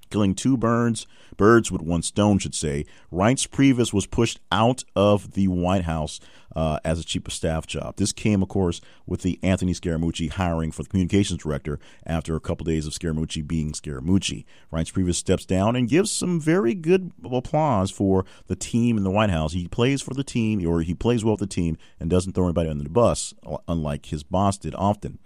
killing 0.10 0.36
two 0.36 0.58
birds, 0.58 1.08
birds 1.38 1.72
with 1.72 1.82
one 1.82 2.02
stone, 2.02 2.39
should 2.39 2.56
say. 2.56 2.86
Reince 3.12 3.48
Priebus 3.48 3.93
was 3.93 4.06
pushed 4.06 4.39
out 4.52 4.84
of 4.95 5.34
the 5.34 5.48
White 5.48 5.84
House 5.84 6.19
uh, 6.56 6.80
as 6.84 7.00
a 7.00 7.04
chief 7.04 7.28
of 7.28 7.34
staff 7.34 7.67
job. 7.67 7.95
This 7.98 8.12
came, 8.12 8.41
of 8.41 8.50
course, 8.50 8.82
with 9.06 9.22
the 9.22 9.39
Anthony 9.43 9.74
Scaramucci 9.74 10.32
hiring 10.32 10.72
for 10.72 10.84
the 10.84 10.89
communications 10.89 11.43
director 11.43 11.80
after 12.06 12.36
a 12.36 12.39
couple 12.39 12.65
days 12.65 12.88
of 12.88 12.93
Scaramucci 12.93 13.45
being 13.48 13.72
Scaramucci. 13.72 14.45
Reince 14.72 14.91
Priebus 14.91 15.15
steps 15.15 15.45
down 15.45 15.76
and 15.76 15.89
gives 15.89 16.12
some 16.12 16.39
very 16.39 16.74
good 16.74 17.12
applause 17.32 17.91
for 17.91 18.26
the 18.48 18.56
team 18.56 18.98
in 18.98 19.04
the 19.04 19.12
White 19.12 19.30
House. 19.30 19.54
He 19.54 19.67
plays 19.67 20.02
for 20.02 20.13
the 20.13 20.24
team, 20.24 20.65
or 20.67 20.82
he 20.82 20.93
plays 20.93 21.24
well 21.24 21.34
with 21.34 21.41
the 21.41 21.48
team, 21.48 21.78
and 21.99 22.10
doesn't 22.10 22.34
throw 22.34 22.45
anybody 22.45 22.70
under 22.70 22.84
the 22.84 22.89
bus, 22.89 23.34
unlike 23.68 24.07
his 24.07 24.24
boss 24.24 24.57
did 24.57 24.76
often. 24.76 25.20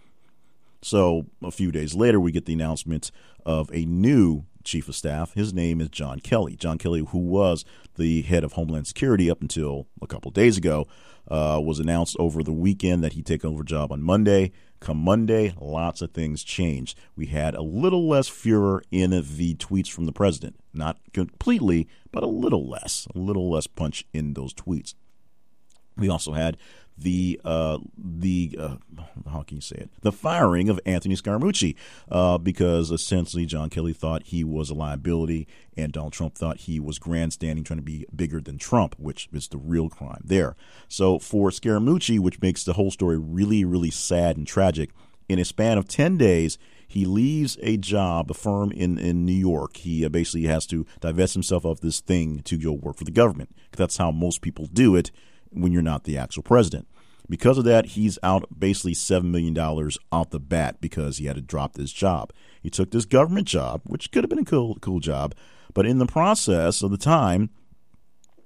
So 0.82 1.28
a 1.42 1.52
few 1.52 1.72
days 1.72 1.96
later, 1.96 2.20
we 2.20 2.34
get 2.34 2.46
the 2.46 2.54
announcement 2.54 3.12
of 3.46 3.70
a 3.74 3.86
new 3.86 4.46
chief 4.64 4.88
of 4.88 4.96
staff. 4.96 5.34
His 5.34 5.54
name 5.54 5.82
is 5.82 5.90
John 5.90 6.20
Kelly. 6.20 6.56
John 6.56 6.78
Kelly, 6.78 7.06
who 7.10 7.20
was 7.20 7.66
the 7.96 8.22
head 8.24 8.44
of 8.44 8.54
Homeland 8.54 8.88
Security 8.88 9.30
up 9.30 9.42
until 9.42 9.88
a 10.02 10.08
couple 10.08 10.32
days 10.32 10.58
ago, 10.58 10.88
uh, 11.28 11.62
was 11.64 11.80
announced 11.80 12.16
over 12.20 12.44
the 12.44 12.52
weekend 12.52 13.04
that 13.04 13.14
he'd 13.14 13.26
take 13.26 13.46
over 13.46 13.64
job 13.64 13.92
on 13.92 14.02
Monday. 14.02 14.52
Come 14.80 14.98
Monday, 14.98 15.54
lots 15.62 16.02
of 16.02 16.12
things 16.12 16.44
changed. 16.44 16.98
We 17.16 17.28
had 17.28 17.56
a 17.56 17.62
little 17.62 18.08
less 18.08 18.28
furor 18.28 18.84
in 18.92 19.12
the 19.12 19.56
tweets 19.56 19.90
from 19.90 20.06
the 20.06 20.12
president. 20.12 20.58
Not 20.74 20.98
completely, 21.14 21.88
but 22.12 22.24
a 22.24 22.28
little 22.28 22.68
less. 22.68 23.08
A 23.16 23.18
little 23.18 23.50
less 23.50 23.68
punch 23.68 24.06
in 24.14 24.34
those 24.34 24.54
tweets. 24.54 24.94
We 25.96 26.10
also 26.10 26.34
had 26.34 26.58
the 26.98 27.40
uh, 27.44 27.80
the 27.98 28.58
uh, 28.60 28.76
how 29.30 29.42
can 29.42 29.58
you 29.58 29.62
say 29.62 29.76
it 29.78 29.90
the 30.02 30.12
firing 30.12 30.70
of 30.70 30.80
Anthony 30.86 31.16
Scaramucci 31.16 31.76
uh, 32.12 32.38
because 32.38 32.92
essentially 32.92 33.46
John 33.46 33.70
Kelly 33.70 33.94
thought 33.94 34.24
he 34.24 34.44
was 34.44 34.70
a 34.70 34.74
liability 34.74 35.48
and 35.76 35.92
Donald 35.92 36.14
Trump 36.14 36.36
thought 36.36 36.58
he 36.62 36.80
was 36.80 37.00
grandstanding 37.00 37.64
trying 37.64 37.80
to 37.80 37.84
be 37.84 38.06
bigger 38.16 38.40
than 38.40 38.58
Trump 38.58 38.96
which 38.98 39.30
is 39.34 39.48
the 39.48 39.58
real 39.58 39.90
crime 39.90 40.22
there 40.24 40.56
so 40.88 41.20
for 41.20 41.50
Scaramucci 41.50 42.20
which 42.20 42.42
makes 42.42 42.64
the 42.64 42.74
whole 42.74 42.92
story 42.92 43.18
really 43.18 43.66
really 43.66 43.92
sad 43.92 44.38
and 44.38 44.48
tragic 44.48 44.92
in 45.30 45.40
a 45.40 45.46
span 45.46 45.78
of 45.78 45.88
10 45.88 46.18
days 46.18 46.58
he 46.86 47.06
leaves 47.06 47.58
a 47.64 47.78
job, 47.78 48.30
a 48.30 48.36
firm 48.36 48.72
in, 48.72 49.00
in 49.00 49.26
New 49.26 49.34
York. 49.34 49.78
He 49.78 50.06
uh, 50.06 50.10
basically 50.10 50.44
has 50.44 50.68
to 50.68 50.86
divest 51.00 51.34
himself 51.34 51.66
of 51.66 51.82
this 51.82 52.00
thing 52.00 52.42
to 52.44 52.56
go 52.56 52.72
work 52.72 52.98
for 52.98 53.04
the 53.04 53.10
government. 53.10 53.50
That's 53.72 53.98
how 53.98 54.12
most 54.12 54.42
people 54.42 54.68
do 54.68 54.96
it 54.96 55.10
when 55.56 55.72
you're 55.72 55.82
not 55.82 56.04
the 56.04 56.18
actual 56.18 56.44
president. 56.44 56.88
Because 57.30 57.58
of 57.58 57.64
that, 57.64 57.88
he's 57.88 58.20
out 58.22 58.60
basically 58.60 58.94
$7 58.94 59.24
million 59.24 59.58
off 60.12 60.30
the 60.30 60.40
bat 60.40 60.82
because 60.82 61.18
he 61.18 61.26
had 61.26 61.36
to 61.36 61.42
drop 61.42 61.74
this 61.74 61.92
job. 61.92 62.34
He 62.62 62.70
took 62.70 62.92
this 62.92 63.06
government 63.06 63.48
job, 63.48 63.82
which 63.86 64.12
could 64.12 64.24
have 64.24 64.30
been 64.30 64.40
a 64.40 64.46
cool, 64.46 64.78
cool 64.82 65.00
job, 65.00 65.34
but 65.74 65.86
in 65.86 66.00
the 66.00 66.06
process 66.06 66.82
of 66.82 66.92
the 66.92 66.98
time, 66.98 67.50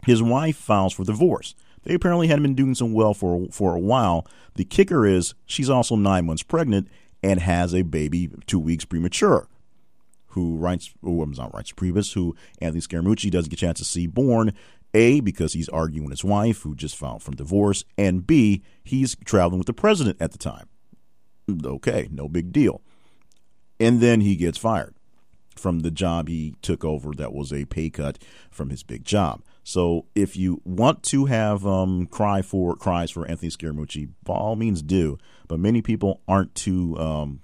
his 0.05 0.21
wife 0.21 0.55
files 0.55 0.93
for 0.93 1.03
divorce. 1.03 1.55
They 1.83 1.93
apparently 1.93 2.27
hadn't 2.27 2.43
been 2.43 2.55
doing 2.55 2.75
so 2.75 2.85
well 2.85 3.13
for, 3.13 3.47
for 3.51 3.75
a 3.75 3.79
while. 3.79 4.27
The 4.55 4.65
kicker 4.65 5.05
is 5.05 5.33
she's 5.45 5.69
also 5.69 5.95
nine 5.95 6.25
months 6.25 6.43
pregnant 6.43 6.87
and 7.23 7.39
has 7.39 7.73
a 7.73 7.81
baby 7.81 8.29
two 8.45 8.59
weeks 8.59 8.85
premature 8.85 9.47
who 10.37 10.57
Reince, 10.57 10.93
oh, 11.03 11.21
I'm 11.23 11.31
not 11.31 11.51
Reince 11.51 11.73
Priebus, 11.73 12.13
who 12.13 12.35
Anthony 12.61 12.81
Scaramucci 12.81 13.31
doesn't 13.31 13.49
get 13.49 13.59
a 13.59 13.65
chance 13.65 13.79
to 13.79 13.85
see 13.85 14.05
born 14.05 14.53
a, 14.93 15.19
because 15.19 15.53
he's 15.53 15.69
arguing 15.69 16.09
his 16.09 16.23
wife, 16.23 16.61
who 16.61 16.75
just 16.75 16.95
filed 16.95 17.23
for 17.23 17.31
divorce, 17.31 17.83
and 17.97 18.25
B, 18.25 18.63
he's 18.83 19.15
traveling 19.25 19.59
with 19.59 19.67
the 19.67 19.73
president 19.73 20.17
at 20.19 20.31
the 20.31 20.38
time. 20.38 20.67
Okay, 21.63 22.07
no 22.11 22.27
big 22.27 22.51
deal. 22.51 22.81
And 23.79 24.01
then 24.01 24.21
he 24.21 24.35
gets 24.35 24.57
fired 24.57 24.95
from 25.55 25.79
the 25.79 25.91
job 25.91 26.27
he 26.27 26.55
took 26.61 26.83
over 26.85 27.11
that 27.13 27.33
was 27.33 27.51
a 27.51 27.65
pay 27.65 27.89
cut 27.89 28.19
from 28.51 28.69
his 28.69 28.83
big 28.83 29.03
job. 29.03 29.41
So 29.63 30.05
if 30.15 30.38
you 30.38 30.61
want 30.63 31.03
to 31.03 31.25
have 31.25 31.65
um, 31.65 32.05
cry 32.05 32.41
for 32.41 32.75
cries 32.75 33.11
for 33.11 33.27
Anthony 33.27 33.49
Scaramucci, 33.49 34.09
by 34.23 34.35
all 34.35 34.55
means 34.55 34.81
do. 34.81 35.17
But 35.47 35.59
many 35.59 35.81
people 35.81 36.21
aren't 36.27 36.55
too 36.55 36.97
um, 36.97 37.41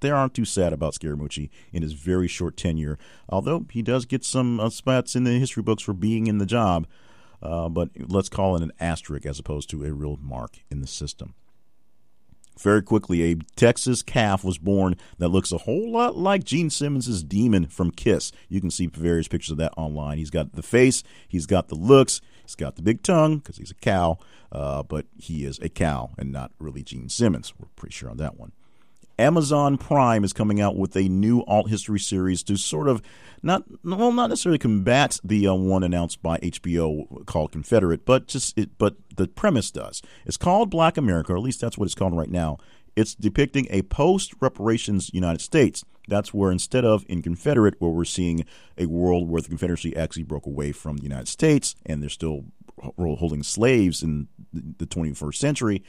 they 0.00 0.10
aren't 0.10 0.34
too 0.34 0.44
sad 0.44 0.72
about 0.72 0.94
Scaramucci 0.94 1.50
in 1.72 1.82
his 1.82 1.92
very 1.92 2.28
short 2.28 2.56
tenure, 2.56 2.98
although 3.28 3.66
he 3.70 3.82
does 3.82 4.04
get 4.04 4.24
some 4.24 4.60
uh, 4.60 4.70
spots 4.70 5.16
in 5.16 5.24
the 5.24 5.38
history 5.38 5.62
books 5.62 5.82
for 5.82 5.92
being 5.92 6.26
in 6.26 6.38
the 6.38 6.46
job. 6.46 6.86
Uh, 7.40 7.68
but 7.68 7.90
let's 7.96 8.28
call 8.28 8.56
it 8.56 8.62
an 8.62 8.72
asterisk 8.80 9.24
as 9.24 9.38
opposed 9.38 9.70
to 9.70 9.84
a 9.84 9.92
real 9.92 10.18
mark 10.20 10.58
in 10.70 10.80
the 10.80 10.86
system. 10.86 11.34
Very 12.58 12.82
quickly, 12.82 13.30
a 13.30 13.36
Texas 13.54 14.02
calf 14.02 14.42
was 14.42 14.58
born 14.58 14.96
that 15.18 15.28
looks 15.28 15.52
a 15.52 15.58
whole 15.58 15.92
lot 15.92 16.16
like 16.16 16.42
Gene 16.42 16.70
Simmons' 16.70 17.22
demon 17.22 17.68
from 17.68 17.92
Kiss. 17.92 18.32
You 18.48 18.60
can 18.60 18.72
see 18.72 18.88
various 18.88 19.28
pictures 19.28 19.52
of 19.52 19.58
that 19.58 19.74
online. 19.76 20.18
He's 20.18 20.30
got 20.30 20.54
the 20.54 20.62
face, 20.62 21.04
he's 21.28 21.46
got 21.46 21.68
the 21.68 21.76
looks, 21.76 22.20
he's 22.42 22.56
got 22.56 22.74
the 22.74 22.82
big 22.82 23.04
tongue 23.04 23.38
because 23.38 23.58
he's 23.58 23.70
a 23.70 23.76
cow, 23.76 24.18
uh, 24.50 24.82
but 24.82 25.06
he 25.16 25.44
is 25.44 25.60
a 25.60 25.68
cow 25.68 26.10
and 26.18 26.32
not 26.32 26.50
really 26.58 26.82
Gene 26.82 27.08
Simmons. 27.08 27.52
We're 27.56 27.68
pretty 27.76 27.94
sure 27.94 28.10
on 28.10 28.16
that 28.16 28.36
one. 28.36 28.50
Amazon 29.18 29.76
Prime 29.78 30.24
is 30.24 30.32
coming 30.32 30.60
out 30.60 30.76
with 30.76 30.96
a 30.96 31.08
new 31.08 31.40
alt 31.46 31.68
history 31.68 31.98
series 31.98 32.42
to 32.44 32.56
sort 32.56 32.88
of 32.88 33.02
not 33.42 33.64
well 33.82 34.12
not 34.12 34.30
necessarily 34.30 34.58
combat 34.58 35.18
the 35.24 35.46
uh, 35.46 35.54
one 35.54 35.82
announced 35.82 36.22
by 36.22 36.38
HBO 36.38 37.26
called 37.26 37.52
Confederate, 37.52 38.04
but 38.04 38.26
just 38.26 38.56
it, 38.56 38.78
but 38.78 38.96
the 39.16 39.26
premise 39.26 39.70
does. 39.70 40.02
It's 40.24 40.36
called 40.36 40.70
Black 40.70 40.96
America, 40.96 41.32
or 41.32 41.36
at 41.36 41.42
least 41.42 41.60
that's 41.60 41.76
what 41.76 41.86
it's 41.86 41.94
called 41.94 42.16
right 42.16 42.30
now. 42.30 42.58
It's 42.96 43.14
depicting 43.14 43.66
a 43.70 43.82
post 43.82 44.34
reparations 44.40 45.10
United 45.12 45.40
States. 45.40 45.84
That's 46.08 46.32
where 46.32 46.50
instead 46.50 46.84
of 46.84 47.04
in 47.08 47.22
Confederate, 47.22 47.74
where 47.80 47.90
we're 47.90 48.04
seeing 48.04 48.44
a 48.76 48.86
world 48.86 49.28
where 49.28 49.42
the 49.42 49.48
Confederacy 49.48 49.94
actually 49.96 50.22
broke 50.22 50.46
away 50.46 50.72
from 50.72 50.96
the 50.96 51.02
United 51.02 51.28
States 51.28 51.76
and 51.84 52.02
they're 52.02 52.08
still 52.08 52.46
holding 52.96 53.42
slaves 53.42 54.02
in 54.02 54.28
the 54.52 54.86
21st 54.86 55.34
century 55.34 55.84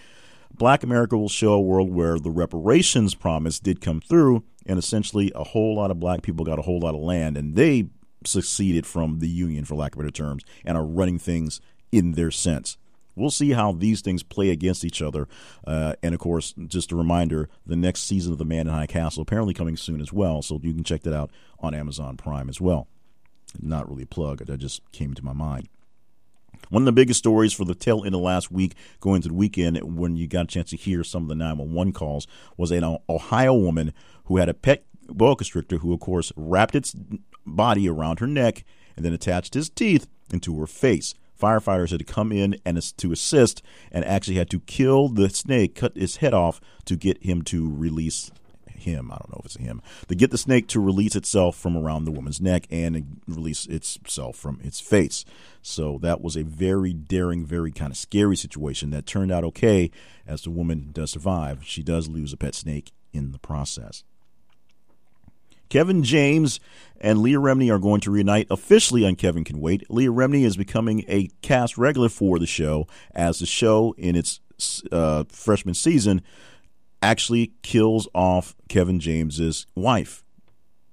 Black 0.53 0.83
America 0.83 1.17
will 1.17 1.29
show 1.29 1.53
a 1.53 1.61
world 1.61 1.93
where 1.93 2.19
the 2.19 2.31
reparations 2.31 3.15
promise 3.15 3.59
did 3.59 3.81
come 3.81 4.01
through, 4.01 4.43
and 4.65 4.77
essentially 4.77 5.31
a 5.35 5.43
whole 5.43 5.75
lot 5.75 5.91
of 5.91 5.99
black 5.99 6.21
people 6.21 6.45
got 6.45 6.59
a 6.59 6.63
whole 6.63 6.79
lot 6.79 6.95
of 6.95 7.01
land, 7.01 7.37
and 7.37 7.55
they 7.55 7.89
succeeded 8.25 8.85
from 8.85 9.19
the 9.19 9.29
Union, 9.29 9.63
for 9.63 9.75
lack 9.75 9.93
of 9.93 9.99
better 9.99 10.11
terms, 10.11 10.43
and 10.65 10.77
are 10.77 10.85
running 10.85 11.17
things 11.17 11.61
in 11.91 12.13
their 12.13 12.31
sense. 12.31 12.77
We'll 13.15 13.31
see 13.31 13.51
how 13.51 13.73
these 13.73 14.01
things 14.01 14.23
play 14.23 14.49
against 14.49 14.85
each 14.85 15.01
other. 15.01 15.27
Uh, 15.65 15.93
and 16.01 16.13
of 16.13 16.21
course, 16.21 16.53
just 16.67 16.91
a 16.91 16.95
reminder 16.95 17.49
the 17.65 17.75
next 17.75 18.03
season 18.03 18.31
of 18.31 18.37
The 18.37 18.45
Man 18.45 18.67
in 18.67 18.73
High 18.73 18.85
Castle 18.85 19.21
apparently 19.21 19.53
coming 19.53 19.75
soon 19.75 19.99
as 19.99 20.13
well. 20.13 20.41
So 20.41 20.59
you 20.63 20.73
can 20.73 20.83
check 20.85 21.03
that 21.03 21.13
out 21.13 21.31
on 21.59 21.73
Amazon 21.73 22.15
Prime 22.15 22.49
as 22.49 22.61
well. 22.61 22.87
Not 23.59 23.89
really 23.89 24.03
a 24.03 24.07
plug, 24.07 24.45
that 24.45 24.57
just 24.57 24.89
came 24.91 25.13
to 25.15 25.25
my 25.25 25.33
mind. 25.33 25.67
One 26.69 26.83
of 26.83 26.85
the 26.85 26.91
biggest 26.91 27.19
stories 27.19 27.53
for 27.53 27.65
the 27.65 27.73
tail 27.73 28.03
end 28.05 28.13
of 28.13 28.21
last 28.21 28.51
week, 28.51 28.75
going 28.99 29.21
to 29.23 29.29
the 29.29 29.33
weekend, 29.33 29.79
when 29.97 30.15
you 30.15 30.27
got 30.27 30.45
a 30.45 30.47
chance 30.47 30.69
to 30.69 30.77
hear 30.77 31.03
some 31.03 31.23
of 31.23 31.29
the 31.29 31.35
911 31.35 31.93
calls, 31.93 32.27
was 32.57 32.71
an 32.71 32.97
Ohio 33.09 33.53
woman 33.53 33.93
who 34.25 34.37
had 34.37 34.49
a 34.49 34.53
pet 34.53 34.85
boa 35.07 35.35
constrictor 35.35 35.77
who, 35.77 35.93
of 35.93 35.99
course, 35.99 36.31
wrapped 36.35 36.75
its 36.75 36.95
body 37.45 37.89
around 37.89 38.19
her 38.19 38.27
neck 38.27 38.63
and 38.95 39.03
then 39.03 39.13
attached 39.13 39.53
his 39.53 39.69
teeth 39.69 40.07
into 40.31 40.59
her 40.59 40.67
face. 40.67 41.15
Firefighters 41.39 41.91
had 41.91 41.99
to 41.99 42.05
come 42.05 42.31
in 42.31 42.57
and 42.65 42.81
to 42.97 43.11
assist 43.11 43.63
and 43.91 44.03
actually 44.05 44.35
had 44.35 44.49
to 44.49 44.59
kill 44.59 45.07
the 45.07 45.29
snake, 45.29 45.73
cut 45.73 45.95
his 45.95 46.17
head 46.17 46.33
off 46.33 46.59
to 46.85 46.95
get 46.95 47.23
him 47.23 47.41
to 47.43 47.73
release 47.73 48.29
him. 48.79 49.11
I 49.11 49.15
don't 49.15 49.29
know 49.29 49.37
if 49.39 49.45
it's 49.45 49.57
him. 49.57 49.81
To 50.07 50.15
get 50.15 50.31
the 50.31 50.37
snake 50.37 50.67
to 50.69 50.79
release 50.79 51.15
itself 51.15 51.55
from 51.55 51.77
around 51.77 52.05
the 52.05 52.11
woman's 52.11 52.41
neck 52.41 52.65
and 52.69 53.21
release 53.27 53.65
itself 53.67 54.35
from 54.35 54.59
its 54.63 54.79
face. 54.79 55.25
So 55.61 55.99
that 56.01 56.21
was 56.21 56.35
a 56.35 56.43
very 56.43 56.93
daring, 56.93 57.45
very 57.45 57.71
kind 57.71 57.91
of 57.91 57.97
scary 57.97 58.35
situation 58.35 58.89
that 58.91 59.05
turned 59.05 59.31
out 59.31 59.43
okay 59.45 59.91
as 60.27 60.43
the 60.43 60.51
woman 60.51 60.89
does 60.91 61.11
survive. 61.11 61.63
She 61.63 61.83
does 61.83 62.07
lose 62.07 62.33
a 62.33 62.37
pet 62.37 62.55
snake 62.55 62.91
in 63.13 63.31
the 63.31 63.39
process. 63.39 64.03
Kevin 65.69 66.03
James 66.03 66.59
and 66.99 67.19
Leah 67.21 67.37
Remini 67.37 67.71
are 67.71 67.79
going 67.79 68.01
to 68.01 68.11
reunite 68.11 68.47
officially 68.49 69.05
on 69.05 69.15
Kevin 69.15 69.43
Can 69.43 69.59
Wait. 69.59 69.89
Leah 69.89 70.09
Remini 70.11 70.43
is 70.43 70.57
becoming 70.57 71.05
a 71.07 71.29
cast 71.41 71.77
regular 71.77 72.09
for 72.09 72.39
the 72.39 72.47
show 72.47 72.87
as 73.13 73.39
the 73.39 73.45
show 73.45 73.93
in 73.97 74.15
its 74.15 74.41
uh, 74.91 75.23
freshman 75.29 75.75
season 75.75 76.21
actually 77.01 77.53
kills 77.61 78.07
off 78.13 78.55
Kevin 78.67 78.99
James's 78.99 79.65
wife. 79.75 80.23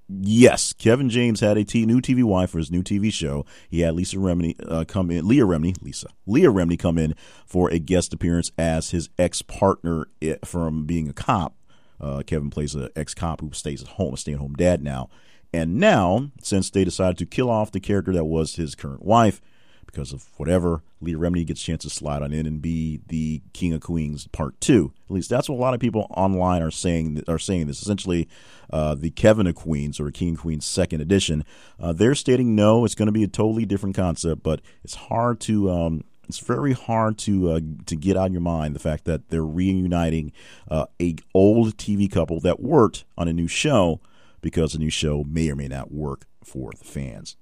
Yes, 0.08 0.72
Kevin 0.72 1.10
James 1.10 1.40
had 1.40 1.58
a 1.58 1.64
t- 1.64 1.84
new 1.84 2.00
TV 2.00 2.22
wife 2.22 2.50
for 2.50 2.58
his 2.58 2.70
new 2.70 2.82
TV 2.82 3.12
show. 3.12 3.44
He 3.68 3.80
had 3.80 3.94
Lisa 3.94 4.18
Remini 4.18 4.54
uh, 4.64 4.84
come 4.84 5.10
in, 5.10 5.26
Leah 5.26 5.44
Remini, 5.44 5.82
Lisa, 5.82 6.08
Leah 6.26 6.52
Remini 6.52 6.78
come 6.78 6.96
in 6.96 7.14
for 7.44 7.70
a 7.70 7.80
guest 7.80 8.14
appearance 8.14 8.52
as 8.56 8.90
his 8.90 9.08
ex 9.18 9.42
partner 9.42 10.06
eh, 10.22 10.36
from 10.44 10.84
being 10.84 11.08
a 11.08 11.12
cop. 11.12 11.56
Uh, 12.00 12.22
Kevin 12.24 12.50
plays 12.50 12.74
an 12.76 12.88
ex 12.94 13.14
cop 13.14 13.40
who 13.40 13.50
stays 13.52 13.82
at 13.82 13.88
home, 13.88 14.14
a 14.14 14.16
stay 14.16 14.34
at 14.34 14.38
home 14.38 14.54
dad 14.54 14.80
now. 14.80 15.08
And 15.52 15.76
now, 15.76 16.30
since 16.40 16.70
they 16.70 16.84
decided 16.84 17.18
to 17.18 17.26
kill 17.26 17.50
off 17.50 17.72
the 17.72 17.80
character 17.80 18.12
that 18.12 18.24
was 18.24 18.56
his 18.56 18.74
current 18.74 19.02
wife, 19.04 19.40
because 19.86 20.12
of 20.12 20.28
whatever, 20.36 20.82
Leah 21.00 21.16
Remini 21.16 21.46
gets 21.46 21.62
a 21.62 21.64
chance 21.64 21.82
to 21.82 21.90
slide 21.90 22.22
on 22.22 22.32
in 22.32 22.46
and 22.46 22.60
be 22.60 23.00
the 23.08 23.42
King 23.52 23.72
of 23.72 23.80
Queens 23.80 24.26
Part 24.28 24.60
Two. 24.60 24.92
At 25.08 25.14
least 25.14 25.30
that's 25.30 25.48
what 25.48 25.56
a 25.56 25.62
lot 25.62 25.74
of 25.74 25.80
people 25.80 26.06
online 26.10 26.62
are 26.62 26.70
saying. 26.70 27.22
Are 27.28 27.38
saying 27.38 27.66
this 27.66 27.80
essentially 27.80 28.28
uh, 28.70 28.94
the 28.94 29.10
Kevin 29.10 29.46
of 29.46 29.54
Queens 29.54 29.98
or 30.00 30.10
King 30.10 30.34
of 30.34 30.40
Queens 30.40 30.66
Second 30.66 31.00
Edition. 31.00 31.44
Uh, 31.80 31.92
they're 31.92 32.14
stating 32.14 32.54
no, 32.54 32.84
it's 32.84 32.94
going 32.94 33.06
to 33.06 33.12
be 33.12 33.24
a 33.24 33.28
totally 33.28 33.64
different 33.64 33.96
concept, 33.96 34.42
but 34.42 34.60
it's 34.84 34.94
hard 34.94 35.40
to. 35.40 35.70
Um, 35.70 36.04
it's 36.28 36.40
very 36.40 36.72
hard 36.72 37.18
to 37.18 37.50
uh, 37.50 37.60
to 37.86 37.96
get 37.96 38.16
out 38.16 38.26
of 38.26 38.32
your 38.32 38.40
mind 38.40 38.74
the 38.74 38.80
fact 38.80 39.04
that 39.04 39.28
they're 39.28 39.46
reuniting 39.46 40.32
uh, 40.68 40.86
a 41.00 41.16
old 41.34 41.76
TV 41.76 42.10
couple 42.10 42.40
that 42.40 42.60
worked 42.60 43.04
on 43.16 43.28
a 43.28 43.32
new 43.32 43.46
show 43.48 44.00
because 44.40 44.74
a 44.74 44.78
new 44.78 44.90
show 44.90 45.24
may 45.24 45.50
or 45.50 45.56
may 45.56 45.68
not 45.68 45.92
work 45.92 46.26
for 46.42 46.72
the 46.76 46.84
fans. 46.84 47.36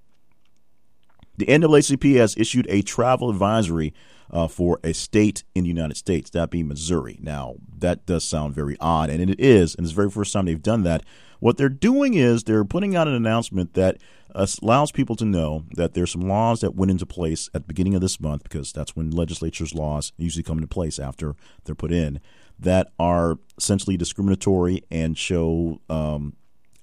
The 1.36 1.46
NAACP 1.46 2.16
has 2.16 2.36
issued 2.36 2.66
a 2.68 2.82
travel 2.82 3.30
advisory 3.30 3.92
uh, 4.30 4.48
for 4.48 4.80
a 4.82 4.94
state 4.94 5.44
in 5.54 5.64
the 5.64 5.68
United 5.68 5.96
States, 5.96 6.30
that 6.30 6.50
being 6.50 6.68
Missouri. 6.68 7.18
Now, 7.20 7.56
that 7.78 8.06
does 8.06 8.24
sound 8.24 8.54
very 8.54 8.76
odd, 8.80 9.10
and 9.10 9.20
it 9.30 9.38
is, 9.40 9.74
and 9.74 9.84
it's 9.84 9.92
the 9.92 9.96
very 9.96 10.10
first 10.10 10.32
time 10.32 10.46
they've 10.46 10.62
done 10.62 10.82
that. 10.84 11.04
What 11.40 11.56
they're 11.56 11.68
doing 11.68 12.14
is 12.14 12.44
they're 12.44 12.64
putting 12.64 12.96
out 12.96 13.06
an 13.06 13.14
announcement 13.14 13.74
that 13.74 13.98
allows 14.34 14.90
people 14.90 15.14
to 15.16 15.24
know 15.24 15.64
that 15.76 15.94
there's 15.94 16.12
some 16.12 16.26
laws 16.26 16.60
that 16.60 16.74
went 16.74 16.90
into 16.90 17.06
place 17.06 17.48
at 17.54 17.62
the 17.62 17.68
beginning 17.68 17.94
of 17.94 18.00
this 18.00 18.18
month, 18.18 18.42
because 18.44 18.72
that's 18.72 18.96
when 18.96 19.10
legislature's 19.10 19.74
laws 19.74 20.12
usually 20.16 20.42
come 20.42 20.58
into 20.58 20.68
place 20.68 20.98
after 20.98 21.36
they're 21.64 21.74
put 21.74 21.92
in, 21.92 22.20
that 22.58 22.92
are 22.98 23.38
essentially 23.58 23.96
discriminatory 23.96 24.82
and 24.90 25.18
show 25.18 25.80
um, 25.90 26.34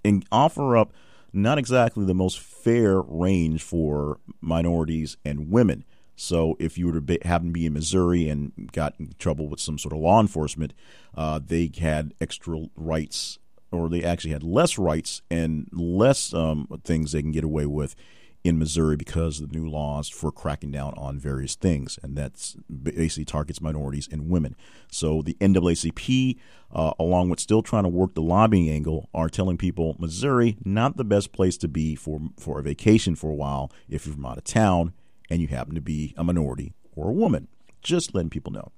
and 0.06 0.26
offer 0.32 0.78
up 0.78 0.93
not 1.34 1.57
exactly 1.57 2.05
the 2.05 2.13
most 2.13 2.39
fair 2.39 3.01
range 3.01 3.63
for 3.63 4.19
minorities 4.41 5.17
and 5.23 5.49
women. 5.51 5.86
So 6.15 6.55
if 6.59 6.77
you 6.77 6.88
were 6.88 6.93
to 6.93 7.01
be, 7.01 7.19
happen 7.23 7.47
to 7.47 7.53
be 7.53 7.65
in 7.65 7.73
Missouri 7.73 8.29
and 8.29 8.71
got 8.71 8.93
in 8.99 9.13
trouble 9.17 9.47
with 9.47 9.59
some 9.59 9.77
sort 9.77 9.93
of 9.93 9.99
law 9.99 10.19
enforcement, 10.19 10.73
uh, 11.15 11.39
they 11.43 11.71
had 11.79 12.13
extra 12.21 12.67
rights, 12.75 13.39
or 13.71 13.89
they 13.89 14.03
actually 14.03 14.32
had 14.32 14.43
less 14.43 14.77
rights 14.77 15.21
and 15.32 15.67
less 15.71 16.34
um, 16.34 16.67
things 16.84 17.11
they 17.11 17.21
can 17.21 17.32
get 17.32 17.43
away 17.43 17.65
with 17.65 17.95
in 18.43 18.57
Missouri 18.57 18.95
because 18.95 19.39
of 19.39 19.49
the 19.49 19.57
new 19.57 19.69
laws 19.69 20.09
for 20.09 20.31
cracking 20.31 20.71
down 20.71 20.93
on 20.97 21.19
various 21.19 21.55
things, 21.55 21.99
and 22.01 22.17
that's 22.17 22.55
basically 22.71 23.25
targets 23.25 23.61
minorities 23.61 24.07
and 24.11 24.29
women. 24.29 24.55
So 24.91 25.21
the 25.21 25.35
NAACP, 25.35 26.37
uh, 26.73 26.93
along 26.99 27.29
with 27.29 27.39
still 27.39 27.61
trying 27.61 27.83
to 27.83 27.89
work 27.89 28.15
the 28.15 28.21
lobbying 28.21 28.69
angle, 28.69 29.09
are 29.13 29.29
telling 29.29 29.57
people 29.57 29.95
Missouri 29.99 30.57
not 30.65 30.97
the 30.97 31.03
best 31.03 31.31
place 31.31 31.57
to 31.57 31.67
be 31.67 31.95
for 31.95 32.19
for 32.37 32.59
a 32.59 32.63
vacation 32.63 33.15
for 33.15 33.29
a 33.29 33.35
while 33.35 33.71
if 33.89 34.05
you're 34.05 34.15
from 34.15 34.25
out 34.25 34.37
of 34.37 34.43
town 34.43 34.93
and 35.29 35.41
you 35.41 35.47
happen 35.47 35.75
to 35.75 35.81
be 35.81 36.13
a 36.17 36.23
minority 36.23 36.73
or 36.95 37.09
a 37.09 37.13
woman. 37.13 37.47
Just 37.81 38.13
letting 38.13 38.29
people 38.29 38.51
know. 38.51 38.71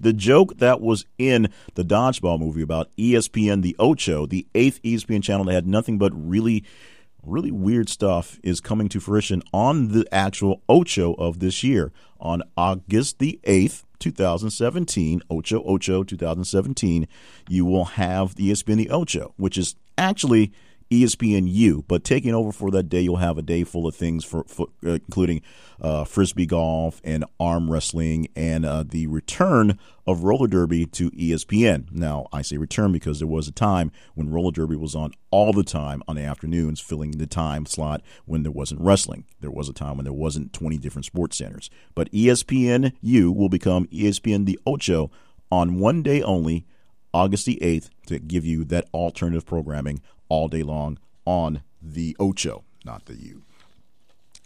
The 0.00 0.12
joke 0.12 0.58
that 0.58 0.80
was 0.80 1.06
in 1.18 1.52
the 1.74 1.82
Dodgeball 1.82 2.38
movie 2.38 2.62
about 2.62 2.94
ESPN, 2.96 3.62
the 3.62 3.74
Ocho, 3.80 4.26
the 4.26 4.46
eighth 4.54 4.80
ESPN 4.82 5.24
channel 5.24 5.46
that 5.46 5.54
had 5.54 5.66
nothing 5.66 5.98
but 5.98 6.12
really 6.14 6.64
really 7.22 7.50
weird 7.50 7.88
stuff 7.88 8.38
is 8.42 8.60
coming 8.60 8.88
to 8.88 9.00
fruition 9.00 9.42
on 9.52 9.88
the 9.88 10.06
actual 10.12 10.62
Ocho 10.68 11.14
of 11.14 11.40
this 11.40 11.62
year 11.62 11.92
on 12.20 12.42
August 12.56 13.18
the 13.18 13.38
8th, 13.44 13.84
2017, 13.98 15.22
Ocho 15.30 15.62
Ocho 15.64 16.02
2017. 16.04 17.08
You 17.48 17.64
will 17.64 17.84
have 17.84 18.34
the 18.34 18.50
ESPN 18.50 18.76
the 18.76 18.90
Ocho, 18.90 19.34
which 19.36 19.58
is 19.58 19.74
actually 19.96 20.52
ESPNU. 20.90 21.84
But 21.86 22.04
taking 22.04 22.34
over 22.34 22.52
for 22.52 22.70
that 22.70 22.84
day, 22.84 23.00
you'll 23.00 23.16
have 23.16 23.38
a 23.38 23.42
day 23.42 23.64
full 23.64 23.86
of 23.86 23.94
things, 23.94 24.24
for, 24.24 24.44
for 24.44 24.68
uh, 24.84 24.92
including 24.92 25.42
uh, 25.80 26.04
frisbee 26.04 26.46
golf 26.46 27.00
and 27.04 27.24
arm 27.38 27.70
wrestling, 27.70 28.28
and 28.34 28.64
uh, 28.64 28.84
the 28.86 29.06
return 29.06 29.78
of 30.06 30.24
roller 30.24 30.46
derby 30.46 30.86
to 30.86 31.10
ESPN. 31.10 31.92
Now, 31.92 32.26
I 32.32 32.42
say 32.42 32.56
return 32.56 32.92
because 32.92 33.18
there 33.18 33.28
was 33.28 33.48
a 33.48 33.52
time 33.52 33.92
when 34.14 34.30
roller 34.30 34.50
derby 34.50 34.76
was 34.76 34.94
on 34.94 35.12
all 35.30 35.52
the 35.52 35.64
time 35.64 36.02
on 36.08 36.16
the 36.16 36.22
afternoons, 36.22 36.80
filling 36.80 37.12
the 37.12 37.26
time 37.26 37.66
slot 37.66 38.02
when 38.24 38.42
there 38.42 38.52
wasn't 38.52 38.80
wrestling. 38.80 39.24
There 39.40 39.50
was 39.50 39.68
a 39.68 39.74
time 39.74 39.96
when 39.98 40.04
there 40.04 40.12
wasn't 40.12 40.52
20 40.52 40.78
different 40.78 41.04
sports 41.04 41.36
centers. 41.36 41.68
But 41.94 42.10
ESPNU 42.12 43.34
will 43.34 43.50
become 43.50 43.86
ESPN 43.86 44.46
the 44.46 44.58
Ocho 44.66 45.10
on 45.50 45.78
one 45.78 46.02
day 46.02 46.22
only. 46.22 46.66
August 47.14 47.46
the 47.46 47.58
8th 47.62 47.88
to 48.06 48.18
give 48.18 48.44
you 48.44 48.64
that 48.66 48.86
alternative 48.92 49.46
programming 49.46 50.02
all 50.28 50.48
day 50.48 50.62
long 50.62 50.98
on 51.24 51.62
the 51.80 52.16
Ocho, 52.18 52.64
not 52.84 53.06
the 53.06 53.14
U. 53.16 53.42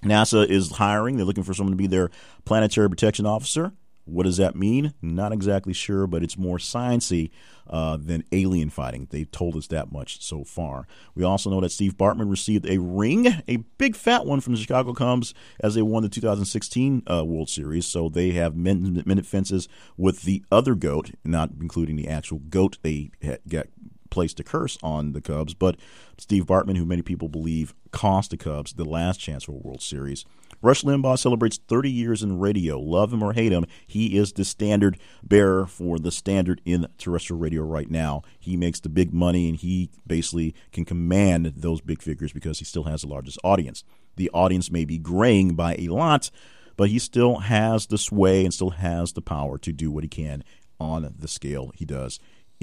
NASA 0.02 0.48
is 0.48 0.72
hiring. 0.72 1.16
They're 1.16 1.26
looking 1.26 1.44
for 1.44 1.54
someone 1.54 1.72
to 1.72 1.76
be 1.76 1.86
their 1.86 2.10
planetary 2.44 2.90
protection 2.90 3.24
officer. 3.24 3.72
What 4.04 4.24
does 4.24 4.36
that 4.38 4.56
mean? 4.56 4.94
Not 5.00 5.32
exactly 5.32 5.72
sure, 5.72 6.08
but 6.08 6.24
it's 6.24 6.36
more 6.36 6.58
sciency 6.58 7.30
uh, 7.70 7.96
than 7.96 8.24
alien 8.32 8.68
fighting. 8.68 9.06
They've 9.10 9.30
told 9.30 9.54
us 9.54 9.68
that 9.68 9.92
much 9.92 10.20
so 10.20 10.42
far. 10.42 10.88
We 11.14 11.22
also 11.22 11.50
know 11.50 11.60
that 11.60 11.70
Steve 11.70 11.96
Bartman 11.96 12.28
received 12.28 12.66
a 12.66 12.78
ring, 12.78 13.28
a 13.46 13.58
big 13.78 13.94
fat 13.94 14.26
one 14.26 14.40
from 14.40 14.54
the 14.54 14.60
Chicago 14.60 14.92
Cubs 14.92 15.34
as 15.60 15.76
they 15.76 15.82
won 15.82 16.02
the 16.02 16.08
2016 16.08 17.04
uh, 17.08 17.24
World 17.24 17.48
Series. 17.48 17.86
So 17.86 18.08
they 18.08 18.32
have 18.32 18.56
minute 18.56 19.26
fences 19.26 19.68
with 19.96 20.22
the 20.22 20.44
other 20.50 20.74
goat, 20.74 21.12
not 21.24 21.50
including 21.60 21.94
the 21.94 22.08
actual 22.08 22.40
goat 22.40 22.78
they 22.82 23.12
got 23.48 23.66
placed 24.12 24.38
a 24.38 24.44
curse 24.44 24.76
on 24.82 25.12
the 25.12 25.22
Cubs, 25.22 25.54
but 25.54 25.76
Steve 26.18 26.44
Bartman, 26.44 26.76
who 26.76 26.84
many 26.84 27.00
people 27.00 27.28
believe 27.28 27.74
cost 27.92 28.30
the 28.30 28.36
Cubs 28.36 28.74
the 28.74 28.84
last 28.84 29.18
chance 29.18 29.44
for 29.44 29.52
a 29.52 29.56
World 29.56 29.80
Series. 29.80 30.26
Rush 30.60 30.82
Limbaugh 30.82 31.18
celebrates 31.18 31.58
30 31.66 31.90
years 31.90 32.22
in 32.22 32.38
radio. 32.38 32.78
Love 32.78 33.12
him 33.12 33.22
or 33.22 33.32
hate 33.32 33.52
him, 33.52 33.66
he 33.86 34.18
is 34.18 34.34
the 34.34 34.44
standard 34.44 34.98
bearer 35.22 35.66
for 35.66 35.98
the 35.98 36.12
standard 36.12 36.60
in 36.66 36.86
terrestrial 36.98 37.40
radio 37.40 37.62
right 37.62 37.90
now. 37.90 38.22
He 38.38 38.54
makes 38.56 38.80
the 38.80 38.90
big 38.90 39.14
money 39.14 39.48
and 39.48 39.56
he 39.56 39.88
basically 40.06 40.54
can 40.72 40.84
command 40.84 41.54
those 41.56 41.80
big 41.80 42.02
figures 42.02 42.34
because 42.34 42.58
he 42.58 42.66
still 42.66 42.84
has 42.84 43.00
the 43.00 43.08
largest 43.08 43.38
audience. 43.42 43.82
The 44.16 44.30
audience 44.34 44.70
may 44.70 44.84
be 44.84 44.98
graying 44.98 45.54
by 45.54 45.74
a 45.76 45.88
lot, 45.88 46.30
but 46.76 46.90
he 46.90 46.98
still 46.98 47.38
has 47.38 47.86
the 47.86 47.98
sway 47.98 48.44
and 48.44 48.52
still 48.52 48.70
has 48.70 49.14
the 49.14 49.22
power 49.22 49.56
to 49.56 49.72
do 49.72 49.90
what 49.90 50.04
he 50.04 50.08
can 50.08 50.44
on 50.78 51.14
the 51.18 51.28
scale 51.28 51.72
he 51.74 51.86
does 51.86 52.20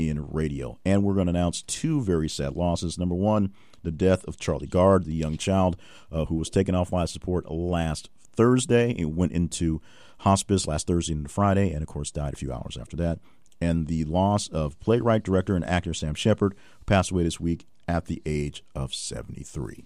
in 0.08 0.28
radio. 0.30 0.78
And 0.86 1.04
we're 1.04 1.14
going 1.14 1.28
to 1.28 1.32
announce 1.32 1.62
two 1.64 2.02
very 2.02 2.30
sad 2.30 2.56
losses. 2.56 2.98
Number 2.98 3.16
one, 3.16 3.54
the 3.84 3.92
death 3.92 4.24
of 4.26 4.40
Charlie 4.40 4.68
Gard, 4.68 5.06
the 5.06 5.14
young 5.14 5.38
child 5.38 5.78
uh, 6.12 6.26
who 6.26 6.36
was 6.36 6.50
taken 6.50 6.76
off 6.76 6.92
life 6.92 7.10
support 7.10 7.50
last 7.50 8.10
Thursday. 8.34 8.92
It 8.98 9.12
went 9.12 9.32
into 9.32 9.82
hospice 10.20 10.68
last 10.68 10.88
Thursday 10.88 11.14
and 11.14 11.30
Friday, 11.30 11.72
and 11.72 11.82
of 11.82 11.88
course 11.88 12.12
died 12.12 12.34
a 12.34 12.38
few 12.38 12.52
hours 12.52 12.78
after 12.80 12.96
that. 12.98 13.20
And 13.62 13.88
the 13.88 14.06
loss 14.06 14.48
of 14.48 14.80
playwright, 14.80 15.24
director, 15.24 15.56
and 15.56 15.66
actor 15.66 15.94
Sam 15.94 16.14
Shepard, 16.14 16.54
who 16.54 16.86
passed 16.86 17.12
away 17.12 17.24
this 17.24 17.40
week 17.40 17.68
at 17.88 18.06
the 18.06 18.22
age 18.26 18.64
of 18.74 18.94
73. 18.94 19.86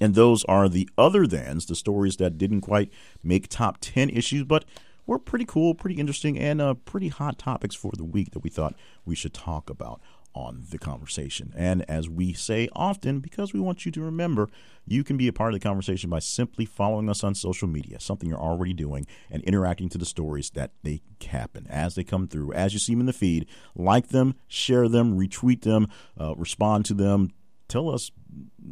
And 0.00 0.14
those 0.14 0.44
are 0.44 0.68
the 0.68 0.88
other 0.96 1.26
thans, 1.26 1.66
the 1.66 1.74
stories 1.74 2.16
that 2.16 2.38
didn't 2.38 2.62
quite 2.62 2.90
make 3.22 3.48
top 3.48 3.78
10 3.80 4.08
issues, 4.10 4.44
but 4.44 4.64
were 5.10 5.18
pretty 5.18 5.44
cool, 5.44 5.74
pretty 5.74 5.98
interesting, 5.98 6.38
and 6.38 6.60
uh, 6.60 6.72
pretty 6.72 7.08
hot 7.08 7.36
topics 7.36 7.74
for 7.74 7.90
the 7.96 8.04
week 8.04 8.30
that 8.30 8.44
we 8.44 8.48
thought 8.48 8.76
we 9.04 9.16
should 9.16 9.34
talk 9.34 9.68
about 9.68 10.00
on 10.36 10.66
the 10.70 10.78
conversation. 10.78 11.52
And 11.56 11.84
as 11.90 12.08
we 12.08 12.32
say 12.32 12.68
often, 12.76 13.18
because 13.18 13.52
we 13.52 13.58
want 13.58 13.84
you 13.84 13.90
to 13.90 14.00
remember, 14.02 14.48
you 14.86 15.02
can 15.02 15.16
be 15.16 15.26
a 15.26 15.32
part 15.32 15.52
of 15.52 15.60
the 15.60 15.68
conversation 15.68 16.08
by 16.10 16.20
simply 16.20 16.64
following 16.64 17.08
us 17.10 17.24
on 17.24 17.34
social 17.34 17.66
media, 17.66 17.98
something 17.98 18.28
you're 18.28 18.38
already 18.38 18.72
doing, 18.72 19.04
and 19.28 19.42
interacting 19.42 19.88
to 19.88 19.98
the 19.98 20.06
stories 20.06 20.50
that 20.50 20.70
they 20.84 21.02
happen 21.26 21.66
as 21.68 21.96
they 21.96 22.04
come 22.04 22.28
through, 22.28 22.52
as 22.52 22.72
you 22.72 22.78
see 22.78 22.92
them 22.92 23.00
in 23.00 23.06
the 23.06 23.12
feed. 23.12 23.48
Like 23.74 24.10
them, 24.10 24.36
share 24.46 24.88
them, 24.88 25.18
retweet 25.18 25.62
them, 25.62 25.88
uh, 26.20 26.36
respond 26.36 26.84
to 26.84 26.94
them. 26.94 27.32
Tell 27.66 27.90
us, 27.90 28.12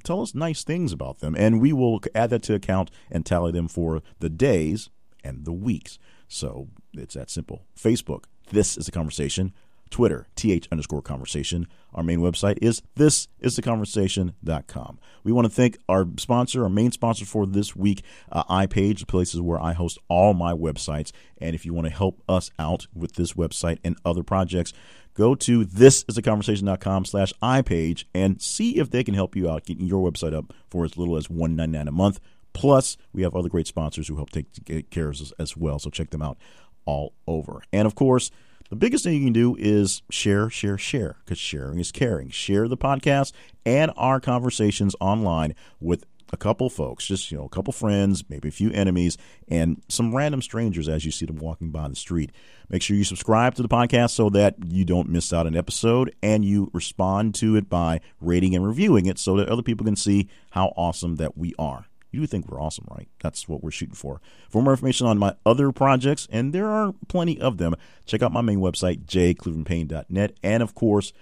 tell 0.05 0.23
us 0.23 0.37
nice 0.37 0.63
things 0.63 0.93
about 0.93 1.19
them, 1.19 1.35
and 1.37 1.61
we 1.61 1.73
will 1.73 2.01
add 2.15 2.31
that 2.31 2.45
to 2.45 2.55
account 2.55 2.93
and 3.11 3.27
tally 3.27 3.51
them 3.51 3.67
for 3.67 4.03
the 4.21 4.31
days 4.31 4.89
and 5.25 5.45
the 5.45 5.53
weeks. 5.53 5.99
So 6.29 6.69
it's 6.93 7.15
that 7.15 7.31
simple. 7.31 7.63
Facebook, 7.77 8.25
this 8.51 8.77
is 8.77 8.87
the 8.87 8.93
conversation. 8.93 9.53
Twitter, 9.91 10.29
th 10.37 10.69
underscore 10.71 11.03
conversation. 11.03 11.67
Our 11.95 12.03
main 12.03 12.19
website 12.21 12.59
is 12.61 12.83
thisistheconversation.com. 12.97 14.99
We 15.25 15.33
want 15.33 15.47
to 15.47 15.51
thank 15.51 15.79
our 15.89 16.07
sponsor, 16.19 16.65
our 16.65 16.69
main 16.69 16.93
sponsor 16.93 17.25
for 17.25 17.47
this 17.47 17.75
week, 17.75 18.03
uh, 18.31 18.45
iPage, 18.45 18.99
the 19.01 19.07
places 19.07 19.41
where 19.41 19.59
I 19.61 19.73
host 19.73 19.99
all 20.09 20.35
my 20.35 20.53
websites. 20.53 21.11
And 21.39 21.55
if 21.55 21.65
you 21.65 21.73
want 21.73 21.87
to 21.87 21.93
help 21.93 22.21
us 22.29 22.51
out 22.59 22.87
with 22.95 23.15
this 23.15 23.33
website 23.33 23.79
and 23.83 23.97
other 24.05 24.23
projects, 24.23 24.75
go 25.15 25.35
to 25.35 25.65
thisistheconversation.com 25.65 27.07
slash 27.07 27.33
iPage 27.43 28.05
and 28.15 28.43
see 28.43 28.79
if 28.79 28.91
they 28.91 29.03
can 29.03 29.15
help 29.15 29.35
you 29.35 29.51
out 29.51 29.65
getting 29.65 29.87
your 29.87 30.11
website 30.11 30.35
up 30.35 30.53
for 30.69 30.85
as 30.85 30.99
little 30.99 31.17
as 31.17 31.29
$1.99 31.29 31.89
a 31.89 31.91
month. 31.91 32.21
Plus, 32.59 32.97
we 33.13 33.23
have 33.23 33.37
other 33.37 33.49
great 33.49 33.69
sponsors 33.69 34.09
who 34.09 34.17
help 34.17 34.31
take 34.31 34.91
care 34.91 35.09
of 35.09 35.21
us 35.21 35.33
as 35.39 35.57
well. 35.57 35.79
So 35.79 35.91
check 35.91 36.11
them 36.11 36.23
out 36.23 36.39
all 36.87 37.13
over. 37.29 37.63
And 37.73 37.87
of 37.87 37.95
course, 37.95 38.33
the 38.69 38.75
biggest 38.75 39.05
thing 39.05 39.15
you 39.15 39.25
can 39.25 39.33
do 39.33 39.55
is 39.57 40.03
share, 40.11 40.51
share, 40.51 40.77
share, 40.77 41.19
because 41.25 41.39
sharing 41.39 41.79
is 41.79 41.93
caring. 41.93 42.31
Share 42.31 42.67
the 42.67 42.77
podcast 42.77 43.33
and 43.65 43.93
our 43.97 44.19
conversations 44.19 44.97
online 45.01 45.55
with 45.79 46.05
a 46.33 46.37
couple 46.37 46.69
folks, 46.69 47.07
just 47.07 47.31
you 47.31 47.39
know, 47.39 47.45
a 47.45 47.49
couple 47.49 47.73
friends, 47.73 48.25
maybe 48.29 48.49
a 48.49 48.53
few 48.53 48.73
enemies, 48.73 49.17
and 49.47 49.81
some 49.89 50.13
random 50.13 50.43
strangers 50.43 50.89
as 50.89 51.05
you 51.05 51.13
see 51.13 51.27
them 51.27 51.37
walking 51.37 51.71
by 51.71 51.87
the 51.87 51.95
street. 51.95 52.33
Make 52.69 52.83
sure 52.83 52.97
you 52.97 53.05
subscribe 53.05 53.55
to 53.55 53.63
the 53.63 53.69
podcast 53.69 54.11
so 54.11 54.31
that 54.31 54.57
you 54.67 54.85
don't 54.85 55.09
miss 55.09 55.33
out 55.33 55.47
an 55.47 55.57
episode, 55.57 56.13
and 56.25 56.45
you 56.45 56.71
respond 56.75 57.37
to 57.37 57.55
it 57.55 57.71
by 57.71 58.01
rating 58.21 58.57
and 58.57 58.67
reviewing 58.67 59.07
it 59.07 59.19
so 59.21 59.37
that 59.37 59.49
other 59.49 59.63
people 59.63 59.87
can 59.87 59.97
see 59.97 60.29
how 60.51 60.73
awesome 60.77 61.17
that 61.17 61.39
we 61.39 61.55
are. 61.57 61.87
You 62.11 62.21
do 62.21 62.27
think 62.27 62.49
we're 62.49 62.61
awesome, 62.61 62.87
right? 62.91 63.09
That's 63.23 63.49
what 63.49 63.63
we're 63.63 63.71
shooting 63.71 63.95
for. 63.95 64.21
For 64.49 64.63
more 64.63 64.73
information 64.73 65.07
on 65.07 65.19
my 65.19 65.35
other 65.45 65.73
projects, 65.73 66.27
and 66.31 66.53
there 66.53 66.69
are 66.69 66.95
plenty 67.09 67.41
of 67.41 67.59
them, 67.59 67.75
check 68.07 68.23
out 68.23 68.33
my 68.33 68.41
main 68.41 68.61
website, 68.61 69.05
jclevelandpayne.net. 69.05 70.37
And 70.43 70.63
of 70.63 70.75
course, 70.75 71.13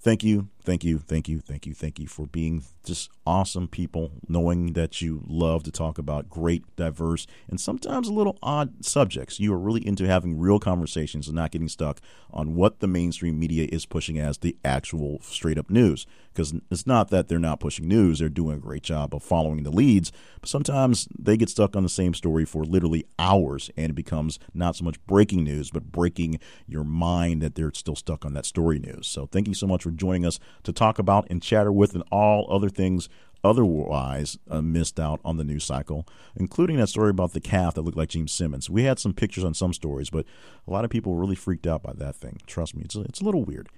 thank 0.00 0.24
you, 0.24 0.48
thank 0.66 0.84
you, 0.84 0.98
thank 0.98 1.28
you, 1.28 1.38
thank 1.38 1.64
you, 1.64 1.72
thank 1.72 1.98
you 1.98 2.08
for 2.08 2.26
being 2.26 2.64
just 2.84 3.08
awesome 3.24 3.68
people, 3.68 4.10
knowing 4.28 4.72
that 4.74 5.00
you 5.00 5.22
love 5.26 5.62
to 5.62 5.70
talk 5.70 5.96
about 5.96 6.28
great, 6.28 6.64
diverse, 6.76 7.26
and 7.48 7.60
sometimes 7.60 8.08
a 8.08 8.12
little 8.12 8.36
odd 8.42 8.84
subjects. 8.84 9.40
You 9.40 9.54
are 9.54 9.58
really 9.58 9.86
into 9.86 10.06
having 10.06 10.38
real 10.38 10.58
conversations 10.58 11.28
and 11.28 11.36
not 11.36 11.52
getting 11.52 11.68
stuck 11.68 12.00
on 12.32 12.54
what 12.54 12.80
the 12.80 12.86
mainstream 12.86 13.38
media 13.38 13.68
is 13.70 13.86
pushing 13.86 14.18
as 14.18 14.38
the 14.38 14.56
actual 14.64 15.20
straight 15.22 15.56
up 15.56 15.70
news. 15.70 16.06
Because 16.32 16.52
it's 16.70 16.86
not 16.86 17.08
that 17.08 17.28
they're 17.28 17.38
not 17.38 17.60
pushing 17.60 17.88
news, 17.88 18.18
they're 18.18 18.28
doing 18.28 18.56
a 18.56 18.60
great 18.60 18.82
job 18.82 19.14
of 19.14 19.22
following 19.22 19.62
the 19.62 19.70
leads, 19.70 20.12
but 20.38 20.50
sometimes 20.50 21.08
they 21.18 21.38
get 21.38 21.48
stuck 21.48 21.74
on 21.74 21.82
the 21.82 21.88
same 21.88 22.12
story 22.12 22.44
for 22.44 22.62
literally 22.62 23.06
hours 23.18 23.70
and 23.74 23.88
it 23.88 23.94
becomes 23.94 24.38
not 24.52 24.76
so 24.76 24.84
much 24.84 25.02
breaking 25.06 25.44
news, 25.44 25.70
but 25.70 25.90
breaking 25.90 26.38
your 26.66 26.84
mind 26.84 27.40
that 27.40 27.54
they're 27.54 27.72
still 27.72 27.96
stuck 27.96 28.26
on 28.26 28.34
that 28.34 28.44
story 28.44 28.78
news. 28.78 29.06
So 29.06 29.24
thank 29.24 29.48
you 29.48 29.54
so 29.54 29.66
much 29.66 29.82
for 29.82 29.90
joining 29.90 30.26
us 30.26 30.38
to 30.62 30.72
talk 30.72 30.98
about 30.98 31.26
and 31.30 31.42
chatter 31.42 31.72
with 31.72 31.94
and 31.94 32.04
all 32.10 32.46
other 32.50 32.68
things 32.68 33.08
otherwise 33.44 34.38
uh, 34.50 34.60
missed 34.60 34.98
out 34.98 35.20
on 35.24 35.36
the 35.36 35.44
news 35.44 35.64
cycle, 35.64 36.06
including 36.34 36.76
that 36.76 36.88
story 36.88 37.10
about 37.10 37.32
the 37.32 37.40
calf 37.40 37.74
that 37.74 37.82
looked 37.82 37.96
like 37.96 38.08
Gene 38.08 38.28
Simmons. 38.28 38.68
We 38.68 38.84
had 38.84 38.98
some 38.98 39.14
pictures 39.14 39.44
on 39.44 39.54
some 39.54 39.72
stories, 39.72 40.10
but 40.10 40.26
a 40.66 40.70
lot 40.70 40.84
of 40.84 40.90
people 40.90 41.14
really 41.14 41.36
freaked 41.36 41.66
out 41.66 41.82
by 41.82 41.92
that 41.94 42.16
thing. 42.16 42.40
Trust 42.46 42.74
me, 42.74 42.82
it's 42.84 42.96
a, 42.96 43.02
it's 43.02 43.20
a 43.20 43.24
little 43.24 43.44
weird. 43.44 43.68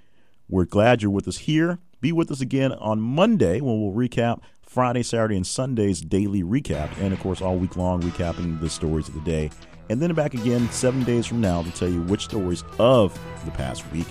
We're 0.49 0.64
glad 0.64 1.03
you're 1.03 1.11
with 1.11 1.29
us 1.29 1.39
here. 1.39 1.79
Be 2.01 2.12
with 2.12 2.31
us 2.31 2.41
again 2.41 2.72
on 2.72 3.01
Monday 3.01 3.61
when 3.61 3.83
we'll 3.83 3.93
recap 3.93 4.41
Friday, 4.62 5.03
Saturday, 5.03 5.37
and 5.37 5.47
Sunday's 5.47 6.01
daily 6.01 6.43
recap, 6.43 6.91
and 6.99 7.12
of 7.12 7.20
course, 7.20 7.43
all 7.43 7.57
week 7.57 7.76
long 7.76 8.03
recapping 8.03 8.61
the 8.61 8.70
stories 8.70 9.09
of 9.09 9.14
the 9.14 9.20
day. 9.20 9.51
And 9.91 10.01
then 10.01 10.14
back 10.14 10.35
again 10.35 10.70
seven 10.70 11.05
days 11.05 11.26
from 11.26 11.41
now 11.41 11.62
to 11.62 11.70
tell 11.70 11.89
you 11.89 12.03
which 12.03 12.24
stories 12.24 12.62
of 12.79 13.18
the 13.45 13.51
past 13.51 13.91
week 13.93 14.07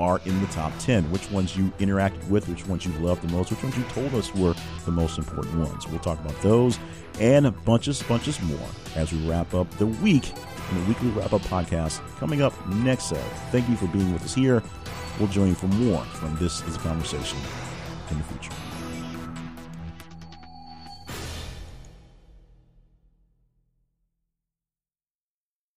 are 0.00 0.20
in 0.24 0.40
the 0.40 0.46
top 0.48 0.72
10. 0.80 1.10
Which 1.12 1.30
ones 1.30 1.56
you 1.56 1.72
interacted 1.78 2.26
with, 2.28 2.48
which 2.48 2.66
ones 2.66 2.84
you 2.84 2.92
loved 2.94 3.22
the 3.22 3.32
most, 3.32 3.50
which 3.50 3.62
ones 3.62 3.76
you 3.76 3.84
told 3.84 4.14
us 4.14 4.34
were 4.34 4.54
the 4.84 4.90
most 4.90 5.18
important 5.18 5.56
ones. 5.56 5.86
We'll 5.86 6.00
talk 6.00 6.18
about 6.18 6.40
those 6.42 6.78
and 7.20 7.46
a 7.46 7.50
bunches, 7.50 8.02
bunches 8.02 8.40
more 8.42 8.68
as 8.96 9.12
we 9.12 9.28
wrap 9.28 9.54
up 9.54 9.70
the 9.72 9.86
week 9.86 10.32
in 10.70 10.80
the 10.80 10.88
weekly 10.88 11.08
wrap 11.10 11.32
up 11.32 11.42
podcast 11.42 12.00
coming 12.18 12.42
up 12.42 12.54
next 12.68 13.04
Saturday. 13.04 13.28
Thank 13.50 13.68
you 13.68 13.76
for 13.76 13.86
being 13.88 14.12
with 14.12 14.24
us 14.24 14.34
here. 14.34 14.62
We'll 15.18 15.28
join 15.28 15.48
you 15.48 15.54
for 15.54 15.66
more 15.66 16.02
when 16.02 16.34
this 16.36 16.62
is 16.62 16.76
a 16.76 16.78
conversation 16.78 17.38
in 18.10 18.18
the 18.18 18.24
future. 18.24 18.59